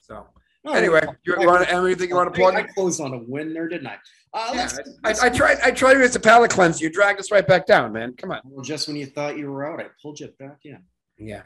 So 0.00 0.26
No, 0.64 0.72
anyway, 0.72 1.02
you 1.24 1.34
I- 1.36 1.46
want 1.46 1.68
anything 1.70 2.08
you 2.08 2.16
want 2.16 2.32
to 2.32 2.38
plug? 2.38 2.54
I 2.54 2.62
closed 2.64 3.00
on 3.00 3.12
a 3.14 3.18
win 3.18 3.52
there, 3.52 3.68
didn't 3.68 3.86
I? 3.86 3.98
Uh, 4.32 4.50
Yeah, 4.54 4.60
let's, 4.62 4.78
I, 4.78 4.82
let's- 5.04 5.20
I 5.22 5.28
tried. 5.30 5.58
I 5.62 5.70
tried 5.70 5.94
to. 5.94 6.02
It's 6.02 6.16
a 6.16 6.20
palate 6.20 6.50
cleanse. 6.50 6.80
You 6.80 6.90
dragged 6.90 7.20
us 7.20 7.30
right 7.30 7.46
back 7.46 7.66
down, 7.66 7.92
man. 7.92 8.14
Come 8.14 8.30
on. 8.32 8.40
well, 8.44 8.64
just 8.64 8.88
when 8.88 8.96
you 8.96 9.06
thought 9.06 9.38
you 9.38 9.50
were 9.50 9.64
out, 9.66 9.80
I 9.80 9.86
pulled 10.02 10.18
you 10.20 10.28
back 10.38 10.58
in. 10.64 10.82
Yeah. 11.18 11.42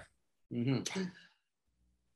Mhm. 0.53 0.89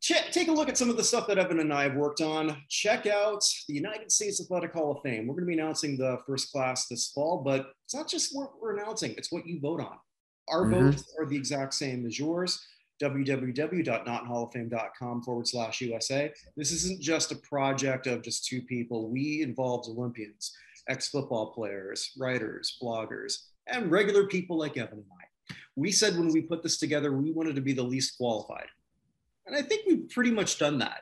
Check, 0.02 0.32
take 0.32 0.48
a 0.48 0.52
look 0.52 0.68
at 0.68 0.76
some 0.76 0.90
of 0.90 0.96
the 0.96 1.04
stuff 1.04 1.28
that 1.28 1.38
Evan 1.38 1.60
and 1.60 1.72
I 1.72 1.84
have 1.84 1.94
worked 1.94 2.20
on. 2.20 2.56
Check 2.68 3.06
out 3.06 3.44
the 3.68 3.74
United 3.74 4.10
States 4.10 4.40
Athletic 4.40 4.72
Hall 4.72 4.90
of 4.90 5.00
Fame. 5.02 5.28
We're 5.28 5.34
going 5.34 5.44
to 5.44 5.54
be 5.54 5.58
announcing 5.58 5.96
the 5.96 6.18
first 6.26 6.50
class 6.50 6.88
this 6.88 7.12
fall, 7.12 7.40
but 7.44 7.70
it's 7.84 7.94
not 7.94 8.08
just 8.08 8.34
what 8.36 8.60
we're 8.60 8.76
announcing, 8.76 9.14
it's 9.16 9.30
what 9.30 9.46
you 9.46 9.60
vote 9.60 9.80
on. 9.80 9.96
Our 10.48 10.64
Mhm. 10.64 10.90
votes 10.92 11.14
are 11.16 11.24
the 11.26 11.36
exact 11.36 11.74
same 11.74 12.04
as 12.04 12.18
yours 12.18 12.60
www.nothalloffame.com 13.00 15.22
forward 15.22 15.46
slash 15.48 15.80
USA. 15.80 16.32
This 16.56 16.72
isn't 16.72 17.00
just 17.00 17.32
a 17.32 17.36
project 17.36 18.06
of 18.06 18.22
just 18.22 18.44
two 18.46 18.62
people. 18.62 19.08
We 19.08 19.42
involved 19.42 19.88
Olympians, 19.88 20.52
ex 20.88 21.08
football 21.08 21.52
players, 21.52 22.12
writers, 22.18 22.76
bloggers, 22.82 23.46
and 23.68 23.90
regular 23.90 24.26
people 24.26 24.56
like 24.56 24.76
Evan 24.76 24.98
and 24.98 25.06
I. 25.20 25.24
We 25.74 25.90
said 25.90 26.16
when 26.18 26.28
we 26.32 26.42
put 26.42 26.62
this 26.62 26.78
together, 26.78 27.12
we 27.12 27.32
wanted 27.32 27.54
to 27.56 27.62
be 27.62 27.72
the 27.72 27.82
least 27.82 28.16
qualified. 28.16 28.68
And 29.46 29.56
I 29.56 29.62
think 29.62 29.86
we've 29.86 30.08
pretty 30.08 30.30
much 30.30 30.58
done 30.58 30.78
that. 30.78 31.00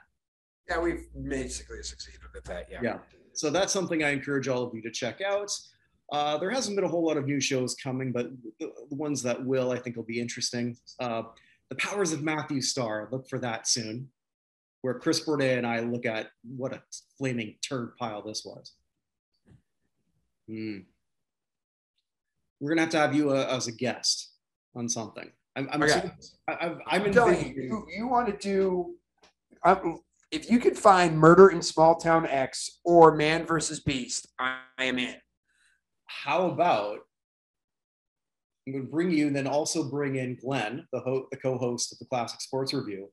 Yeah, 0.69 0.81
we've 0.81 1.07
basically 1.29 1.83
succeeded 1.83 2.21
at 2.37 2.45
that. 2.45 2.69
Yeah. 2.71 2.79
Yeah. 2.83 2.99
So 3.33 3.51
that's 3.51 3.73
something 3.73 4.03
I 4.03 4.11
encourage 4.11 4.49
all 4.49 4.63
of 4.63 4.75
you 4.75 4.83
to 4.83 4.91
check 4.91 5.21
out. 5.21 5.51
Uh, 6.13 6.39
there 6.39 6.51
hasn't 6.51 6.77
been 6.77 6.85
a 6.85 6.89
whole 6.89 7.07
lot 7.07 7.17
of 7.17 7.27
new 7.27 7.41
shows 7.41 7.75
coming, 7.75 8.13
but 8.13 8.31
the, 8.59 8.73
the 8.89 8.97
ones 8.97 9.23
that 9.23 9.45
will, 9.45 9.71
I 9.71 9.79
think, 9.79 9.97
will 9.97 10.05
be 10.05 10.21
interesting. 10.21 10.77
Uh, 10.99 11.23
the 11.69 11.77
Powers 11.77 12.13
of 12.13 12.23
Matthew 12.23 12.61
Star. 12.61 13.09
look 13.13 13.29
for 13.29 13.39
that 13.39 13.69
soon, 13.69 14.09
where 14.83 14.95
Chris 14.95 15.25
Bourdain 15.25 15.59
and 15.59 15.67
I 15.67 15.81
look 15.81 16.05
at 16.05 16.31
what 16.43 16.73
a 16.73 16.83
flaming 17.17 17.55
turd 17.63 17.97
pile 17.97 18.23
this 18.23 18.45
was. 18.45 18.73
Hmm. 20.49 20.79
We're 22.59 22.71
gonna 22.71 22.83
have 22.83 22.91
to 22.91 22.99
have 22.99 23.15
you 23.15 23.31
uh, 23.31 23.47
as 23.49 23.69
a 23.69 23.73
guest 23.73 24.33
on 24.75 24.89
something. 24.89 25.31
I'm, 25.57 25.69
I'm, 25.73 25.83
Okay. 25.83 25.93
assuming- 25.93 26.17
I, 26.49 26.53
I've, 26.61 26.79
I'm 26.87 27.03
I'm 27.07 27.13
telling 27.13 27.55
you, 27.55 27.63
you, 27.63 27.87
you 27.97 28.07
want 28.09 28.27
to 28.29 28.37
do. 28.37 28.95
Um, 29.65 30.01
if 30.31 30.51
you 30.51 30.59
could 30.61 30.79
find 30.79 31.19
Murder 31.19 31.49
in 31.49 31.61
Small 31.61 31.97
Town 31.97 32.27
X 32.27 32.81
or 32.85 33.15
Man 33.17 33.45
versus 33.47 33.81
Beast, 33.81 34.29
I, 34.39 34.61
I 34.79 34.85
am 34.85 34.99
in. 34.99 35.17
how 36.07 36.47
about 36.51 36.99
I'm 38.67 38.73
going 38.75 38.85
to 38.87 38.91
bring 38.91 39.11
you 39.11 39.27
and 39.27 39.35
then 39.35 39.47
also 39.47 39.91
bring 39.91 40.17
in 40.17 40.37
Glenn, 40.41 40.87
the, 40.93 41.01
ho- 41.01 41.27
the 41.31 41.37
co-host 41.37 41.93
of 41.93 41.99
the 41.99 42.05
Classic 42.05 42.41
Sports 42.41 42.73
Review, 42.73 43.11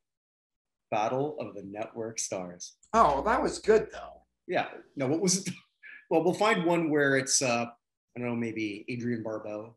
Battle 0.92 1.36
of 1.40 1.56
the 1.56 1.64
Network 1.64 2.20
Stars. 2.20 2.76
Oh, 2.94 3.24
that 3.26 3.42
was 3.42 3.58
good 3.60 3.88
though. 3.92 4.22
Yeah, 4.48 4.68
no, 4.96 5.08
what 5.08 5.22
was 5.22 5.46
it? 5.48 5.54
Well, 6.10 6.24
we'll 6.24 6.34
find 6.34 6.64
one 6.64 6.90
where 6.90 7.18
it's, 7.18 7.42
uh, 7.42 7.66
I 7.66 8.20
don't 8.20 8.30
know, 8.30 8.36
maybe 8.38 8.86
Adrienne 8.90 9.24
Barbeau. 9.24 9.76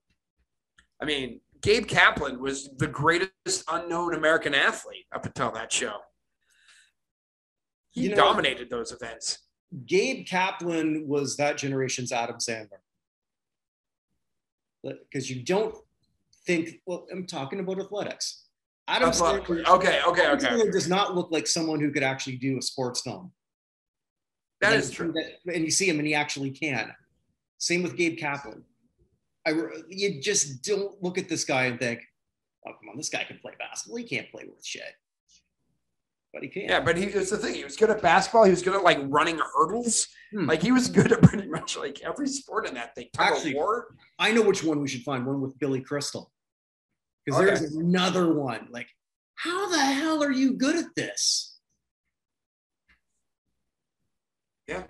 I 1.03 1.05
mean, 1.05 1.41
Gabe 1.61 1.87
Kaplan 1.87 2.41
was 2.41 2.71
the 2.77 2.87
greatest 2.87 3.65
unknown 3.69 4.15
American 4.15 4.55
athlete 4.55 5.07
up 5.13 5.27
until 5.27 5.51
that 5.53 5.73
show. 5.73 5.99
He 7.91 8.03
You 8.05 8.09
know- 8.11 8.17
dominated 8.17 8.71
those 8.71 8.93
events. 8.93 9.39
Gabe 9.87 10.27
Kaplan 10.27 11.07
was 11.07 11.37
that 11.37 11.57
generation's 11.59 12.13
Adam 12.13 12.37
Sandler. 12.37 12.81
Because 14.83 15.31
you 15.31 15.43
don't 15.45 15.75
think, 16.47 16.81
well, 16.87 17.07
I'm 17.13 17.27
talking 17.27 17.61
about 17.61 17.79
athletics. 17.81 18.47
Adam. 18.89 19.11
Sandler, 19.11 19.65
Okay, 19.67 20.03
okay, 20.03 20.25
Adam 20.25 20.39
okay. 20.39 20.47
Sandler 20.47 20.73
does 20.73 20.89
not 20.89 21.15
look 21.15 21.31
like 21.31 21.47
someone 21.47 21.79
who 21.81 21.93
could 21.93 22.03
actually 22.03 22.37
do 22.37 22.59
a 22.59 22.63
sports 22.63 23.03
film. 23.03 23.33
That 24.61 24.73
and 24.73 24.83
is 24.83 24.91
true. 24.91 25.13
that- 25.13 25.55
and 25.55 25.65
you 25.65 25.71
see 25.71 25.89
him, 25.89 25.99
and 25.99 26.07
he 26.07 26.15
actually 26.15 26.51
can. 26.51 26.95
Same 27.59 27.83
with 27.83 27.97
Gabe 27.97 28.19
Kaplan. 28.19 28.65
I 29.47 29.53
you 29.89 30.21
just 30.21 30.63
don't 30.63 31.03
look 31.03 31.19
at 31.19 31.29
this 31.29 31.45
guy 31.45 31.65
and 31.67 31.79
think, 31.79 32.01
"Oh, 32.67 32.73
come 32.73 32.91
on, 32.91 32.97
this 32.97 33.09
guy 33.09 33.25
can 33.25 33.39
play 33.39 33.53
basketball. 33.59 33.97
He 33.99 34.05
can't 34.05 34.31
play 34.31 34.45
with 34.45 34.65
shit." 34.65 34.83
But 36.33 36.43
he 36.45 36.49
can. 36.49 36.63
Yeah, 36.63 36.81
but 36.81 36.97
he 36.97 37.07
was 37.07 37.31
the 37.31 37.39
thing. 37.39 37.55
He 37.55 37.65
was 37.65 37.77
good 37.77 37.91
at 37.91 38.03
basketball. 38.03 38.45
He 38.45 38.51
was 38.51 38.63
good 38.63 38.75
at 38.77 38.85
like 38.85 38.99
running 39.03 39.39
hurdles. 39.57 40.07
Hmm. 40.33 40.47
Like 40.47 40.63
he 40.63 40.71
was 40.73 40.89
good 40.89 41.11
at 41.11 41.23
pretty 41.23 41.49
much 41.49 41.77
like 41.77 42.01
every 42.03 42.29
sport 42.29 42.69
in 42.69 42.75
that 42.75 42.95
thing. 42.95 43.09
Tug 43.13 43.33
Actually- 43.35 43.55
war. 43.55 43.97
I 44.19 44.31
know 44.33 44.43
which 44.43 44.63
one 44.63 44.81
we 44.81 44.89
should 44.89 45.03
find. 45.03 45.27
One 45.27 45.41
with 45.41 45.59
Billy 45.59 45.81
Crystal. 45.81 46.31
Because 47.25 47.41
Okay. 47.41 47.51
there's 47.59 47.75
another 47.75 48.33
one. 48.33 48.69
Like, 48.71 48.89
how 49.35 49.69
the 49.71 49.79
hell 49.81 50.23
are 50.23 50.31
you 50.31 50.53
good 50.53 50.77
at 50.77 50.95
this? 50.95 51.59
Yeah. 54.69 54.85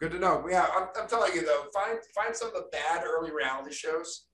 Good 0.00 0.12
to 0.12 0.18
know. 0.18 0.44
Yeah, 0.50 0.66
I'm, 0.76 0.88
I'm 1.00 1.08
telling 1.08 1.34
you 1.34 1.44
though, 1.44 1.64
find 1.72 1.98
find 2.14 2.34
some 2.36 2.48
of 2.48 2.54
the 2.54 2.66
bad 2.70 3.02
early 3.04 3.30
reality 3.32 3.72
shows, 3.74 4.26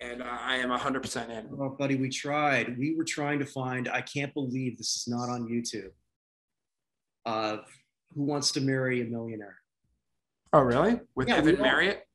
and 0.00 0.22
uh, 0.22 0.26
I 0.40 0.56
am 0.56 0.68
100 0.70 1.02
percent 1.02 1.30
in. 1.32 1.48
Oh, 1.60 1.70
buddy, 1.70 1.96
we 1.96 2.08
tried. 2.08 2.78
We 2.78 2.94
were 2.96 3.04
trying 3.04 3.40
to 3.40 3.46
find. 3.46 3.88
I 3.88 4.02
can't 4.02 4.32
believe 4.34 4.78
this 4.78 4.96
is 4.96 5.04
not 5.08 5.28
on 5.28 5.48
YouTube. 5.48 5.90
Uh, 7.26 7.58
who 8.14 8.22
wants 8.22 8.52
to 8.52 8.60
marry 8.60 9.00
a 9.02 9.04
millionaire? 9.04 9.56
Oh, 10.52 10.60
really? 10.60 11.00
With 11.14 11.28
Yeah, 11.28 11.36
Evan 11.36 11.60
Marriott? 11.60 12.06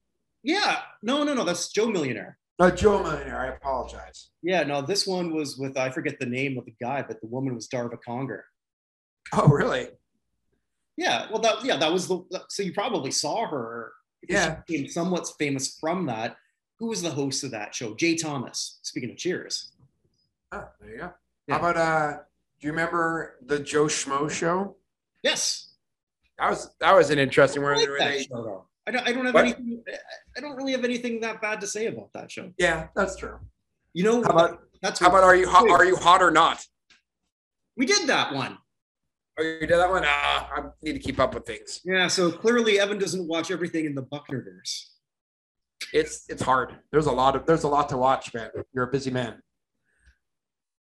Yeah, 0.43 0.79
no, 1.01 1.23
no, 1.23 1.33
no. 1.33 1.43
That's 1.43 1.71
Joe 1.71 1.87
Millionaire. 1.87 2.37
No, 2.59 2.69
Joe 2.69 3.01
Millionaire. 3.01 3.39
I 3.39 3.47
apologize. 3.55 4.29
Yeah, 4.41 4.63
no. 4.63 4.81
This 4.81 5.07
one 5.07 5.33
was 5.33 5.57
with 5.57 5.77
I 5.77 5.89
forget 5.89 6.19
the 6.19 6.25
name 6.25 6.57
of 6.57 6.65
the 6.65 6.73
guy, 6.81 7.03
but 7.07 7.19
the 7.21 7.27
woman 7.27 7.55
was 7.55 7.67
Darva 7.67 7.97
Conger. 8.05 8.45
Oh, 9.33 9.47
really? 9.47 9.87
Yeah, 10.97 11.27
well, 11.31 11.41
that 11.41 11.63
yeah, 11.65 11.77
that 11.77 11.91
was 11.91 12.07
the. 12.07 12.23
So 12.49 12.63
you 12.63 12.73
probably 12.73 13.11
saw 13.11 13.47
her. 13.47 13.91
Yeah. 14.27 14.61
she 14.67 14.77
became 14.77 14.89
somewhat 14.91 15.27
famous 15.37 15.77
from 15.79 16.05
that. 16.07 16.37
Who 16.79 16.87
was 16.87 17.01
the 17.01 17.11
host 17.11 17.43
of 17.43 17.51
that 17.51 17.75
show? 17.75 17.93
Jay 17.95 18.15
Thomas. 18.15 18.79
Speaking 18.81 19.11
of 19.11 19.17
Cheers. 19.17 19.71
Oh, 20.51 20.67
there 20.81 20.89
you 20.89 20.97
go. 20.97 21.11
Yeah. 21.47 21.59
How 21.59 21.69
about 21.69 21.77
uh? 21.77 22.17
Do 22.59 22.67
you 22.67 22.71
remember 22.71 23.35
the 23.45 23.59
Joe 23.59 23.85
Schmo 23.85 24.29
show? 24.31 24.75
Yes, 25.23 25.73
That 26.39 26.49
was 26.51 26.69
that 26.79 26.93
was 26.95 27.09
an 27.09 27.19
interesting 27.19 27.61
I 27.63 27.65
one. 27.65 27.77
like 27.77 27.87
where 27.87 27.99
that 27.99 28.11
they- 28.11 28.23
show. 28.23 28.65
I 28.87 28.91
don't. 28.91 29.07
I 29.07 29.11
don't 29.11 29.25
have 29.25 29.33
What? 29.33 29.43
anything. 29.45 29.83
I 30.37 30.39
don't 30.39 30.55
really 30.55 30.71
have 30.73 30.83
anything 30.85 31.19
that 31.21 31.41
bad 31.41 31.59
to 31.61 31.67
say 31.67 31.87
about 31.87 32.13
that 32.13 32.29
show. 32.31 32.51
yeah, 32.57 32.87
that's 32.95 33.15
true. 33.15 33.39
You 33.93 34.03
know, 34.03 34.21
How 34.23 34.29
about 34.29 34.61
that's 34.81 34.99
how 34.99 35.07
about 35.09 35.23
are 35.23 35.35
you 35.35 35.49
hot? 35.49 35.69
Are 35.69 35.83
you 35.85 35.95
hot 35.95 36.21
or 36.21 36.29
not? 36.31 36.63
we 37.77 37.85
did 37.85 38.07
that 38.07 38.33
one. 38.33 38.57
Oh, 39.37 39.43
you 39.43 39.59
did 39.67 39.71
that 39.71 39.89
one? 39.89 40.03
Ah, 40.05 40.49
I 40.55 40.61
need 40.81 40.93
to 40.93 40.99
keep 40.99 41.19
up 41.19 41.33
with 41.33 41.45
things. 41.45 41.81
Yeah, 41.83 42.07
so 42.07 42.31
clearly 42.31 42.79
Evan 42.79 42.97
doesn't 42.97 43.27
watch 43.27 43.51
everything 43.51 43.85
in 43.85 43.93
the 43.95 44.03
Buchnerverse. 44.03 44.85
It's 45.93 46.25
it's 46.29 46.41
hard. 46.41 46.75
There's 46.91 47.05
a 47.07 47.11
lot 47.11 47.35
of 47.35 47.45
there's 47.45 47.63
a 47.63 47.67
lot 47.67 47.89
to 47.89 47.97
watch, 47.97 48.33
man. 48.33 48.49
You're 48.73 48.85
a 48.85 48.91
busy 48.91 49.11
man. 49.11 49.41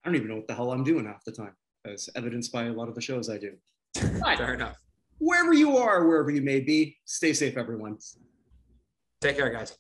I 0.05 0.09
don't 0.09 0.16
even 0.16 0.28
know 0.28 0.36
what 0.36 0.48
the 0.48 0.55
hell 0.55 0.72
I'm 0.72 0.82
doing 0.82 1.05
half 1.07 1.22
the 1.24 1.32
time, 1.32 1.55
as 1.84 2.09
evidenced 2.16 2.53
by 2.53 2.64
a 2.64 2.72
lot 2.72 2.88
of 2.88 2.94
the 2.94 3.01
shows 3.01 3.30
I 3.30 3.38
do. 3.38 3.53
But 4.20 4.38
Fair 4.38 4.55
enough. 4.55 4.78
wherever 5.18 5.53
you 5.53 5.76
are, 5.76 6.07
wherever 6.07 6.30
you 6.30 6.42
may 6.42 6.61
be, 6.61 6.96
stay 7.05 7.32
safe, 7.32 7.57
everyone. 7.57 7.98
Take 9.20 9.36
care, 9.36 9.51
guys. 9.51 9.76